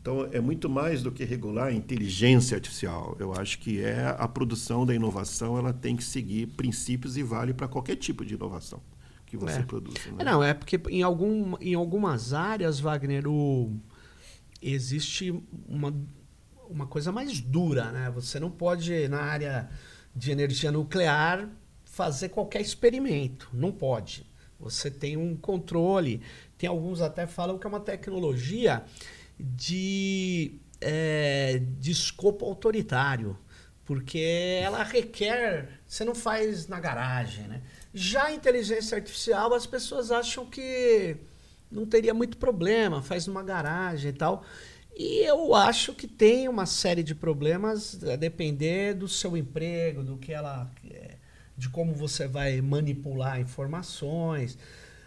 Então, 0.00 0.28
é 0.32 0.40
muito 0.40 0.70
mais 0.70 1.02
do 1.02 1.10
que 1.10 1.24
regular 1.24 1.66
a 1.66 1.72
inteligência 1.72 2.54
artificial. 2.54 3.16
Eu 3.18 3.34
acho 3.34 3.58
que 3.58 3.82
é 3.82 4.14
a 4.16 4.28
produção 4.28 4.86
da 4.86 4.94
inovação, 4.94 5.58
ela 5.58 5.72
tem 5.72 5.96
que 5.96 6.04
seguir 6.04 6.46
princípios 6.46 7.16
e 7.16 7.22
vale 7.22 7.52
para 7.52 7.68
qualquer 7.68 7.96
tipo 7.96 8.24
de 8.24 8.34
inovação 8.34 8.80
que 9.28 9.36
você 9.36 9.60
é. 9.60 9.62
produz. 9.62 10.06
Né? 10.06 10.24
Não, 10.24 10.42
é 10.42 10.54
porque 10.54 10.80
em, 10.88 11.02
algum, 11.02 11.54
em 11.60 11.74
algumas 11.74 12.32
áreas, 12.32 12.80
Wagner, 12.80 13.26
o, 13.28 13.78
existe 14.60 15.30
uma, 15.68 15.94
uma 16.68 16.86
coisa 16.86 17.12
mais 17.12 17.40
dura, 17.40 17.90
né? 17.92 18.10
Você 18.10 18.40
não 18.40 18.50
pode, 18.50 19.06
na 19.08 19.20
área 19.20 19.68
de 20.14 20.30
energia 20.30 20.72
nuclear, 20.72 21.48
fazer 21.84 22.30
qualquer 22.30 22.60
experimento. 22.60 23.48
Não 23.52 23.72
pode. 23.72 24.26
Você 24.58 24.90
tem 24.90 25.16
um 25.16 25.36
controle. 25.36 26.20
Tem 26.56 26.68
alguns 26.68 27.00
até 27.00 27.26
falam 27.26 27.58
que 27.58 27.66
é 27.66 27.70
uma 27.70 27.80
tecnologia 27.80 28.82
de, 29.38 30.58
é, 30.80 31.60
de 31.78 31.90
escopo 31.90 32.44
autoritário. 32.44 33.38
Porque 33.84 34.18
ela 34.62 34.82
requer. 34.82 35.80
Você 35.86 36.04
não 36.04 36.14
faz 36.14 36.66
na 36.66 36.80
garagem, 36.80 37.46
né? 37.48 37.62
Já 37.92 38.24
a 38.24 38.32
inteligência 38.32 38.96
artificial, 38.96 39.54
as 39.54 39.66
pessoas 39.66 40.10
acham 40.10 40.44
que 40.46 41.16
não 41.70 41.86
teria 41.86 42.14
muito 42.14 42.36
problema, 42.36 43.02
faz 43.02 43.26
numa 43.26 43.42
garagem 43.42 44.10
e 44.10 44.14
tal. 44.14 44.44
E 44.96 45.20
eu 45.24 45.54
acho 45.54 45.94
que 45.94 46.06
tem 46.06 46.48
uma 46.48 46.66
série 46.66 47.02
de 47.02 47.14
problemas 47.14 48.02
a 48.04 48.16
depender 48.16 48.94
do 48.94 49.08
seu 49.08 49.36
emprego, 49.36 50.02
do 50.02 50.16
que 50.16 50.32
ela. 50.32 50.70
É, 50.90 51.14
de 51.58 51.68
como 51.68 51.92
você 51.92 52.28
vai 52.28 52.60
manipular 52.60 53.40
informações. 53.40 54.56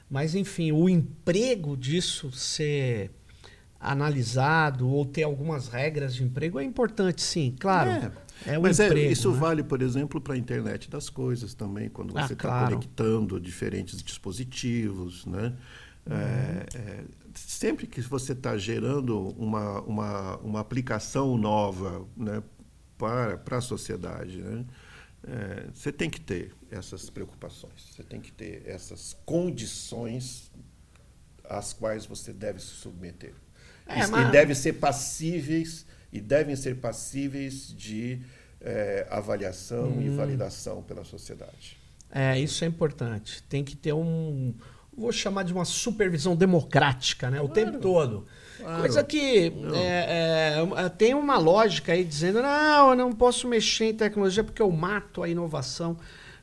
Mas, 0.09 0.35
enfim, 0.35 0.73
o 0.73 0.89
emprego 0.89 1.77
disso 1.77 2.29
ser 2.33 3.09
analisado 3.79 4.89
ou 4.89 5.05
ter 5.05 5.23
algumas 5.23 5.69
regras 5.69 6.13
de 6.13 6.23
emprego 6.23 6.59
é 6.59 6.63
importante, 6.63 7.21
sim, 7.21 7.55
claro. 7.57 7.89
É. 7.89 8.11
É 8.45 8.57
Mas 8.57 8.79
emprego, 8.79 9.07
é, 9.07 9.11
isso 9.11 9.31
né? 9.31 9.37
vale, 9.37 9.63
por 9.63 9.81
exemplo, 9.81 10.19
para 10.19 10.33
a 10.33 10.37
internet 10.37 10.89
das 10.89 11.09
coisas 11.09 11.53
também, 11.53 11.89
quando 11.89 12.17
ah, 12.17 12.27
você 12.27 12.33
está 12.33 12.47
claro. 12.47 12.75
conectando 12.75 13.39
diferentes 13.39 14.01
dispositivos. 14.01 15.25
Né? 15.25 15.53
Uhum. 16.05 16.15
É, 16.15 16.65
é, 16.75 17.03
sempre 17.35 17.85
que 17.87 18.01
você 18.01 18.33
está 18.33 18.57
gerando 18.57 19.29
uma, 19.37 19.81
uma, 19.81 20.37
uma 20.37 20.59
aplicação 20.59 21.37
nova 21.37 22.05
né, 22.17 22.41
para, 22.97 23.37
para 23.37 23.57
a 23.57 23.61
sociedade, 23.61 24.37
né? 24.41 24.65
É, 25.23 25.67
você 25.71 25.91
tem 25.91 26.09
que 26.09 26.19
ter 26.19 26.51
essas 26.71 27.07
preocupações, 27.09 27.91
você 27.91 28.03
tem 28.03 28.19
que 28.19 28.31
ter 28.31 28.63
essas 28.65 29.15
condições 29.23 30.51
às 31.43 31.73
quais 31.73 32.07
você 32.07 32.33
deve 32.33 32.59
se 32.59 32.69
submeter. 32.69 33.33
É, 33.85 33.99
e, 33.99 34.07
mas... 34.07 34.29
e 34.29 34.31
deve 34.31 34.55
ser 34.55 34.73
passíveis 34.73 35.85
e 36.11 36.19
devem 36.19 36.55
ser 36.55 36.77
passíveis 36.77 37.73
de 37.75 38.21
é, 38.59 39.07
avaliação 39.09 39.89
hum. 39.89 40.01
e 40.01 40.09
validação 40.09 40.83
pela 40.83 41.03
sociedade. 41.03 41.77
É, 42.11 42.37
isso 42.39 42.63
é 42.63 42.67
importante. 42.67 43.41
Tem 43.43 43.63
que 43.63 43.75
ter 43.75 43.93
um, 43.93 44.53
vou 44.95 45.11
chamar 45.11 45.43
de 45.43 45.53
uma 45.53 45.65
supervisão 45.65 46.35
democrática, 46.35 47.29
né? 47.29 47.41
O 47.41 47.47
claro, 47.47 47.53
tempo 47.53 47.79
todo. 47.79 48.27
Claro. 48.57 48.81
Coisa 48.81 49.03
que 49.03 49.51
é, 49.73 50.63
é, 50.77 50.89
tem 50.89 51.13
uma 51.13 51.37
lógica 51.37 51.93
aí 51.93 52.03
dizendo, 52.03 52.41
não, 52.41 52.91
eu 52.91 52.95
não 52.95 53.11
posso 53.11 53.47
mexer 53.47 53.85
em 53.85 53.93
tecnologia 53.95 54.43
porque 54.43 54.61
eu 54.61 54.71
mato 54.71 55.23
a 55.23 55.29
inovação. 55.29 55.97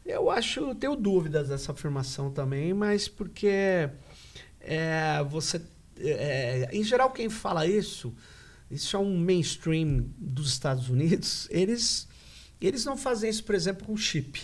Eu 0.05 0.31
acho, 0.31 0.75
tenho 0.75 0.97
dúvidas 0.97 1.49
dessa 1.49 1.73
afirmação 1.73 2.31
também, 2.31 2.73
mas 2.73 3.07
porque 3.07 3.91
é, 4.61 5.23
você, 5.29 5.61
é, 6.01 6.69
em 6.73 6.83
geral, 6.83 7.11
quem 7.11 7.29
fala 7.29 7.67
isso, 7.67 8.15
isso 8.71 8.97
é 8.97 8.99
um 8.99 9.17
mainstream 9.19 10.07
dos 10.19 10.51
Estados 10.51 10.89
Unidos, 10.91 11.49
eles, 11.51 12.09
eles 12.61 12.85
não 12.85 12.97
fazem 12.97 13.31
isso, 13.31 13.45
por 13.45 13.55
exemplo, 13.55 13.87
com 13.87 13.97
chip. 13.97 14.41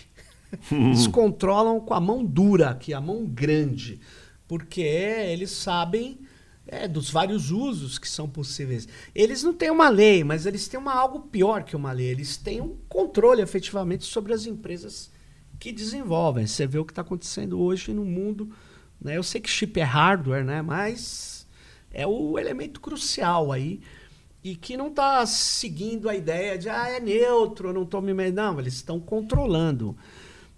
Eles 0.70 1.08
controlam 1.08 1.80
com 1.80 1.94
a 1.94 2.00
mão 2.00 2.24
dura, 2.24 2.70
aqui, 2.70 2.94
a 2.94 3.00
mão 3.00 3.26
grande, 3.26 3.98
porque 4.46 4.82
eles 4.82 5.50
sabem 5.50 6.20
é, 6.66 6.86
dos 6.86 7.10
vários 7.10 7.50
usos 7.50 7.98
que 7.98 8.08
são 8.08 8.28
possíveis. 8.28 8.86
Eles 9.14 9.42
não 9.42 9.52
têm 9.52 9.70
uma 9.70 9.88
lei, 9.88 10.22
mas 10.22 10.46
eles 10.46 10.68
têm 10.68 10.78
uma, 10.78 10.94
algo 10.94 11.20
pior 11.20 11.64
que 11.64 11.76
uma 11.76 11.92
lei. 11.92 12.06
Eles 12.06 12.36
têm 12.36 12.60
um 12.60 12.76
controle 12.88 13.42
efetivamente 13.42 14.04
sobre 14.04 14.32
as 14.32 14.46
empresas 14.46 15.10
que 15.58 15.72
desenvolvem. 15.72 16.46
Você 16.46 16.66
vê 16.66 16.78
o 16.78 16.84
que 16.84 16.92
está 16.92 17.02
acontecendo 17.02 17.60
hoje 17.60 17.92
no 17.92 18.04
mundo. 18.04 18.50
Né? 19.00 19.16
Eu 19.16 19.22
sei 19.22 19.40
que 19.40 19.50
chip 19.50 19.78
é 19.80 19.84
hardware, 19.84 20.44
né? 20.44 20.62
mas 20.62 21.46
é 21.90 22.06
o 22.06 22.38
elemento 22.38 22.80
crucial 22.80 23.52
aí 23.52 23.80
e 24.44 24.54
que 24.54 24.76
não 24.76 24.88
está 24.88 25.24
seguindo 25.24 26.06
a 26.06 26.14
ideia 26.14 26.58
de 26.58 26.68
ah, 26.68 26.90
é 26.90 27.00
neutro, 27.00 27.70
eu 27.70 27.72
não 27.72 27.84
estou 27.84 28.02
me. 28.02 28.12
Não, 28.30 28.60
eles 28.60 28.74
estão 28.74 29.00
controlando. 29.00 29.96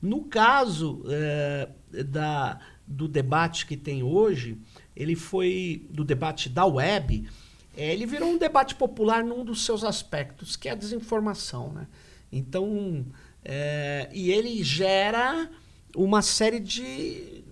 No 0.02 0.24
caso 0.24 1.04
é, 1.08 1.68
da, 2.02 2.58
do 2.84 3.06
debate 3.06 3.64
que 3.64 3.76
tem 3.76 4.02
hoje, 4.02 4.58
ele 4.94 5.14
foi 5.14 5.86
do 5.88 6.04
debate 6.04 6.48
da 6.48 6.66
web, 6.66 7.28
é, 7.76 7.92
ele 7.92 8.06
virou 8.06 8.28
um 8.28 8.38
debate 8.38 8.74
popular 8.74 9.22
num 9.22 9.44
dos 9.44 9.64
seus 9.64 9.84
aspectos, 9.84 10.56
que 10.56 10.68
é 10.68 10.72
a 10.72 10.74
desinformação. 10.76 11.72
Né? 11.72 11.86
Então, 12.32 13.06
é, 13.44 14.10
e 14.12 14.32
ele 14.32 14.64
gera 14.64 15.48
uma 15.94 16.22
série 16.22 16.58
de, 16.58 17.44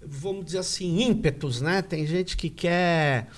vamos 0.00 0.44
dizer 0.44 0.58
assim, 0.58 1.02
ímpetos. 1.02 1.60
Né? 1.60 1.82
Tem 1.82 2.06
gente 2.06 2.36
que 2.36 2.48
quer 2.48 3.28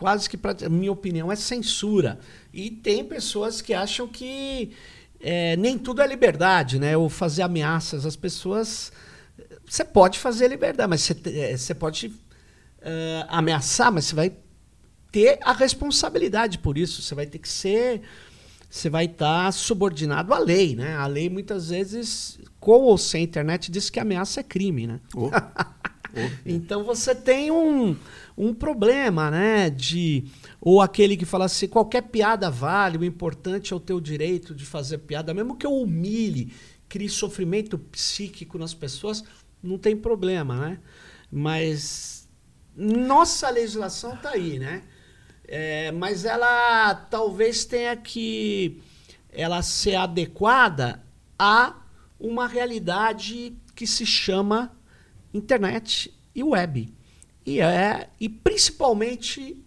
quase 0.00 0.28
que, 0.28 0.38
para 0.38 0.68
minha 0.70 0.90
opinião, 0.90 1.30
é 1.30 1.36
censura. 1.36 2.18
E 2.52 2.70
tem 2.70 3.04
pessoas 3.04 3.60
que 3.60 3.74
acham 3.74 4.08
que 4.08 4.72
é, 5.20 5.54
nem 5.56 5.76
tudo 5.76 6.00
é 6.00 6.06
liberdade, 6.06 6.78
né? 6.78 6.96
Ou 6.96 7.10
fazer 7.10 7.42
ameaças 7.42 8.06
às 8.06 8.16
pessoas. 8.16 8.90
Você 9.66 9.84
pode 9.84 10.18
fazer 10.18 10.48
liberdade, 10.48 10.88
mas 10.88 11.02
você, 11.02 11.16
é, 11.26 11.54
você 11.54 11.74
pode 11.74 12.06
uh, 12.06 13.26
ameaçar, 13.28 13.92
mas 13.92 14.06
você 14.06 14.14
vai 14.14 14.32
ter 15.12 15.38
a 15.42 15.52
responsabilidade 15.52 16.58
por 16.58 16.78
isso. 16.78 17.02
Você 17.02 17.14
vai 17.14 17.26
ter 17.26 17.38
que 17.38 17.48
ser. 17.48 18.00
Você 18.70 18.88
vai 18.88 19.04
estar 19.04 19.44
tá 19.44 19.52
subordinado 19.52 20.32
à 20.32 20.38
lei, 20.38 20.74
né? 20.74 20.96
A 20.96 21.06
lei 21.06 21.28
muitas 21.28 21.68
vezes, 21.68 22.38
com 22.58 22.80
ou 22.80 22.96
sem 22.96 23.22
internet, 23.22 23.70
diz 23.70 23.90
que 23.90 24.00
ameaça 24.00 24.40
é 24.40 24.42
crime, 24.42 24.86
né? 24.86 25.00
Oh. 25.14 25.26
oh. 25.28 26.30
então 26.46 26.84
você 26.84 27.14
tem 27.14 27.50
um, 27.50 27.94
um 28.40 28.54
problema, 28.54 29.30
né? 29.30 29.68
De 29.68 30.24
ou 30.60 30.80
aquele 30.80 31.16
que 31.16 31.26
fala 31.26 31.44
assim, 31.44 31.68
qualquer 31.68 32.02
piada 32.02 32.50
vale, 32.50 32.96
o 32.96 33.04
importante 33.04 33.72
é 33.72 33.76
o 33.76 33.80
teu 33.80 34.00
direito 34.00 34.54
de 34.54 34.64
fazer 34.64 34.98
piada, 34.98 35.34
mesmo 35.34 35.56
que 35.56 35.66
eu 35.66 35.74
humilhe, 35.74 36.52
crie 36.88 37.08
sofrimento 37.08 37.78
psíquico 37.78 38.58
nas 38.58 38.72
pessoas, 38.72 39.22
não 39.62 39.78
tem 39.78 39.94
problema, 39.94 40.56
né? 40.56 40.78
Mas 41.30 42.28
nossa 42.74 43.50
legislação 43.50 44.14
está 44.14 44.30
aí, 44.30 44.58
né? 44.58 44.84
É, 45.46 45.92
mas 45.92 46.24
ela 46.24 46.94
talvez 46.94 47.64
tenha 47.64 47.94
que 47.96 48.80
ela 49.30 49.60
ser 49.62 49.96
adequada 49.96 51.02
a 51.38 51.76
uma 52.18 52.46
realidade 52.46 53.56
que 53.74 53.86
se 53.86 54.06
chama 54.06 54.72
internet 55.34 56.14
e 56.34 56.42
web. 56.42 56.99
E, 57.50 57.60
é, 57.60 58.08
e 58.20 58.28
principalmente 58.28 59.64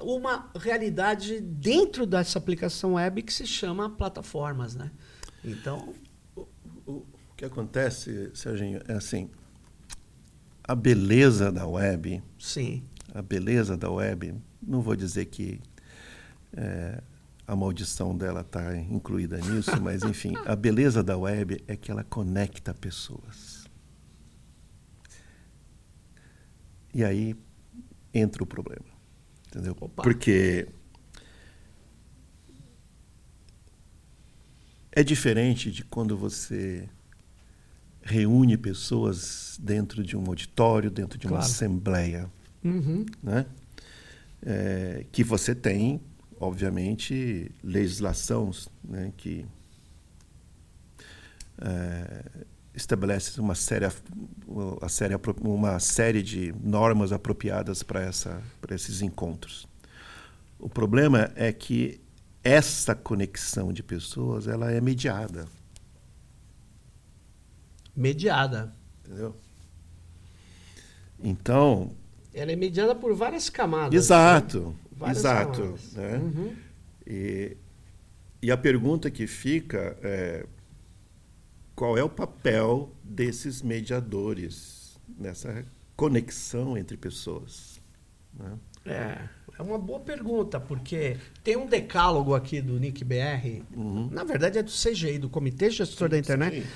uma 0.00 0.50
realidade 0.54 1.40
dentro 1.40 2.06
dessa 2.06 2.38
aplicação 2.38 2.94
web 2.94 3.22
que 3.22 3.32
se 3.32 3.46
chama 3.46 3.88
plataformas, 3.90 4.74
né? 4.74 4.90
Então, 5.44 5.94
o, 6.34 6.46
o 6.86 7.06
que 7.36 7.44
acontece, 7.44 8.30
Serginho, 8.34 8.80
é 8.86 8.92
assim, 8.92 9.30
a 10.62 10.74
beleza 10.74 11.50
da 11.50 11.66
web, 11.66 12.22
sim, 12.38 12.84
a 13.14 13.22
beleza 13.22 13.76
da 13.76 13.90
web, 13.90 14.34
não 14.62 14.82
vou 14.82 14.96
dizer 14.96 15.26
que 15.26 15.60
é, 16.56 17.00
a 17.46 17.54
maldição 17.54 18.16
dela 18.16 18.40
está 18.40 18.76
incluída 18.76 19.38
nisso, 19.38 19.70
mas 19.80 20.02
enfim, 20.02 20.34
a 20.44 20.56
beleza 20.56 21.02
da 21.02 21.16
web 21.16 21.62
é 21.66 21.76
que 21.76 21.90
ela 21.90 22.04
conecta 22.04 22.74
pessoas. 22.74 23.55
E 26.96 27.04
aí 27.04 27.36
entra 28.14 28.42
o 28.42 28.46
problema. 28.46 28.86
Entendeu? 29.48 29.76
Opa. 29.78 30.02
Porque 30.02 30.66
é 34.90 35.04
diferente 35.04 35.70
de 35.70 35.84
quando 35.84 36.16
você 36.16 36.88
reúne 38.00 38.56
pessoas 38.56 39.58
dentro 39.60 40.02
de 40.02 40.16
um 40.16 40.24
auditório, 40.26 40.90
dentro 40.90 41.18
de 41.18 41.26
uma 41.26 41.36
claro. 41.36 41.44
assembleia, 41.44 42.30
uhum. 42.64 43.04
né? 43.22 43.44
É, 44.42 45.04
que 45.12 45.22
você 45.22 45.54
tem, 45.54 46.00
obviamente, 46.40 47.50
legislação 47.62 48.50
né, 48.82 49.12
que 49.18 49.44
é, 51.58 52.24
estabelece 52.76 53.40
uma 53.40 53.54
série, 53.54 53.86
uma 54.46 54.88
série, 54.88 55.14
uma 55.40 55.80
série 55.80 56.22
de 56.22 56.54
normas 56.62 57.10
apropriadas 57.10 57.82
para 57.82 58.04
esses 58.70 59.00
encontros. 59.00 59.66
O 60.58 60.68
problema 60.68 61.32
é 61.34 61.52
que 61.52 62.00
essa 62.44 62.94
conexão 62.94 63.72
de 63.72 63.82
pessoas 63.82 64.46
ela 64.46 64.70
é 64.70 64.80
mediada. 64.80 65.46
Mediada. 67.96 68.74
Entendeu? 69.04 69.34
Então. 71.18 71.92
Ela 72.34 72.52
é 72.52 72.56
mediada 72.56 72.94
por 72.94 73.14
várias 73.14 73.48
camadas. 73.48 73.94
Exato. 73.94 74.60
Né? 74.60 74.74
Várias 74.92 75.18
exato. 75.18 75.60
Camadas. 75.62 75.92
Né? 75.94 76.16
Uhum. 76.18 76.56
E, 77.06 77.56
e 78.42 78.50
a 78.50 78.56
pergunta 78.56 79.10
que 79.10 79.26
fica 79.26 79.96
é 80.02 80.46
qual 81.76 81.98
é 81.98 82.02
o 82.02 82.08
papel 82.08 82.90
desses 83.04 83.60
mediadores 83.60 84.98
nessa 85.16 85.64
conexão 85.94 86.76
entre 86.76 86.96
pessoas? 86.96 87.80
Né? 88.32 88.58
É, 88.86 89.28
é 89.58 89.62
uma 89.62 89.78
boa 89.78 90.00
pergunta, 90.00 90.58
porque 90.58 91.18
tem 91.44 91.56
um 91.56 91.66
decálogo 91.66 92.34
aqui 92.34 92.62
do 92.62 92.80
Nick 92.80 93.04
BR, 93.04 93.62
uhum. 93.76 94.08
na 94.10 94.24
verdade 94.24 94.58
é 94.58 94.62
do 94.62 94.70
CGI, 94.70 95.18
do 95.18 95.28
Comitê 95.28 95.70
Gestor 95.70 96.08
sim, 96.08 96.10
da 96.12 96.18
Internet, 96.18 96.62
sim. 96.62 96.68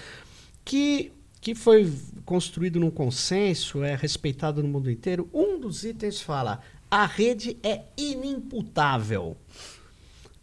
que 0.65 1.13
que 1.41 1.55
foi 1.55 1.91
construído 2.27 2.79
num 2.79 2.91
consenso, 2.91 3.83
é 3.83 3.97
respeitado 3.97 4.63
no 4.63 4.69
mundo 4.69 4.91
inteiro. 4.91 5.27
Um 5.33 5.59
dos 5.59 5.85
itens 5.85 6.21
fala: 6.21 6.61
a 6.91 7.07
rede 7.07 7.57
é 7.63 7.85
inimputável. 7.97 9.35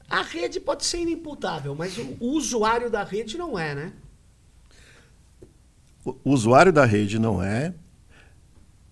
A 0.09 0.23
rede 0.23 0.59
pode 0.59 0.85
ser 0.85 1.01
inimputável, 1.01 1.75
mas 1.75 1.97
o, 1.99 2.17
o 2.19 2.31
usuário 2.31 2.89
da 2.89 3.03
rede 3.03 3.37
não 3.37 3.59
é, 3.59 3.75
né? 3.75 3.93
O 6.23 6.31
usuário 6.31 6.71
da 6.71 6.85
rede 6.85 7.19
não 7.19 7.41
é, 7.41 7.73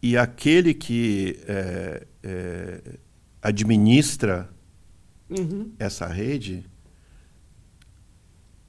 e 0.01 0.17
aquele 0.17 0.73
que 0.73 1.39
é, 1.47 2.07
é, 2.23 2.81
administra 3.41 4.49
uhum. 5.29 5.71
essa 5.79 6.07
rede, 6.07 6.65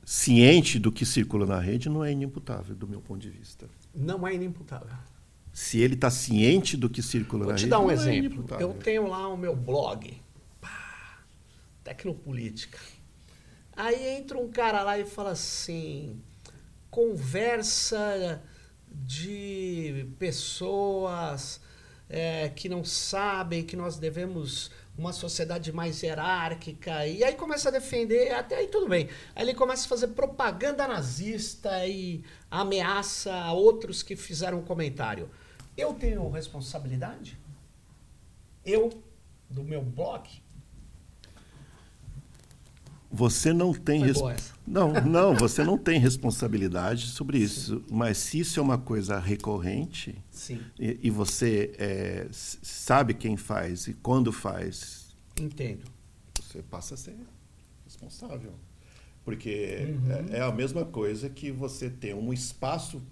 ciente 0.04 0.78
do 0.78 0.92
que 0.92 1.04
circula 1.04 1.46
na 1.46 1.58
rede, 1.58 1.88
não 1.88 2.04
é 2.04 2.12
inimputável, 2.12 2.74
do 2.74 2.86
meu 2.86 3.00
ponto 3.00 3.20
de 3.20 3.30
vista. 3.30 3.68
Não 3.94 4.26
é 4.26 4.34
inimputável. 4.34 4.96
Se 5.52 5.78
ele 5.78 5.94
está 5.94 6.10
ciente 6.10 6.76
do 6.76 6.88
que 6.88 7.02
circula 7.02 7.44
Vou 7.44 7.52
na 7.52 7.58
rede. 7.58 7.68
Vou 7.68 7.78
te 7.78 7.80
dar 7.80 7.86
um 7.86 7.90
é 7.90 7.94
exemplo. 7.94 8.46
É 8.58 8.62
Eu 8.62 8.74
tenho 8.74 9.08
lá 9.08 9.28
o 9.28 9.36
meu 9.36 9.56
blog, 9.56 10.20
pá, 10.60 11.20
Tecnopolítica. 11.82 12.78
Aí 13.74 14.18
entra 14.18 14.38
um 14.38 14.48
cara 14.48 14.82
lá 14.82 14.98
e 14.98 15.04
fala 15.04 15.30
assim 15.30 16.18
conversa 16.96 18.42
de 18.90 20.08
pessoas 20.18 21.60
é, 22.08 22.48
que 22.48 22.70
não 22.70 22.82
sabem 22.82 23.62
que 23.62 23.76
nós 23.76 23.98
devemos 23.98 24.70
uma 24.96 25.12
sociedade 25.12 25.70
mais 25.74 26.02
hierárquica. 26.02 27.06
E 27.06 27.22
aí 27.22 27.34
começa 27.34 27.68
a 27.68 27.72
defender, 27.72 28.32
até 28.32 28.56
aí 28.56 28.68
tudo 28.68 28.88
bem. 28.88 29.10
Aí 29.34 29.44
ele 29.44 29.52
começa 29.52 29.84
a 29.84 29.88
fazer 29.90 30.08
propaganda 30.08 30.88
nazista 30.88 31.86
e 31.86 32.24
ameaça 32.50 33.52
outros 33.52 34.02
que 34.02 34.16
fizeram 34.16 34.62
comentário. 34.62 35.28
Eu 35.76 35.92
tenho 35.92 36.26
responsabilidade? 36.30 37.38
Eu, 38.64 38.88
do 39.50 39.62
meu 39.62 39.82
blog? 39.82 40.26
Você 43.10 43.52
não 43.52 43.72
tem 43.72 44.02
res... 44.02 44.18
não, 44.66 44.92
não, 45.04 45.34
você 45.34 45.62
não 45.62 45.78
tem 45.78 45.98
responsabilidade 46.00 47.06
sobre 47.06 47.38
isso. 47.38 47.84
Mas 47.90 48.18
se 48.18 48.40
isso 48.40 48.58
é 48.58 48.62
uma 48.62 48.78
coisa 48.78 49.18
recorrente 49.18 50.22
Sim, 50.30 50.60
e, 50.78 50.98
e 51.04 51.10
você 51.10 51.72
é, 51.78 52.26
sabe 52.30 53.14
quem 53.14 53.36
faz 53.36 53.86
e 53.86 53.94
quando 53.94 54.32
faz, 54.32 55.16
entendo. 55.40 55.84
você 56.40 56.62
passa 56.62 56.94
a 56.94 56.96
ser 56.96 57.16
responsável. 57.84 58.52
Porque 59.24 59.88
Uhum. 59.88 60.12
é, 60.32 60.38
é 60.38 60.42
a 60.42 60.52
mesma 60.52 60.84
coisa 60.84 61.28
que 61.28 61.50
você 61.50 61.90
ter 61.90 62.14
um 62.14 62.32
espaço 62.32 63.02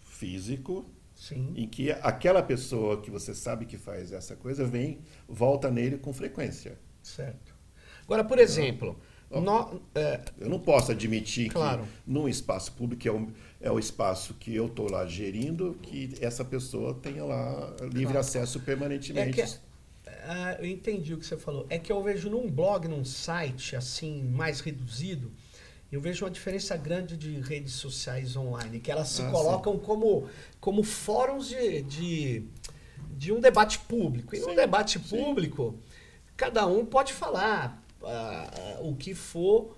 físico 0.00 0.84
Sim. 1.14 1.52
em 1.56 1.68
que 1.68 1.90
aquela 1.92 2.42
pessoa 2.42 3.00
que 3.00 3.10
você 3.10 3.34
sabe 3.34 3.64
que 3.66 3.76
faz 3.78 4.12
essa 4.12 4.34
coisa 4.36 4.64
vem, 4.64 4.98
volta 5.28 5.70
nele 5.70 5.98
com 5.98 6.12
frequência. 6.12 6.78
Certo. 7.02 7.54
Agora, 8.04 8.24
por 8.24 8.38
exemplo. 8.38 8.98
Nó- 9.40 9.70
é, 9.94 10.20
Eu 10.40 10.48
não 10.48 10.58
posso 10.58 10.92
admitir 10.92 11.50
Claro. 11.50 11.82
que 11.82 11.88
num 12.06 12.28
espaço 12.28 12.72
público, 12.72 13.02
que 13.02 13.08
é 13.08 13.12
o, 13.12 13.28
é 13.60 13.70
o 13.70 13.78
espaço 13.78 14.34
que 14.34 14.54
eu 14.54 14.66
estou 14.66 14.90
lá 14.90 15.06
gerindo, 15.06 15.76
que 15.82 16.14
essa 16.20 16.44
pessoa 16.44 16.94
tenha 16.94 17.24
lá 17.24 17.74
livre 17.82 18.04
Claro. 18.04 18.18
acesso 18.18 18.58
é 18.58 18.60
permanentemente. 18.62 19.32
que, 19.32 19.42
ah, 20.26 20.56
eu 20.60 20.66
entendi 20.66 21.14
o 21.14 21.18
que 21.18 21.26
você 21.26 21.36
falou. 21.36 21.66
É 21.70 21.78
que 21.78 21.90
eu 21.92 22.02
vejo 22.02 22.28
num 22.30 22.50
blog, 22.50 22.86
num 22.88 23.04
site 23.04 23.76
assim 23.76 24.22
mais 24.22 24.60
reduzido, 24.60 25.30
eu 25.92 26.00
vejo 26.00 26.24
uma 26.24 26.30
diferença 26.30 26.76
grande 26.76 27.16
de 27.16 27.38
redes 27.40 27.74
sociais 27.74 28.34
online, 28.36 28.80
que 28.80 28.90
elas 28.90 29.08
se 29.08 29.22
Ah, 29.22 29.30
colocam 29.30 29.78
como, 29.78 30.26
como 30.60 30.82
fóruns 30.82 31.48
de, 31.48 31.82
de, 31.82 32.44
de 33.16 33.30
um 33.32 33.40
debate 33.40 33.78
público. 33.78 34.34
E 34.34 34.40
num 34.40 34.48
Sim, 34.50 34.56
debate 34.56 34.98
sim. 34.98 35.16
público, 35.16 35.78
cada 36.36 36.66
um 36.66 36.84
pode 36.84 37.12
falar 37.12 37.80
ah, 38.06 38.50
ah, 38.52 38.78
o 38.82 38.94
que 38.96 39.14
for 39.14 39.76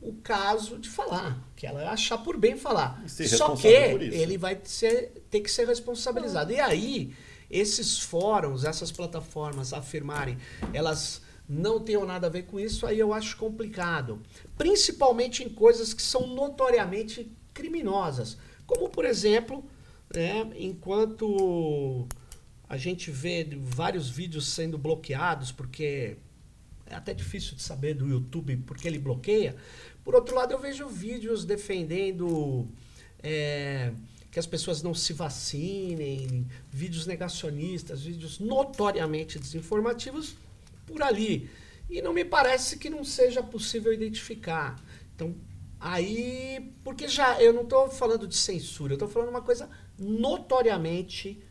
o 0.00 0.12
caso 0.22 0.78
de 0.78 0.88
falar, 0.88 1.42
que 1.56 1.66
ela 1.66 1.90
achar 1.90 2.18
por 2.18 2.36
bem 2.36 2.56
falar. 2.56 3.02
Só 3.08 3.56
que 3.56 3.68
ele 3.68 4.36
vai 4.36 4.60
ser, 4.64 5.24
ter 5.30 5.40
que 5.40 5.50
ser 5.50 5.66
responsabilizado. 5.66 6.52
E 6.52 6.60
aí, 6.60 7.14
esses 7.50 8.00
fóruns, 8.00 8.64
essas 8.64 8.92
plataformas 8.92 9.72
afirmarem, 9.72 10.36
elas 10.74 11.22
não 11.48 11.80
tenham 11.80 12.04
nada 12.04 12.26
a 12.26 12.30
ver 12.30 12.44
com 12.44 12.60
isso, 12.60 12.86
aí 12.86 12.98
eu 12.98 13.14
acho 13.14 13.36
complicado. 13.36 14.20
Principalmente 14.58 15.42
em 15.42 15.48
coisas 15.48 15.94
que 15.94 16.02
são 16.02 16.26
notoriamente 16.26 17.30
criminosas. 17.52 18.36
Como, 18.66 18.90
por 18.90 19.04
exemplo, 19.04 19.64
né, 20.14 20.50
enquanto 20.56 22.06
a 22.68 22.76
gente 22.76 23.10
vê 23.10 23.48
vários 23.62 24.08
vídeos 24.08 24.48
sendo 24.48 24.76
bloqueados, 24.76 25.52
porque 25.52 26.16
é 26.86 26.94
até 26.94 27.14
difícil 27.14 27.54
de 27.56 27.62
saber 27.62 27.94
do 27.94 28.06
YouTube 28.06 28.56
porque 28.66 28.86
ele 28.86 28.98
bloqueia. 28.98 29.56
Por 30.04 30.14
outro 30.14 30.34
lado, 30.34 30.52
eu 30.52 30.58
vejo 30.58 30.86
vídeos 30.86 31.44
defendendo 31.44 32.68
é, 33.22 33.92
que 34.30 34.38
as 34.38 34.46
pessoas 34.46 34.82
não 34.82 34.92
se 34.94 35.12
vacinem, 35.12 36.46
vídeos 36.70 37.06
negacionistas, 37.06 38.02
vídeos 38.02 38.38
notoriamente 38.38 39.38
desinformativos 39.38 40.36
por 40.86 41.02
ali. 41.02 41.48
E 41.88 42.02
não 42.02 42.12
me 42.12 42.24
parece 42.24 42.78
que 42.78 42.90
não 42.90 43.04
seja 43.04 43.42
possível 43.42 43.92
identificar. 43.92 44.82
Então, 45.14 45.34
aí. 45.80 46.72
Porque 46.82 47.08
já 47.08 47.40
eu 47.40 47.52
não 47.52 47.62
estou 47.62 47.88
falando 47.88 48.26
de 48.26 48.36
censura, 48.36 48.92
eu 48.92 48.96
estou 48.96 49.08
falando 49.08 49.28
uma 49.28 49.42
coisa 49.42 49.68
notoriamente 49.98 51.42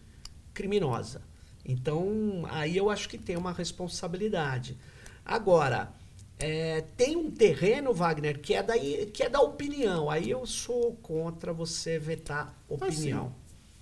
criminosa. 0.53 1.21
Então, 1.65 2.43
aí 2.49 2.75
eu 2.75 2.89
acho 2.89 3.07
que 3.07 3.17
tem 3.17 3.37
uma 3.37 3.53
responsabilidade. 3.53 4.77
Agora, 5.25 5.93
é, 6.39 6.81
tem 6.97 7.15
um 7.15 7.31
terreno, 7.31 7.93
Wagner, 7.93 8.39
que 8.39 8.53
é, 8.53 8.61
da, 8.63 8.73
que 8.77 9.23
é 9.23 9.29
da 9.29 9.39
opinião. 9.41 10.09
Aí 10.09 10.29
eu 10.29 10.45
sou 10.45 10.95
contra 10.97 11.53
você 11.53 11.97
vetar 11.97 12.57
opinião. 12.67 13.33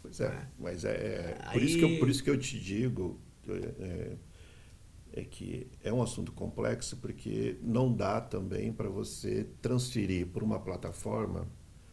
Pois 0.02 0.20
é, 0.20 0.26
É. 0.26 0.48
mas 0.60 0.84
é, 0.86 0.90
é 0.92 1.38
por, 1.52 1.60
Aí- 1.62 1.66
isso 1.66 1.78
que 1.78 1.84
eu, 1.84 2.00
por 2.00 2.10
isso 2.10 2.24
que 2.24 2.30
eu 2.30 2.38
te 2.40 2.60
digo 2.60 3.20
é, 3.48 4.16
é 5.14 5.24
que 5.24 5.68
é 5.84 5.92
um 5.92 6.02
assunto 6.02 6.32
complexo 6.32 6.98
porque 6.98 7.58
não 7.62 7.92
dá 7.94 8.20
também 8.22 8.72
para 8.72 8.90
você 8.90 9.46
transferir 9.62 10.28
por 10.28 10.42
uma 10.44 10.60
plataforma 10.60 11.48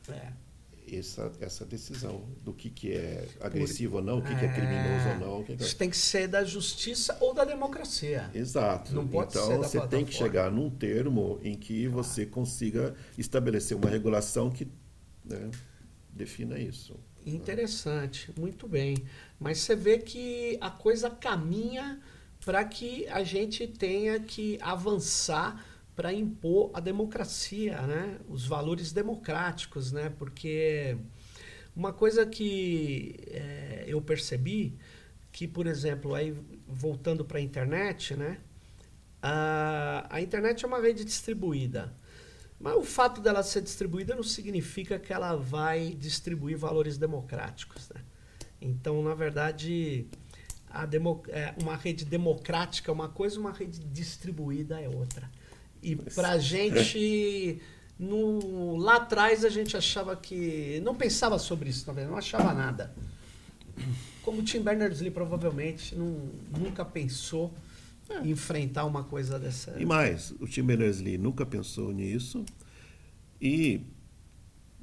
É. 0.08 0.32
essa, 0.96 1.30
essa 1.40 1.64
decisão 1.64 2.24
do 2.44 2.52
que, 2.52 2.70
que 2.70 2.92
é 2.92 3.26
agressivo 3.40 3.96
ou 3.96 4.02
não, 4.02 4.18
o 4.18 4.22
que, 4.22 4.34
que 4.34 4.44
é 4.44 4.48
É. 4.48 4.52
criminoso 4.52 5.08
ou 5.08 5.18
não. 5.38 5.44
que 5.44 5.52
é- 5.52 5.56
Isso 5.56 5.76
tem 5.76 5.90
que 5.90 5.96
ser 5.96 6.28
da 6.28 6.44
justiça 6.44 7.16
ou 7.20 7.34
da 7.34 7.44
democracia. 7.44 8.30
Exato. 8.34 8.94
Não 8.94 9.06
pode 9.06 9.30
então 9.32 9.46
ser 9.46 9.58
da 9.60 9.68
você 9.68 9.80
tem 9.88 10.04
que 10.04 10.12
chegar 10.14 10.50
num 10.50 10.70
termo 10.70 11.38
em 11.42 11.54
que 11.56 11.88
você 11.88 12.24
consiga 12.24 12.94
estabelecer 13.16 13.76
uma 13.76 13.90
regulação 13.90 14.50
que 14.50 14.68
né, 15.24 15.50
defina 16.12 16.58
isso. 16.58 16.94
Interessante, 17.26 18.32
muito 18.38 18.66
bem. 18.66 18.96
Mas 19.38 19.58
você 19.58 19.76
vê 19.76 19.98
que 19.98 20.56
a 20.60 20.70
coisa 20.70 21.10
caminha 21.10 22.00
para 22.44 22.64
que 22.64 23.06
a 23.08 23.22
gente 23.22 23.66
tenha 23.66 24.18
que 24.20 24.58
avançar 24.62 25.64
para 25.98 26.12
impor 26.12 26.70
a 26.74 26.78
democracia, 26.78 27.82
né? 27.82 28.20
os 28.28 28.46
valores 28.46 28.92
democráticos, 28.92 29.90
né? 29.90 30.14
porque 30.16 30.96
uma 31.74 31.92
coisa 31.92 32.24
que 32.24 33.16
eh, 33.26 33.82
eu 33.88 34.00
percebi, 34.00 34.78
que, 35.32 35.48
por 35.48 35.66
exemplo, 35.66 36.14
aí 36.14 36.36
voltando 36.68 37.24
para 37.24 37.38
a 37.38 37.40
internet, 37.40 38.14
né? 38.14 38.38
a, 39.20 40.06
a 40.08 40.20
internet 40.20 40.64
é 40.64 40.68
uma 40.68 40.80
rede 40.80 41.04
distribuída. 41.04 41.92
Mas 42.60 42.76
o 42.76 42.84
fato 42.84 43.20
dela 43.20 43.42
ser 43.42 43.62
distribuída 43.62 44.14
não 44.14 44.22
significa 44.22 45.00
que 45.00 45.12
ela 45.12 45.34
vai 45.34 45.96
distribuir 45.98 46.56
valores 46.56 46.96
democráticos. 46.96 47.88
Né? 47.88 48.00
Então, 48.60 49.02
na 49.02 49.14
verdade, 49.16 50.06
a 50.70 50.86
demo, 50.86 51.24
é, 51.26 51.56
uma 51.60 51.74
rede 51.74 52.04
democrática 52.04 52.88
é 52.88 52.94
uma 52.94 53.08
coisa, 53.08 53.40
uma 53.40 53.50
rede 53.50 53.80
distribuída 53.80 54.80
é 54.80 54.88
outra. 54.88 55.28
E 55.82 55.94
para 55.96 56.30
a 56.30 56.38
gente, 56.38 57.60
no, 57.98 58.76
lá 58.76 58.96
atrás, 58.96 59.44
a 59.44 59.48
gente 59.48 59.76
achava 59.76 60.16
que. 60.16 60.80
Não 60.84 60.94
pensava 60.94 61.38
sobre 61.38 61.70
isso, 61.70 61.90
não 61.92 62.16
achava 62.16 62.52
nada. 62.52 62.94
Como 64.22 64.40
o 64.40 64.42
Tim 64.42 64.60
Berners-Lee 64.60 65.10
provavelmente 65.10 65.94
não, 65.94 66.30
nunca 66.58 66.84
pensou 66.84 67.54
em 68.24 68.30
enfrentar 68.30 68.84
uma 68.84 69.04
coisa 69.04 69.38
dessa. 69.38 69.76
E 69.80 69.84
mais, 69.86 70.32
o 70.40 70.46
Tim 70.46 70.62
Berners-Lee 70.64 71.16
nunca 71.18 71.46
pensou 71.46 71.92
nisso 71.92 72.44
e 73.40 73.80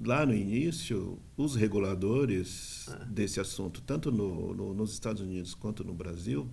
lá 0.03 0.25
no 0.25 0.33
início 0.33 1.19
os 1.37 1.55
reguladores 1.55 2.87
desse 3.07 3.39
assunto, 3.39 3.81
tanto 3.81 4.11
no, 4.11 4.53
no- 4.53 4.73
nos 4.73 4.93
Estados 4.93 5.21
Unidos 5.21 5.53
quanto 5.53 5.83
no 5.83 5.93
Brasil, 5.93 6.47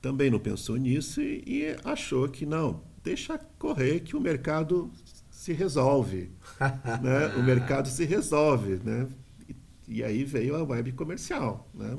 também 0.00 0.30
não 0.30 0.38
pensou 0.38 0.76
nisso 0.76 1.20
e, 1.22 1.42
e 1.46 1.76
achou 1.84 2.28
que 2.28 2.44
não, 2.44 2.82
deixa 3.06 3.38
correr 3.58 4.00
que 4.00 4.16
o 4.16 4.20
mercado 4.20 4.90
se 5.30 5.52
resolve, 5.52 6.28
né? 7.00 7.28
O 7.36 7.42
mercado 7.42 7.88
se 7.88 8.04
resolve, 8.04 8.80
né? 8.82 9.06
E, 9.48 9.54
e 9.98 10.04
aí 10.04 10.24
veio 10.24 10.56
a 10.56 10.62
web 10.64 10.90
comercial, 10.92 11.68
né? 11.72 11.96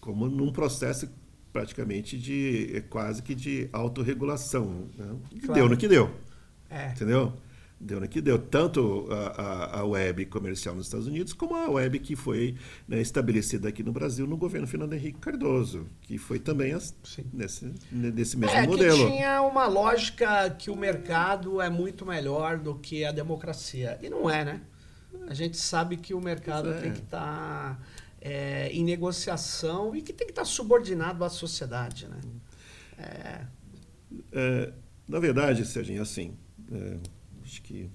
Como 0.00 0.28
num 0.28 0.52
processo 0.52 1.08
praticamente 1.52 2.16
de 2.16 2.70
é, 2.72 2.80
quase 2.80 3.20
que 3.20 3.34
de 3.34 3.68
autorregulação, 3.72 4.88
né? 4.96 5.16
E 5.32 5.40
Claro. 5.40 5.54
Deu 5.54 5.68
no 5.68 5.76
que 5.76 5.88
deu, 5.88 6.08
É. 6.70 6.90
entendeu? 6.92 7.32
Deu 7.80 8.00
no 8.00 8.08
que 8.08 8.20
deu. 8.20 8.38
Tanto 8.38 9.06
a, 9.10 9.76
a, 9.76 9.80
a 9.80 9.84
web 9.84 10.26
comercial 10.26 10.74
nos 10.74 10.86
Estados 10.86 11.06
Unidos, 11.06 11.32
como 11.32 11.54
a 11.54 11.70
web 11.70 11.98
que 12.00 12.16
foi 12.16 12.56
né, 12.88 13.00
estabelecida 13.00 13.68
aqui 13.68 13.82
no 13.84 13.92
Brasil 13.92 14.26
no 14.26 14.36
governo 14.36 14.66
Fernando 14.66 14.94
Henrique 14.94 15.20
Cardoso, 15.20 15.86
que 16.02 16.18
foi 16.18 16.40
também 16.40 16.72
as- 16.72 16.92
nesse, 17.32 17.72
nesse 17.92 18.36
mesmo 18.36 18.56
é, 18.56 18.66
modelo. 18.66 19.06
que 19.06 19.12
tinha 19.12 19.42
uma 19.42 19.66
lógica 19.68 20.50
que 20.50 20.70
o 20.70 20.76
mercado 20.76 21.60
é 21.60 21.70
muito 21.70 22.04
melhor 22.04 22.58
do 22.58 22.74
que 22.74 23.04
a 23.04 23.12
democracia. 23.12 23.96
E 24.02 24.10
não 24.10 24.28
é, 24.28 24.44
né? 24.44 24.60
A 25.28 25.34
gente 25.34 25.56
sabe 25.56 25.96
que 25.96 26.12
o 26.14 26.20
mercado 26.20 26.70
é. 26.70 26.80
tem 26.80 26.92
que 26.92 27.00
estar 27.00 27.80
em 28.70 28.82
negociação 28.84 29.94
e 29.94 30.02
que 30.02 30.12
tem 30.12 30.26
que 30.26 30.32
estar 30.32 30.44
subordinado 30.44 31.24
à 31.24 31.28
sociedade, 31.28 32.08
né? 32.08 32.18
É, 32.98 33.40
É, 34.32 34.72
na 35.08 35.18
verdade, 35.20 35.64
Serginho, 35.64 36.02
assim, 36.02 36.36
é, 36.72 36.96
acho 37.48 37.62
que 37.62 37.90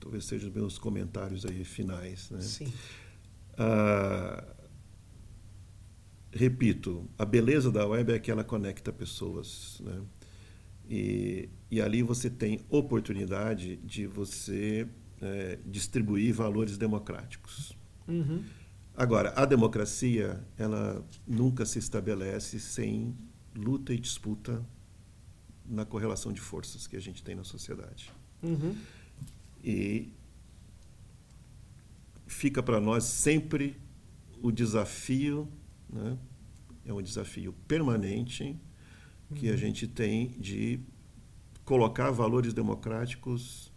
talvez 0.00 0.24
sejam 0.24 0.48
os 0.48 0.54
meus 0.54 0.76
comentários 0.76 1.46
aí 1.46 1.64
finais. 1.64 2.28
Né? 2.30 2.40
sim. 2.40 2.72
Ah, 3.56 4.44
repito, 6.32 7.08
a 7.16 7.24
beleza 7.24 7.70
da 7.70 7.86
web 7.86 8.12
é 8.12 8.18
que 8.18 8.30
ela 8.30 8.42
conecta 8.42 8.92
pessoas, 8.92 9.80
né? 9.84 10.02
E, 10.90 11.48
e 11.70 11.80
ali 11.80 12.02
você 12.02 12.28
tem 12.28 12.60
oportunidade 12.68 13.76
de 13.76 14.06
você 14.06 14.88
é, 15.20 15.58
distribuir 15.64 16.34
valores 16.34 16.76
democráticos. 16.76 17.78
Uhum. 18.08 18.42
Agora, 18.96 19.32
a 19.36 19.46
democracia, 19.46 20.44
ela 20.58 21.06
nunca 21.26 21.64
se 21.64 21.78
estabelece 21.78 22.58
sem 22.58 23.14
luta 23.54 23.94
e 23.94 23.98
disputa 23.98 24.62
na 25.64 25.84
correlação 25.84 26.32
de 26.32 26.40
forças 26.40 26.86
que 26.86 26.96
a 26.96 27.00
gente 27.00 27.22
tem 27.22 27.36
na 27.36 27.44
sociedade. 27.44 28.10
Uhum. 28.42 28.76
E 29.64 30.08
fica 32.26 32.62
para 32.62 32.80
nós 32.80 33.04
sempre 33.04 33.76
o 34.42 34.50
desafio, 34.50 35.48
né? 35.88 36.18
é 36.84 36.92
um 36.92 37.00
desafio 37.00 37.54
permanente 37.68 38.56
que 39.34 39.48
a 39.48 39.52
uhum. 39.52 39.56
gente 39.56 39.86
tem 39.86 40.28
de 40.38 40.80
colocar 41.64 42.10
valores 42.10 42.52
democráticos 42.52 43.72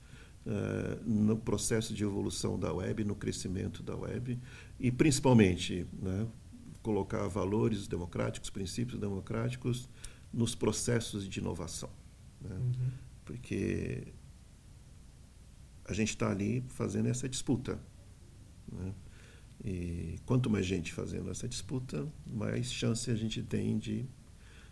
uh, 0.45 1.09
no 1.09 1.38
processo 1.38 1.93
de 1.93 2.03
evolução 2.03 2.57
da 2.59 2.74
web, 2.74 3.03
no 3.03 3.16
crescimento 3.16 3.84
da 3.84 3.95
web 3.95 4.39
e 4.80 4.91
principalmente 4.91 5.86
né, 6.01 6.28
colocar 6.82 7.28
valores 7.28 7.88
democráticos, 7.88 8.49
princípios 8.49 8.99
democráticos 8.99 9.88
nos 10.34 10.55
processos 10.55 11.28
de 11.28 11.39
inovação, 11.39 11.89
né? 12.41 12.55
uhum. 12.55 12.91
porque 13.24 14.07
a 15.86 15.93
gente 15.93 16.09
está 16.09 16.29
ali 16.29 16.63
fazendo 16.69 17.07
essa 17.07 17.29
disputa. 17.29 17.79
Né? 18.71 18.93
E 19.63 20.15
quanto 20.25 20.49
mais 20.49 20.65
gente 20.65 20.91
fazendo 20.91 21.29
essa 21.29 21.47
disputa, 21.47 22.07
mais 22.25 22.71
chance 22.71 23.09
a 23.09 23.15
gente 23.15 23.41
tem 23.41 23.77
de 23.77 24.05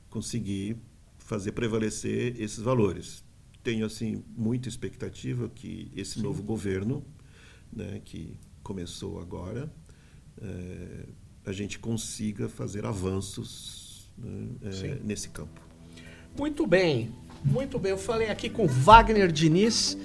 conseguir 0.10 0.78
fazer 1.18 1.54
prevalecer 1.54 2.40
esses 2.40 2.60
valores. 2.60 3.24
Tenho 3.64 3.86
assim 3.86 4.24
muita 4.36 4.68
expectativa 4.68 5.50
que 5.50 5.90
esse 5.96 6.16
Sim. 6.16 6.22
novo 6.22 6.44
governo, 6.44 7.04
né, 7.72 8.02
que 8.04 8.38
começou 8.62 9.20
agora, 9.20 9.72
é, 10.42 11.06
a 11.46 11.52
gente 11.52 11.80
consiga 11.80 12.50
fazer 12.50 12.86
avanços 12.86 14.12
né, 14.18 14.50
é, 14.62 15.00
nesse 15.04 15.30
campo. 15.30 15.62
Muito 16.38 16.68
bem, 16.68 17.12
muito 17.44 17.80
bem. 17.80 17.92
Eu 17.92 17.98
falei 17.98 18.30
aqui 18.30 18.50
com 18.50 18.68
Wagner 18.68 19.32
Diniz, 19.32 19.98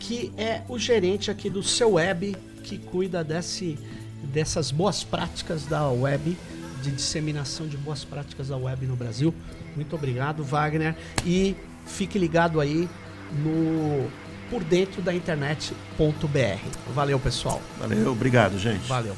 que 0.00 0.32
é 0.36 0.62
o 0.68 0.78
gerente 0.78 1.30
aqui 1.30 1.48
do 1.48 1.62
seu 1.62 1.92
web, 1.92 2.36
que 2.64 2.78
cuida 2.78 3.22
desse, 3.22 3.78
dessas 4.24 4.72
boas 4.72 5.04
práticas 5.04 5.66
da 5.66 5.88
web, 5.88 6.36
de 6.82 6.90
disseminação 6.90 7.68
de 7.68 7.76
boas 7.76 8.04
práticas 8.04 8.48
da 8.48 8.56
web 8.56 8.86
no 8.86 8.96
Brasil. 8.96 9.32
Muito 9.76 9.94
obrigado, 9.94 10.42
Wagner. 10.42 10.96
E 11.24 11.54
fique 11.86 12.18
ligado 12.18 12.60
aí 12.60 12.88
no 13.44 14.10
por 14.50 14.64
dentro 14.64 15.00
da 15.00 15.14
internet.br. 15.14 16.92
Valeu, 16.92 17.20
pessoal. 17.20 17.62
Valeu, 17.78 18.10
obrigado, 18.10 18.58
gente. 18.58 18.88
Valeu. 18.88 19.14